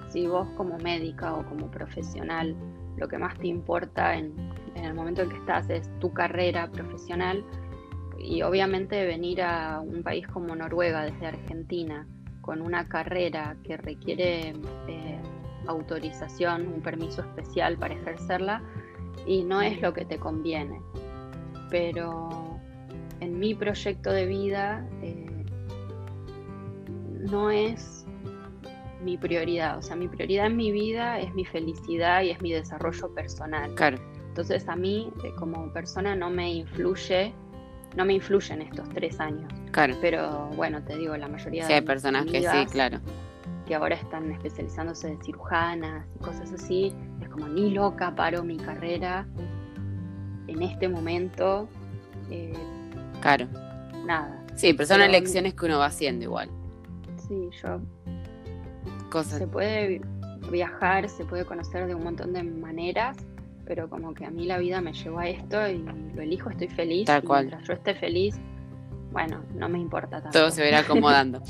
Si 0.09 0.27
vos 0.27 0.47
como 0.57 0.77
médica 0.79 1.33
o 1.33 1.45
como 1.45 1.69
profesional, 1.71 2.55
lo 2.97 3.07
que 3.07 3.17
más 3.17 3.37
te 3.39 3.47
importa 3.47 4.15
en, 4.15 4.33
en 4.75 4.85
el 4.85 4.93
momento 4.93 5.21
en 5.21 5.29
que 5.29 5.37
estás 5.37 5.69
es 5.69 5.89
tu 5.99 6.13
carrera 6.13 6.69
profesional, 6.71 7.43
y 8.17 8.41
obviamente 8.41 9.05
venir 9.05 9.41
a 9.41 9.81
un 9.81 10.01
país 10.01 10.25
como 10.27 10.55
Noruega 10.55 11.03
desde 11.03 11.27
Argentina 11.27 12.07
con 12.41 12.61
una 12.61 12.87
carrera 12.87 13.57
que 13.63 13.77
requiere 13.77 14.53
eh, 14.87 15.19
autorización, 15.67 16.67
un 16.67 16.81
permiso 16.81 17.21
especial 17.21 17.77
para 17.77 17.93
ejercerla, 17.93 18.61
y 19.25 19.43
no 19.43 19.61
es 19.61 19.81
lo 19.81 19.93
que 19.93 20.05
te 20.05 20.17
conviene. 20.17 20.81
Pero 21.69 22.59
en 23.19 23.39
mi 23.39 23.55
proyecto 23.55 24.11
de 24.11 24.25
vida 24.25 24.85
eh, 25.01 25.45
no 27.29 27.49
es 27.49 28.02
mi 29.03 29.17
prioridad. 29.17 29.77
O 29.77 29.81
sea, 29.81 29.95
mi 29.95 30.07
prioridad 30.07 30.47
en 30.47 30.57
mi 30.57 30.71
vida 30.71 31.19
es 31.19 31.33
mi 31.33 31.45
felicidad 31.45 32.21
y 32.23 32.31
es 32.31 32.41
mi 32.41 32.51
desarrollo 32.51 33.13
personal. 33.13 33.73
Claro. 33.75 33.97
Entonces 34.27 34.67
a 34.67 34.75
mí 34.75 35.11
como 35.37 35.71
persona 35.71 36.15
no 36.15 36.29
me 36.29 36.51
influye 36.51 37.33
no 37.95 38.05
me 38.05 38.13
influyen 38.13 38.61
estos 38.61 38.89
tres 38.89 39.19
años. 39.19 39.51
Claro. 39.71 39.95
Pero 40.01 40.49
bueno, 40.55 40.83
te 40.83 40.97
digo, 40.97 41.15
la 41.17 41.27
mayoría 41.27 41.63
sí, 41.63 41.69
de 41.69 41.75
hay 41.75 41.81
personas 41.81 42.25
que 42.25 42.41
sí, 42.41 42.65
claro. 42.71 42.99
Que 43.67 43.75
ahora 43.75 43.95
están 43.95 44.31
especializándose 44.31 45.09
de 45.09 45.17
cirujanas 45.23 46.05
y 46.15 46.23
cosas 46.23 46.51
así. 46.51 46.93
Es 47.21 47.29
como 47.29 47.47
ni 47.47 47.71
loca 47.71 48.13
paro 48.15 48.43
mi 48.43 48.57
carrera 48.57 49.27
en 50.47 50.61
este 50.61 50.89
momento. 50.89 51.67
Eh, 52.29 52.53
claro. 53.21 53.47
Nada. 54.05 54.43
Sí, 54.55 54.73
pero 54.73 54.87
son 54.87 55.01
elecciones 55.01 55.53
que 55.53 55.65
uno 55.65 55.79
va 55.79 55.85
haciendo 55.85 56.25
igual. 56.25 56.49
Sí, 57.27 57.49
yo. 57.61 57.79
Cosas. 59.13 59.39
Se 59.39 59.47
puede 59.47 60.01
viajar, 60.51 61.07
se 61.07 61.23
puede 61.23 61.45
conocer 61.45 61.87
de 61.87 61.95
un 61.95 62.03
montón 62.03 62.33
de 62.33 62.43
maneras 62.43 63.15
pero 63.65 63.89
como 63.89 64.13
que 64.13 64.25
a 64.25 64.29
mí 64.29 64.45
la 64.45 64.57
vida 64.57 64.81
me 64.81 64.93
llevó 64.93 65.19
a 65.19 65.27
esto 65.27 65.67
y 65.67 65.83
lo 66.13 66.21
elijo, 66.21 66.49
estoy 66.49 66.67
feliz. 66.67 67.05
Tal 67.05 67.23
cual. 67.23 67.45
Mientras 67.45 67.67
yo 67.67 67.73
esté 67.73 67.95
feliz, 67.95 68.35
bueno, 69.11 69.43
no 69.55 69.69
me 69.69 69.79
importa 69.79 70.21
tanto. 70.21 70.37
Todo 70.37 70.51
se 70.51 70.61
verá 70.61 70.79
acomodando. 70.79 71.41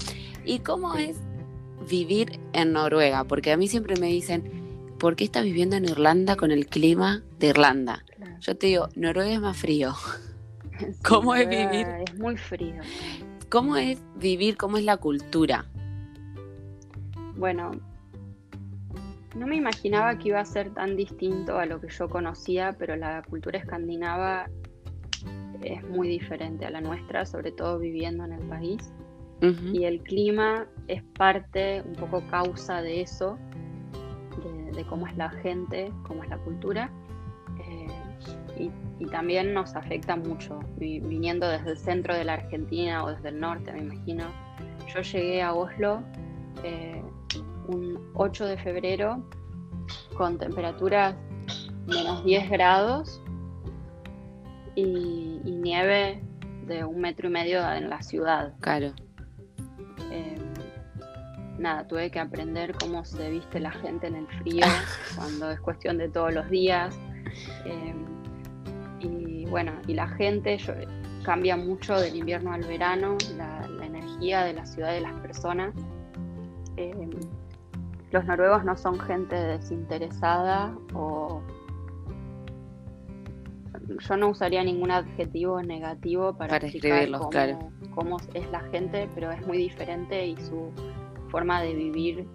¿Y 0.46 0.60
cómo 0.60 0.96
es 0.96 1.18
vivir 1.90 2.40
en 2.54 2.74
Noruega? 2.74 3.24
Porque 3.24 3.52
a 3.52 3.58
mí 3.58 3.68
siempre 3.68 3.96
me 4.00 4.08
dicen, 4.08 4.44
¿por 5.00 5.16
qué 5.16 5.24
estás 5.24 5.44
viviendo 5.44 5.76
en 5.76 5.86
Irlanda 5.86 6.36
con 6.36 6.52
el 6.52 6.68
clima 6.68 7.24
de 7.40 7.48
Irlanda? 7.48 8.04
Yo 8.42 8.58
te 8.58 8.68
digo, 8.68 8.90
Noruega 8.96 9.34
es 9.34 9.42
más 9.42 9.58
frío. 9.58 9.94
¿Cómo 11.04 11.34
es 11.36 11.48
vivir? 11.48 11.88
Es 12.08 12.18
muy 12.18 12.38
frío. 12.38 12.82
¿Cómo 13.50 13.78
es 13.78 14.00
vivir? 14.18 14.58
¿Cómo 14.58 14.78
es 14.78 14.84
la 14.84 14.98
cultura? 14.98 15.66
Bueno, 17.36 17.72
no 19.36 19.48
me 19.48 19.56
imaginaba 19.56 20.18
que 20.18 20.30
iba 20.30 20.40
a 20.40 20.46
ser 20.46 20.74
tan 20.74 20.96
distinto 20.96 21.58
a 21.58 21.66
lo 21.66 21.82
que 21.82 21.90
yo 21.90 22.08
conocía, 22.08 22.76
pero 22.78 22.96
la 22.96 23.24
cultura 23.24 23.58
escandinava 23.58 24.48
es 25.62 25.84
muy 25.90 26.08
diferente 26.08 26.66
a 26.66 26.70
la 26.70 26.82
nuestra, 26.82 27.26
sobre 27.26 27.52
todo 27.52 27.80
viviendo 27.80 28.26
en 28.26 28.34
el 28.34 28.48
país. 28.48 28.94
Y 29.74 29.84
el 29.84 30.00
clima 30.04 30.68
es 30.88 31.04
parte, 31.18 31.84
un 31.86 31.96
poco 31.96 32.26
causa 32.30 32.82
de 32.82 33.02
eso, 33.02 33.38
de, 34.74 34.86
cómo 34.86 35.06
es 35.06 35.18
la 35.18 35.30
gente, 35.30 35.92
cómo 36.08 36.24
es 36.24 36.30
la 36.30 36.38
cultura. 36.38 36.90
Eh, 37.60 38.70
y, 39.00 39.06
también 39.08 39.54
nos 39.54 39.76
afecta 39.76 40.16
mucho, 40.16 40.60
viniendo 40.78 41.50
desde 41.50 41.72
el 41.72 41.78
centro 41.78 42.16
de 42.16 42.24
la 42.24 42.36
Argentina 42.36 43.04
o 43.04 43.10
desde 43.10 43.30
el 43.30 43.40
norte, 43.42 43.74
me 43.74 43.80
imagino. 43.80 44.24
Yo 44.88 45.02
llegué 45.02 45.42
a 45.42 45.54
Oslo 45.54 46.02
eh, 46.64 47.04
un 47.68 48.12
8 48.14 48.46
de 48.46 48.58
febrero 48.58 49.24
con 50.16 50.38
temperaturas 50.38 51.16
menos 51.88 52.24
10 52.24 52.50
grados 52.50 53.22
y, 54.76 55.42
nieve 55.46 56.22
de 56.68 56.84
un 56.84 57.00
metro 57.00 57.28
y 57.28 57.32
medio 57.32 57.72
en 57.72 57.90
la 57.90 58.02
ciudad. 58.02 58.54
Claro. 58.60 58.94
Eh, 60.12 60.38
nada, 61.58 61.88
tuve 61.88 62.12
que 62.12 62.20
aprender 62.20 62.76
cómo 62.80 63.04
se 63.06 63.30
viste 63.30 63.60
la 63.60 63.72
gente 63.72 64.08
en 64.08 64.16
el 64.16 64.28
frío, 64.40 64.66
cuando 65.16 65.52
es 65.52 65.60
cuestión 65.60 65.98
de 65.98 66.10
todos 66.10 66.34
los 66.34 66.50
días. 66.50 66.98
Eh, 67.66 67.94
y 69.00 69.46
bueno, 69.46 69.74
y 69.88 69.94
la 69.94 70.08
gente 70.08 70.58
cambia 71.24 71.58
mucho 71.58 72.00
del 72.00 72.16
invierno 72.16 72.54
al 72.54 72.64
verano, 72.64 73.18
la, 73.38 73.68
energía 73.84 74.44
de 74.44 74.54
la 74.54 74.66
ciudad 74.66 74.92
de 74.92 75.02
las 75.02 75.14
personas. 75.22 75.74
Eh, 76.78 76.94
los 78.14 78.26
noruegos 78.26 78.64
no 78.64 78.78
son 78.78 79.00
gente 79.00 79.36
desinteresada 79.36 80.78
o 80.94 81.42
yo 84.08 84.18
no 84.18 84.30
usaría 84.30 84.64
ningún 84.64 84.92
adjetivo 84.92 85.62
negativo 85.64 86.38
para, 86.38 86.60
para 86.60 86.70
cómo, 87.18 87.72
cómo, 87.96 88.18
es 88.36 88.50
la 88.52 88.62
gente, 88.72 89.10
pero 89.16 89.32
es 89.32 89.46
muy 89.46 89.58
diferente 89.58 90.28
y 90.28 90.38
su 90.38 90.72
forma 91.30 91.62
de 91.64 91.74
vivir 91.74 92.28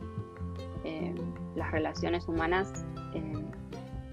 eh, 0.84 1.14
las 1.54 1.70
relaciones 1.70 2.26
humanas 2.26 2.84
eh, 3.14 3.32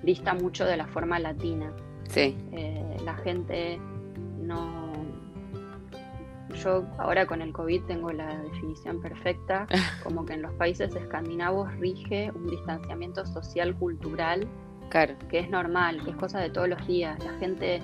dista 0.03 0.35
mucho 0.35 0.65
de 0.65 0.77
la 0.77 0.85
forma 0.85 1.17
latina. 1.17 1.73
Sí. 2.09 2.37
Eh, 2.51 2.97
la 3.03 3.15
gente 3.15 3.79
no... 4.39 4.93
Yo 6.63 6.85
ahora 6.97 7.25
con 7.25 7.41
el 7.41 7.53
COVID 7.53 7.83
tengo 7.83 8.11
la 8.11 8.37
definición 8.37 9.01
perfecta, 9.01 9.67
como 10.03 10.25
que 10.25 10.33
en 10.33 10.41
los 10.41 10.53
países 10.53 10.95
escandinavos 10.95 11.73
rige 11.77 12.31
un 12.33 12.47
distanciamiento 12.47 13.25
social 13.25 13.75
cultural 13.75 14.47
que 15.29 15.39
es 15.39 15.49
normal, 15.49 16.01
que 16.03 16.11
es 16.11 16.15
cosa 16.15 16.39
de 16.39 16.49
todos 16.49 16.69
los 16.69 16.87
días. 16.87 17.21
La 17.23 17.33
gente 17.39 17.81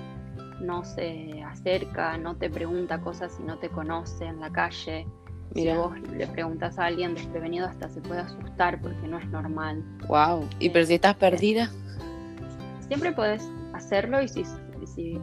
no 0.60 0.84
se 0.84 1.42
acerca, 1.42 2.16
no 2.16 2.36
te 2.36 2.48
pregunta 2.48 3.00
cosas 3.00 3.32
si 3.32 3.42
no 3.42 3.58
te 3.58 3.68
conoce 3.68 4.24
en 4.24 4.40
la 4.40 4.50
calle. 4.50 5.06
Si 5.54 5.68
vos 5.68 5.92
le 6.16 6.26
preguntas 6.28 6.78
a 6.78 6.86
alguien 6.86 7.14
desprevenido 7.14 7.66
hasta 7.66 7.90
se 7.90 8.00
puede 8.00 8.20
asustar 8.20 8.80
porque 8.80 9.06
no 9.06 9.18
es 9.18 9.28
normal. 9.28 9.84
Wow. 10.08 10.48
¿Y 10.58 10.70
pero 10.70 10.86
si 10.86 10.94
estás 10.94 11.14
perdida? 11.16 11.70
Siempre 12.88 13.12
puedes 13.12 13.46
hacerlo 13.74 14.22
y 14.22 14.28
si, 14.28 14.44
si 14.86 15.20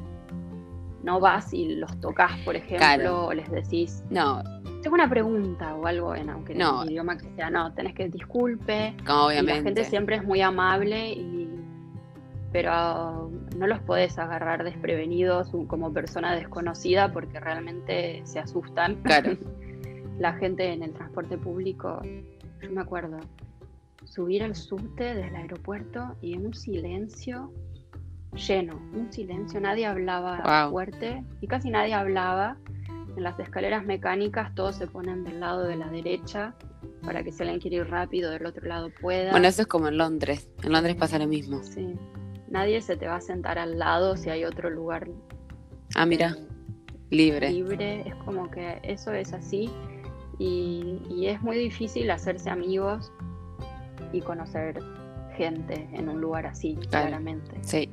no 1.04 1.20
vas 1.20 1.54
y 1.54 1.76
los 1.76 2.00
tocas, 2.00 2.32
por 2.46 2.56
ejemplo, 2.56 3.28
o 3.28 3.34
les 3.34 3.50
decís, 3.50 4.04
no, 4.10 4.44
tengo 4.82 4.96
una 4.96 5.10
pregunta 5.10 5.76
o 5.76 5.86
algo 5.86 6.16
en 6.16 6.30
aunque 6.30 6.56
no. 6.56 6.84
el 6.84 6.92
idioma 6.92 7.18
que 7.18 7.30
sea, 7.36 7.50
no, 7.50 7.74
tenés 7.74 7.94
que 7.94 8.10
disculpe. 8.10 8.96
obviamente. 9.08 9.60
la 9.60 9.64
gente 9.64 9.84
siempre 9.86 10.18
es 10.18 10.24
muy 10.24 10.42
amable 10.42 11.14
y 11.14 11.50
pero 12.52 13.30
no 13.58 13.68
los 13.68 13.80
podés 13.82 14.18
agarrar 14.18 14.64
desprevenidos 14.64 15.52
como 15.68 15.94
persona 15.94 16.36
desconocida 16.36 17.12
porque 17.12 17.40
realmente 17.40 18.22
se 18.24 18.40
asustan. 18.40 18.96
Claro. 19.04 19.38
la 20.20 20.34
gente 20.34 20.74
en 20.74 20.84
el 20.84 20.94
transporte 20.94 21.38
público, 21.38 22.02
yo 22.62 22.72
me 22.72 22.82
acuerdo, 22.82 23.18
subir 24.04 24.44
al 24.44 24.56
subte 24.56 25.04
desde 25.04 25.28
el 25.28 25.36
aeropuerto 25.36 26.16
y 26.22 26.34
en 26.34 26.48
un 26.48 26.54
silencio 26.54 27.52
lleno, 28.34 28.76
un 28.94 29.12
silencio, 29.12 29.60
nadie 29.60 29.86
hablaba 29.86 30.70
fuerte 30.70 31.24
y 31.42 31.48
casi 31.48 31.70
nadie 31.70 31.94
hablaba. 31.94 32.58
En 33.18 33.24
las 33.24 33.40
escaleras 33.40 33.84
mecánicas 33.86 34.54
todos 34.56 34.76
se 34.76 34.88
ponen 34.88 35.24
del 35.24 35.40
lado 35.40 35.64
de 35.64 35.76
la 35.76 35.90
derecha 35.90 36.54
para 37.04 37.24
que 37.24 37.32
si 37.32 37.42
alguien 37.42 37.60
quiere 37.60 37.78
ir 37.78 37.90
rápido 37.90 38.32
del 38.32 38.46
otro 38.46 38.66
lado 38.68 38.90
pueda. 39.02 39.32
Bueno, 39.32 39.48
eso 39.48 39.64
es 39.64 39.68
como 39.68 39.88
en 39.88 39.98
Londres. 39.98 40.48
En 40.64 40.72
Londres 40.72 40.96
pasa 40.96 41.18
lo 41.18 41.28
mismo. 41.28 41.62
Sí 41.64 41.98
nadie 42.50 42.82
se 42.82 42.98
te 42.98 43.08
va 43.08 43.16
a 43.16 43.22
sentar 43.22 43.58
al 43.58 43.78
lado 43.80 44.18
si 44.18 44.30
hay 44.30 44.46
otro 44.46 44.70
lugar. 44.70 45.08
Ah, 45.96 46.06
mira, 46.06 46.36
libre. 47.10 47.52
Libre, 47.52 48.08
es 48.08 48.16
como 48.26 48.50
que 48.52 48.80
eso 48.84 49.12
es 49.12 49.34
así 49.34 49.70
y, 50.38 51.26
es 51.26 51.42
muy 51.42 51.58
difícil 51.58 52.10
hacerse 52.12 52.50
amigos 52.50 53.12
y 54.14 54.22
conocer 54.22 54.80
gente 55.36 55.88
en 55.94 56.10
un 56.10 56.20
lugar 56.22 56.48
así, 56.48 56.76
claramente. 56.90 57.58
Sí. 57.62 57.90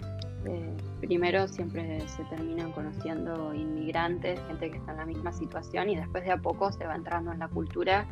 Eh, 0.47 0.77
primero 1.01 1.49
siempre 1.49 2.07
se 2.09 2.25
terminan 2.25 2.73
conociendo 2.73 3.53
inmigrantes, 3.55 4.41
gente 4.47 4.71
que 4.71 4.79
está 4.79 4.93
en 4.93 4.99
la 4.99 5.07
misma 5.07 5.33
situación 5.33 5.91
y 5.91 5.97
después 5.97 6.25
de 6.25 6.33
a 6.33 6.37
poco 6.39 6.73
se 6.73 6.87
va 6.87 6.95
entrando 6.95 7.33
en 7.33 7.41
la 7.41 7.49
cultura 7.49 8.07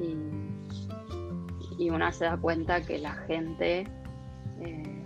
y, 0.00 0.16
y 1.82 1.90
uno 1.90 2.10
se 2.12 2.24
da 2.24 2.36
cuenta 2.36 2.80
que 2.80 2.98
la 2.98 3.12
gente 3.12 3.86
eh, 4.60 5.02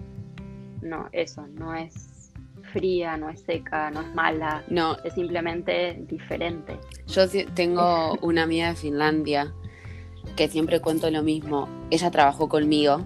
no, 0.83 1.09
eso, 1.13 1.47
no 1.49 1.75
es 1.75 2.33
fría, 2.73 3.17
no 3.17 3.29
es 3.29 3.41
seca, 3.41 3.91
no 3.91 4.01
es 4.01 4.15
mala, 4.15 4.65
no. 4.69 4.97
es 5.05 5.15
simplemente 5.15 6.03
diferente. 6.09 6.79
Yo 7.07 7.23
tengo 7.55 8.15
una 8.23 8.45
amiga 8.45 8.69
de 8.69 8.77
Finlandia 8.77 9.53
que 10.37 10.49
siempre 10.49 10.81
cuento 10.81 11.11
lo 11.11 11.23
mismo. 11.23 11.69
Ella 11.91 12.11
trabajó 12.11 12.49
conmigo 12.49 13.05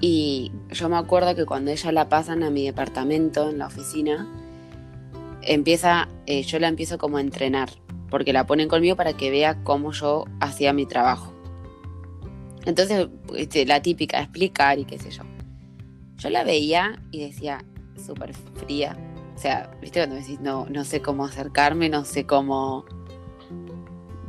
y 0.00 0.52
yo 0.72 0.88
me 0.88 0.96
acuerdo 0.96 1.34
que 1.34 1.46
cuando 1.46 1.70
ella 1.70 1.92
la 1.92 2.08
pasan 2.08 2.42
a 2.42 2.50
mi 2.50 2.64
departamento 2.64 3.50
en 3.50 3.58
la 3.58 3.66
oficina, 3.66 4.28
empieza, 5.42 6.08
eh, 6.26 6.42
yo 6.42 6.58
la 6.58 6.68
empiezo 6.68 6.98
como 6.98 7.18
a 7.18 7.20
entrenar, 7.20 7.70
porque 8.10 8.32
la 8.32 8.46
ponen 8.46 8.68
conmigo 8.68 8.96
para 8.96 9.14
que 9.14 9.30
vea 9.30 9.62
cómo 9.64 9.92
yo 9.92 10.24
hacía 10.40 10.72
mi 10.72 10.86
trabajo. 10.86 11.32
Entonces, 12.64 13.08
este, 13.36 13.66
la 13.66 13.82
típica, 13.82 14.20
explicar 14.20 14.78
y 14.78 14.84
qué 14.84 14.98
sé 14.98 15.10
yo. 15.10 15.22
Yo 16.18 16.30
la 16.30 16.44
veía 16.44 17.02
y 17.10 17.20
decía, 17.20 17.64
súper 18.04 18.34
fría. 18.34 18.96
O 19.34 19.38
sea, 19.38 19.70
viste 19.80 20.00
cuando 20.00 20.16
decís, 20.16 20.40
no, 20.40 20.66
no 20.66 20.84
sé 20.84 21.02
cómo 21.02 21.24
acercarme, 21.24 21.88
no 21.88 22.04
sé 22.04 22.24
cómo. 22.24 22.84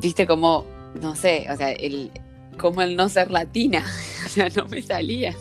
Viste 0.02 0.26
cómo, 0.26 0.66
no 1.00 1.16
sé, 1.16 1.48
o 1.52 1.56
sea, 1.56 1.72
el, 1.72 2.12
como 2.58 2.82
el 2.82 2.96
no 2.96 3.10
ser 3.10 3.30
latina. 3.30 3.86
o 4.26 4.30
sea, 4.30 4.50
no 4.56 4.66
me 4.66 4.82
salía. 4.82 5.36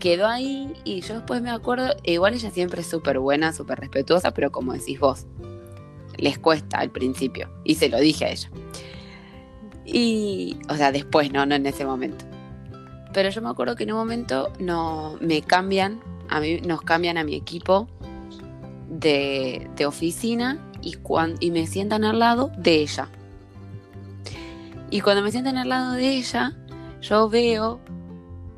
Quedó 0.00 0.26
ahí 0.26 0.72
y 0.84 1.02
yo 1.02 1.14
después 1.14 1.42
me 1.42 1.50
acuerdo, 1.50 1.94
igual 2.04 2.34
ella 2.34 2.50
siempre 2.50 2.80
es 2.80 2.88
súper 2.88 3.18
buena, 3.18 3.52
súper 3.52 3.78
respetuosa, 3.78 4.32
pero 4.32 4.50
como 4.50 4.72
decís 4.72 4.98
vos, 4.98 5.26
les 6.16 6.38
cuesta 6.38 6.78
al 6.78 6.90
principio. 6.90 7.48
Y 7.64 7.76
se 7.76 7.88
lo 7.88 7.98
dije 7.98 8.24
a 8.24 8.30
ella. 8.30 8.50
Y, 9.84 10.58
o 10.68 10.76
sea, 10.76 10.90
después, 10.92 11.32
no, 11.32 11.44
no 11.46 11.54
en 11.54 11.66
ese 11.66 11.84
momento. 11.84 12.24
Pero 13.12 13.28
yo 13.30 13.42
me 13.42 13.48
acuerdo 13.48 13.76
que 13.76 13.84
en 13.84 13.92
un 13.92 13.98
momento 13.98 14.52
no, 14.58 15.16
me 15.20 15.42
cambian, 15.42 16.00
a 16.28 16.40
mí, 16.40 16.60
nos 16.60 16.82
cambian 16.82 17.18
a 17.18 17.24
mi 17.24 17.34
equipo 17.34 17.88
de, 18.88 19.68
oficina 19.86 20.58
y, 20.80 20.96
y 21.40 21.50
me 21.50 21.66
sientan 21.66 22.04
al 22.04 22.18
lado 22.20 22.50
de 22.56 22.76
ella. 22.76 23.08
Y 24.90 25.00
cuando 25.00 25.22
me 25.22 25.30
sientan 25.30 25.56
al 25.56 25.68
lado 25.68 25.92
de 25.92 26.16
ella, 26.16 26.56
yo 27.00 27.28
veo 27.28 27.80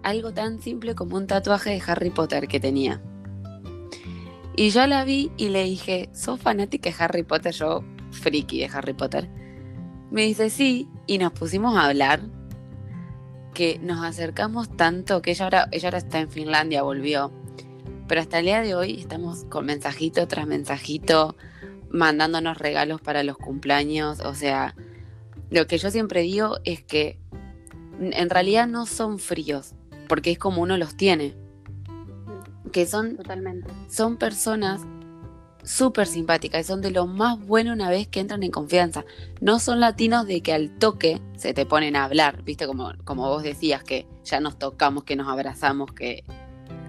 algo 0.03 0.33
tan 0.33 0.61
simple 0.61 0.95
como 0.95 1.17
un 1.17 1.27
tatuaje 1.27 1.71
de 1.71 1.83
Harry 1.87 2.11
Potter 2.11 2.49
que 2.49 2.61
tenía. 2.61 3.01
Y 4.55 4.71
yo 4.71 4.87
la 4.87 5.05
vi 5.05 5.33
y 5.37 5.49
le 5.49 5.65
dije, 5.65 6.11
¿sos 6.13 6.41
fanática 6.41 6.91
de 6.91 6.97
Harry 6.99 7.23
Potter? 7.23 7.53
Yo, 7.53 7.85
friki 8.11 8.61
de 8.61 8.67
Harry 8.67 8.93
Potter. 8.93 9.29
Me 10.11 10.23
dice, 10.23 10.51
sí, 10.51 10.89
y 11.07 11.19
nos 11.19 11.33
pusimos 11.33 11.77
a 11.77 11.87
hablar 11.87 12.21
que 13.55 13.79
nos 13.83 14.05
acercamos 14.05 14.77
tanto 14.77 15.23
que 15.23 15.31
ella 15.31 15.45
ahora, 15.45 15.69
ella 15.73 15.89
ahora 15.89 15.99
está 15.99 16.21
en 16.21 16.31
Finlandia, 16.31 16.83
volvió. 16.83 17.33
Pero 18.09 18.21
hasta 18.21 18.41
el 18.41 18.47
día 18.47 18.61
de 18.61 18.75
hoy 18.75 19.01
estamos 19.01 19.45
con 19.45 19.67
mensajito 19.67 20.27
tras 20.29 20.47
mensajito, 20.47 21.37
mandándonos 21.91 22.59
regalos 22.59 23.01
para 23.01 23.23
los 23.23 23.39
cumpleaños. 23.39 24.21
O 24.21 24.35
sea, 24.35 24.75
lo 25.51 25.67
que 25.67 25.79
yo 25.79 25.91
siempre 25.91 26.23
digo 26.23 26.59
es 26.65 26.83
que 26.83 27.19
en 28.01 28.31
realidad 28.31 28.67
no 28.67 28.87
son 28.87 29.19
fríos, 29.19 29.75
porque 30.09 30.33
es 30.33 30.39
como 30.39 30.63
uno 30.63 30.77
los 30.77 30.97
tiene. 30.97 31.35
que 32.73 32.87
son, 32.87 33.17
Totalmente. 33.17 33.71
son 33.89 34.17
personas 34.17 34.83
súper 35.65 36.07
simpáticas 36.07 36.63
y 36.63 36.65
son 36.65 36.81
de 36.81 36.91
lo 36.91 37.07
más 37.07 37.39
bueno 37.47 37.73
una 37.73 37.89
vez 37.89 38.09
que 38.09 38.21
entran 38.21 38.43
en 38.43 38.51
confianza. 38.51 39.05
No 39.41 39.59
son 39.59 39.81
latinos 39.81 40.27
de 40.27 40.43
que 40.43 40.53
al 40.53 40.77
toque 40.79 41.21
se 41.37 41.55
te 41.55 41.67
ponen 41.67 41.97
a 41.97 42.05
hablar, 42.05 42.43
viste, 42.43 42.67
como, 42.67 42.93
como 43.05 43.29
vos 43.29 43.43
decías, 43.43 43.83
que 43.83 44.07
ya 44.25 44.41
nos 44.41 44.59
tocamos, 44.59 45.05
que 45.05 45.17
nos 45.17 45.29
abrazamos, 45.29 45.93
que 45.93 46.25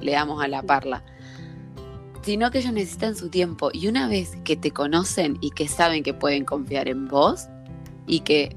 le 0.01 0.13
damos 0.13 0.43
a 0.43 0.47
la 0.47 0.63
parla. 0.63 1.03
Sino 2.23 2.51
que 2.51 2.59
ellos 2.59 2.73
necesitan 2.73 3.15
su 3.15 3.29
tiempo 3.29 3.69
y 3.73 3.87
una 3.87 4.07
vez 4.07 4.37
que 4.43 4.55
te 4.55 4.71
conocen 4.71 5.37
y 5.41 5.51
que 5.51 5.67
saben 5.67 6.03
que 6.03 6.13
pueden 6.13 6.45
confiar 6.45 6.87
en 6.87 7.07
vos 7.07 7.47
y 8.07 8.21
que, 8.21 8.55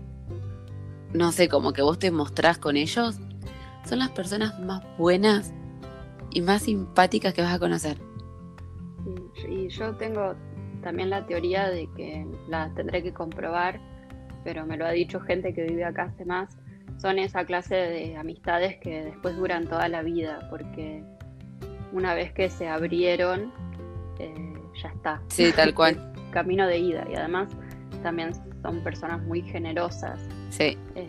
no 1.12 1.32
sé, 1.32 1.48
como 1.48 1.72
que 1.72 1.82
vos 1.82 1.98
te 1.98 2.10
mostrás 2.10 2.58
con 2.58 2.76
ellos, 2.76 3.16
son 3.86 4.00
las 4.00 4.10
personas 4.10 4.58
más 4.60 4.82
buenas 4.98 5.52
y 6.30 6.40
más 6.42 6.62
simpáticas 6.62 7.32
que 7.32 7.42
vas 7.42 7.54
a 7.54 7.58
conocer. 7.58 7.96
Y, 9.48 9.68
yo 9.68 9.94
tengo 9.96 10.34
también 10.82 11.10
la 11.10 11.26
teoría 11.26 11.68
de 11.68 11.88
que 11.96 12.26
la 12.48 12.72
tendré 12.74 13.02
que 13.02 13.12
comprobar, 13.12 13.80
pero 14.44 14.66
me 14.66 14.76
lo 14.76 14.86
ha 14.86 14.90
dicho 14.90 15.20
gente 15.20 15.54
que 15.54 15.64
vive 15.64 15.84
acá 15.84 16.04
hace 16.04 16.24
más, 16.24 16.56
son 16.98 17.18
esa 17.18 17.44
clase 17.44 17.74
de 17.74 18.16
amistades 18.16 18.76
que 18.78 19.04
después 19.04 19.36
duran 19.36 19.66
toda 19.66 19.88
la 19.88 20.02
vida, 20.02 20.46
porque 20.50 21.02
una 21.92 22.14
vez 22.14 22.32
que 22.32 22.50
se 22.50 22.68
abrieron, 22.68 23.52
eh, 24.18 24.54
ya 24.82 24.88
está. 24.88 25.22
Sí, 25.28 25.52
tal 25.54 25.74
cual. 25.74 26.12
Camino 26.30 26.66
de 26.66 26.78
ida. 26.78 27.06
Y 27.10 27.14
además 27.14 27.48
también 28.02 28.32
son 28.62 28.82
personas 28.82 29.22
muy 29.22 29.42
generosas. 29.42 30.20
Sí, 30.50 30.76
eh, 30.94 31.06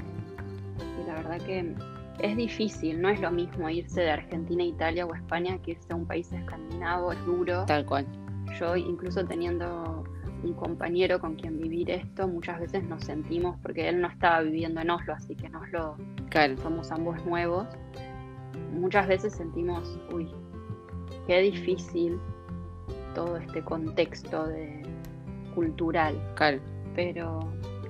y 1.01 1.07
la 1.07 1.15
verdad 1.15 1.37
que 1.45 1.73
es 2.19 2.37
difícil, 2.37 3.01
no 3.01 3.09
es 3.09 3.21
lo 3.21 3.31
mismo 3.31 3.69
irse 3.69 4.01
de 4.01 4.11
Argentina, 4.11 4.63
Italia 4.63 5.05
o 5.05 5.13
España 5.13 5.57
que 5.61 5.71
irse 5.71 5.93
a 5.93 5.95
un 5.95 6.05
país 6.05 6.31
escandinavo, 6.31 7.11
es 7.11 7.25
duro. 7.25 7.65
tal 7.65 7.85
cual. 7.85 8.05
Yo 8.59 8.75
incluso 8.75 9.25
teniendo 9.25 10.03
un 10.43 10.53
compañero 10.53 11.19
con 11.19 11.35
quien 11.35 11.57
vivir 11.59 11.89
esto, 11.89 12.27
muchas 12.27 12.59
veces 12.59 12.83
nos 12.83 13.03
sentimos, 13.03 13.57
porque 13.61 13.89
él 13.89 14.01
no 14.01 14.07
estaba 14.07 14.41
viviendo 14.41 14.81
en 14.81 14.89
Oslo, 14.89 15.13
así 15.13 15.35
que 15.35 15.49
nos 15.49 15.69
lo 15.71 15.97
Claro, 16.29 16.57
somos 16.57 16.91
ambos 16.91 17.25
nuevos, 17.25 17.67
muchas 18.73 19.07
veces 19.07 19.33
sentimos, 19.33 19.99
uy, 20.11 20.29
qué 21.25 21.41
difícil 21.41 22.19
todo 23.15 23.37
este 23.37 23.63
contexto 23.63 24.45
de, 24.47 24.83
cultural, 25.55 26.15
claro. 26.35 26.59
pero 26.95 27.39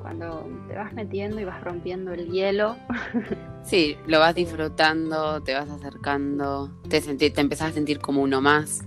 cuando 0.08 0.48
te 0.70 0.76
vas 0.76 0.94
metiendo 0.94 1.38
y 1.42 1.44
vas 1.44 1.62
rompiendo 1.62 2.14
el 2.14 2.32
hielo, 2.32 2.78
Sí, 3.62 3.98
lo 4.08 4.20
vas 4.20 4.34
disfrutando, 4.34 5.44
te 5.44 5.54
vas 5.54 5.70
acercando, 5.70 6.72
te, 6.88 7.02
sentí, 7.02 7.30
te 7.30 7.42
empezás 7.42 7.72
a 7.72 7.74
sentir 7.74 8.00
como 8.00 8.22
uno 8.22 8.40
más, 8.40 8.86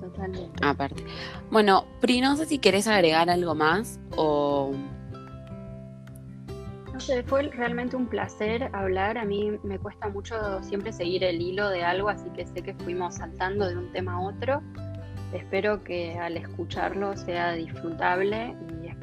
totalmente. 0.00 0.64
aparte. 0.64 1.04
Bueno, 1.50 1.84
Pri, 2.00 2.22
no 2.22 2.36
sé 2.36 2.46
si 2.46 2.58
querés 2.58 2.88
agregar 2.88 3.28
algo 3.28 3.54
más 3.54 4.00
o... 4.16 4.72
No 6.90 7.00
sé, 7.00 7.22
fue 7.24 7.42
realmente 7.42 7.94
un 7.94 8.06
placer 8.06 8.70
hablar. 8.72 9.18
A 9.18 9.26
mí 9.26 9.58
me 9.62 9.78
cuesta 9.78 10.08
mucho 10.08 10.62
siempre 10.62 10.90
seguir 10.90 11.22
el 11.22 11.42
hilo 11.42 11.68
de 11.68 11.84
algo, 11.84 12.08
así 12.08 12.30
que 12.30 12.46
sé 12.46 12.62
que 12.62 12.72
fuimos 12.72 13.16
saltando 13.16 13.68
de 13.68 13.76
un 13.76 13.92
tema 13.92 14.14
a 14.14 14.20
otro. 14.20 14.62
Espero 15.34 15.84
que 15.84 16.16
al 16.16 16.38
escucharlo 16.38 17.14
sea 17.14 17.52
disfrutable 17.52 18.56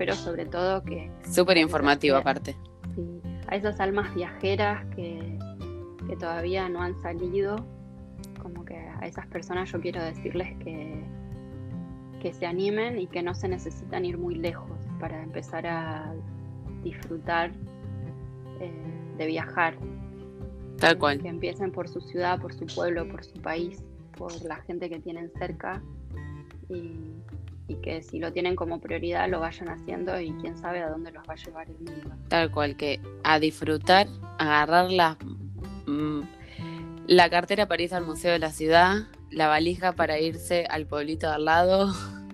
y 0.06 0.10
espero 0.10 0.16
sobre 0.16 0.46
todo 0.46 0.84
que 0.84 1.12
Súper 1.30 1.58
informativo 1.58 2.18
aparte. 2.18 2.56
sí, 2.96 3.22
a 3.48 3.56
esas 3.56 3.80
almas 3.80 4.14
viajeras 4.16 4.86
que, 4.96 5.38
que 6.08 6.16
todavía 6.16 6.70
no 6.70 6.82
han 6.82 7.00
salido, 7.02 7.58
como 8.42 8.66
que 8.66 8.76
a 8.76 9.08
esas 9.08 9.28
personas 9.28 9.72
yo 9.72 9.80
quiero 9.82 10.04
decirles 10.04 10.58
que, 10.60 11.04
que 12.22 12.34
se 12.34 12.46
animen 12.46 13.00
y 13.00 13.08
que 13.08 13.22
no 13.22 13.34
se 13.34 13.48
necesitan 13.48 14.06
ir 14.06 14.18
muy 14.18 14.36
lejos 14.36 14.72
para 15.00 15.22
empezar 15.24 15.66
a 15.68 16.14
disfrutar 16.84 17.52
eh, 18.60 18.72
de 19.18 19.26
viajar. 19.26 19.76
Tal 20.78 20.98
cual. 20.98 21.22
Que 21.22 21.28
empiecen 21.28 21.72
por 21.72 21.88
su 21.88 22.02
ciudad, 22.02 22.40
por 22.40 22.54
su 22.54 22.66
pueblo, 22.66 23.08
por 23.08 23.24
su 23.24 23.40
país, 23.42 23.84
por 24.18 24.32
la 24.44 24.58
gente 24.58 24.90
que 24.90 25.00
tienen 25.00 25.32
cerca 25.38 25.82
y, 26.70 27.21
y 27.72 27.76
que 27.82 28.02
si 28.02 28.20
lo 28.20 28.32
tienen 28.34 28.56
como 28.56 28.80
prioridad 28.80 29.30
lo 29.30 29.40
vayan 29.40 29.70
haciendo 29.70 30.20
y 30.20 30.32
quién 30.42 30.58
sabe 30.58 30.82
a 30.84 30.90
dónde 30.90 31.12
los 31.12 31.24
va 31.28 31.34
a 31.34 31.36
llevar 31.38 31.68
el 31.70 31.76
mundo. 31.80 32.16
Tal 32.28 32.52
cual, 32.52 32.76
que 32.76 33.00
a 33.24 33.40
disfrutar, 33.40 34.08
agarrar 34.38 34.92
la, 34.92 35.18
mm, 35.88 36.22
la 37.08 37.30
cartera 37.30 37.68
para 37.68 37.82
irse 37.82 37.96
al 37.96 38.06
museo 38.06 38.32
de 38.32 38.40
la 38.40 38.52
ciudad, 38.52 39.08
la 39.30 39.48
valija 39.48 39.94
para 39.94 40.20
irse 40.20 40.66
al 40.70 40.86
pueblito 40.86 41.28
de 41.28 41.34
al 41.36 41.46
lado, 41.46 41.94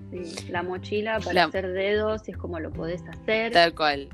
Sí, 0.09 0.49
la 0.49 0.63
mochila 0.63 1.19
para 1.19 1.33
La- 1.33 1.43
hacer 1.43 1.67
dedos, 1.67 2.21
si 2.23 2.31
es 2.31 2.37
como 2.37 2.59
lo 2.61 2.71
podés 2.71 3.03
hacer, 3.09 3.51
tal 3.51 3.75
cual. 3.75 4.07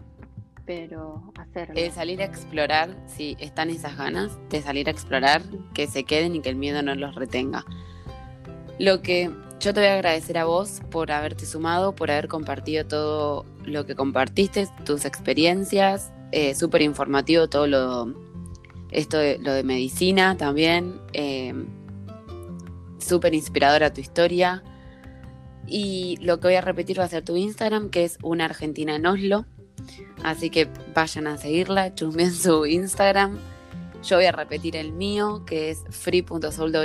pero 0.65 1.31
hacerlo. 1.39 1.75
Eh, 1.77 1.91
salir 1.91 2.19
a 2.21 2.25
explorar, 2.25 2.89
si 3.05 3.35
están 3.39 3.69
esas 3.69 3.95
ganas 3.97 4.39
de 4.49 4.61
salir 4.63 4.87
a 4.87 4.91
explorar, 4.91 5.43
que 5.75 5.85
se 5.87 6.03
queden 6.03 6.35
y 6.35 6.41
que 6.41 6.49
el 6.49 6.55
miedo 6.55 6.81
no 6.81 6.95
los 6.95 7.13
retenga. 7.15 7.63
Lo 8.79 9.01
que 9.03 9.29
yo 9.63 9.73
te 9.73 9.79
voy 9.79 9.89
a 9.89 9.93
agradecer 9.93 10.37
a 10.37 10.43
vos 10.43 10.81
por 10.91 11.09
haberte 11.09 11.45
sumado, 11.45 11.95
por 11.95 12.11
haber 12.11 12.27
compartido 12.27 12.85
todo 12.85 13.45
lo 13.63 13.85
que 13.85 13.95
compartiste, 13.95 14.67
tus 14.83 15.05
experiencias, 15.05 16.11
eh, 16.33 16.53
súper 16.53 16.81
informativo 16.81 17.47
todo 17.47 17.65
lo, 17.67 18.13
esto 18.91 19.17
de, 19.17 19.37
lo 19.39 19.53
de 19.53 19.63
medicina 19.63 20.35
también, 20.35 20.99
eh, 21.13 21.53
súper 22.99 23.33
inspiradora 23.33 23.93
tu 23.93 24.01
historia. 24.01 24.63
Y 25.65 26.17
lo 26.17 26.41
que 26.41 26.47
voy 26.47 26.55
a 26.55 26.61
repetir 26.61 26.99
va 26.99 27.05
a 27.05 27.07
ser 27.07 27.23
tu 27.23 27.37
Instagram, 27.37 27.89
que 27.89 28.03
es 28.03 28.17
una 28.21 28.45
Argentina 28.45 28.95
en 28.97 29.05
Oslo. 29.05 29.45
Así 30.23 30.49
que 30.49 30.67
vayan 30.93 31.25
a 31.27 31.37
seguirla, 31.37 31.95
chusmeen 31.95 32.33
su 32.33 32.65
Instagram. 32.65 33.39
Yo 34.03 34.17
voy 34.17 34.25
a 34.25 34.31
repetir 34.33 34.75
el 34.75 34.91
mío, 34.91 35.43
que 35.45 35.69
es 35.69 35.85
free.soulw, 35.89 36.75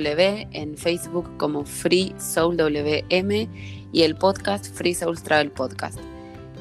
en 0.52 0.76
Facebook 0.78 1.36
como 1.36 1.64
freesoulwm 1.64 3.48
y 3.92 4.02
el 4.02 4.14
podcast 4.16 4.72
Free 4.72 4.94
Souls 4.94 5.22
Travel 5.24 5.50
Podcast. 5.50 5.98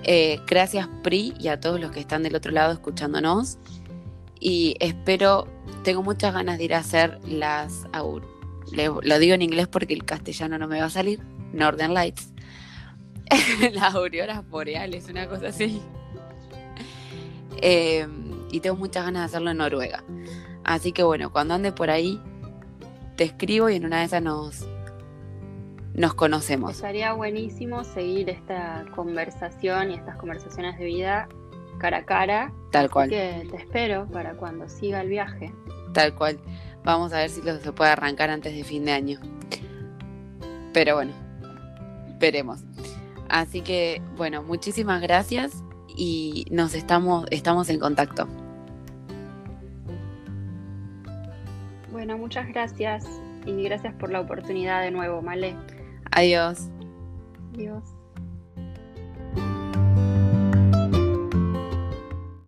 Eh, 0.03 0.39
gracias 0.47 0.87
Pri 1.03 1.33
y 1.39 1.49
a 1.49 1.59
todos 1.59 1.79
los 1.79 1.91
que 1.91 1.99
están 1.99 2.23
del 2.23 2.35
otro 2.35 2.51
lado 2.51 2.73
escuchándonos. 2.73 3.59
Y 4.39 4.75
espero, 4.79 5.47
tengo 5.83 6.01
muchas 6.01 6.33
ganas 6.33 6.57
de 6.57 6.63
ir 6.63 6.73
a 6.73 6.79
hacer 6.79 7.19
las, 7.27 7.83
le- 8.71 8.87
lo 9.01 9.19
digo 9.19 9.35
en 9.35 9.43
inglés 9.43 9.67
porque 9.67 9.93
el 9.93 10.05
castellano 10.05 10.57
no 10.57 10.67
me 10.67 10.79
va 10.79 10.87
a 10.87 10.89
salir, 10.89 11.19
Northern 11.53 11.93
Lights. 11.93 12.33
las 13.73 13.93
auroras 13.93 14.47
boreales, 14.49 15.07
una 15.07 15.27
cosa 15.27 15.49
así. 15.49 15.79
Eh, 17.59 18.07
y 18.51 18.59
tengo 18.59 18.75
muchas 18.75 19.05
ganas 19.05 19.21
de 19.21 19.25
hacerlo 19.25 19.51
en 19.51 19.57
Noruega. 19.57 20.03
Así 20.63 20.91
que 20.91 21.03
bueno, 21.03 21.31
cuando 21.31 21.53
ande 21.53 21.71
por 21.71 21.89
ahí, 21.89 22.21
te 23.15 23.23
escribo 23.23 23.69
y 23.69 23.75
en 23.75 23.85
una 23.85 23.99
de 23.99 24.05
esas 24.05 24.21
nos, 24.21 24.67
nos 25.93 26.13
conocemos. 26.13 26.71
Estaría 26.71 27.13
buenísimo 27.13 27.83
seguir 27.83 28.29
esta 28.29 28.85
conversación 28.95 29.91
y 29.91 29.95
estas 29.95 30.17
conversaciones 30.17 30.77
de 30.77 30.85
vida 30.85 31.27
cara 31.79 31.97
a 31.97 32.05
cara. 32.05 32.53
Tal 32.71 32.85
Así 32.85 32.93
cual, 32.93 33.09
que 33.09 33.47
te 33.49 33.57
espero 33.57 34.07
para 34.07 34.33
cuando 34.33 34.67
siga 34.67 35.01
el 35.01 35.09
viaje. 35.09 35.53
tal 35.93 36.13
cual. 36.15 36.39
Vamos 36.83 37.11
a 37.11 37.17
ver 37.17 37.29
si 37.29 37.41
lo 37.41 37.57
se 37.59 37.71
puede 37.73 37.91
arrancar 37.91 38.29
antes 38.29 38.55
de 38.55 38.63
fin 38.63 38.85
de 38.85 38.93
año. 38.93 39.19
Pero 40.73 40.95
bueno, 40.95 41.11
veremos. 42.19 42.61
Así 43.29 43.61
que 43.61 44.01
bueno, 44.15 44.41
muchísimas 44.43 45.01
gracias 45.01 45.63
y 45.97 46.45
nos 46.51 46.75
estamos, 46.75 47.25
estamos 47.31 47.69
en 47.69 47.79
contacto. 47.79 48.27
Bueno, 51.91 52.17
muchas 52.17 52.47
gracias 52.47 53.05
y 53.45 53.63
gracias 53.63 53.93
por 53.95 54.11
la 54.11 54.21
oportunidad 54.21 54.81
de 54.83 54.91
nuevo, 54.91 55.21
Male. 55.21 55.55
Adiós. 56.11 56.69
Adiós. 57.53 57.96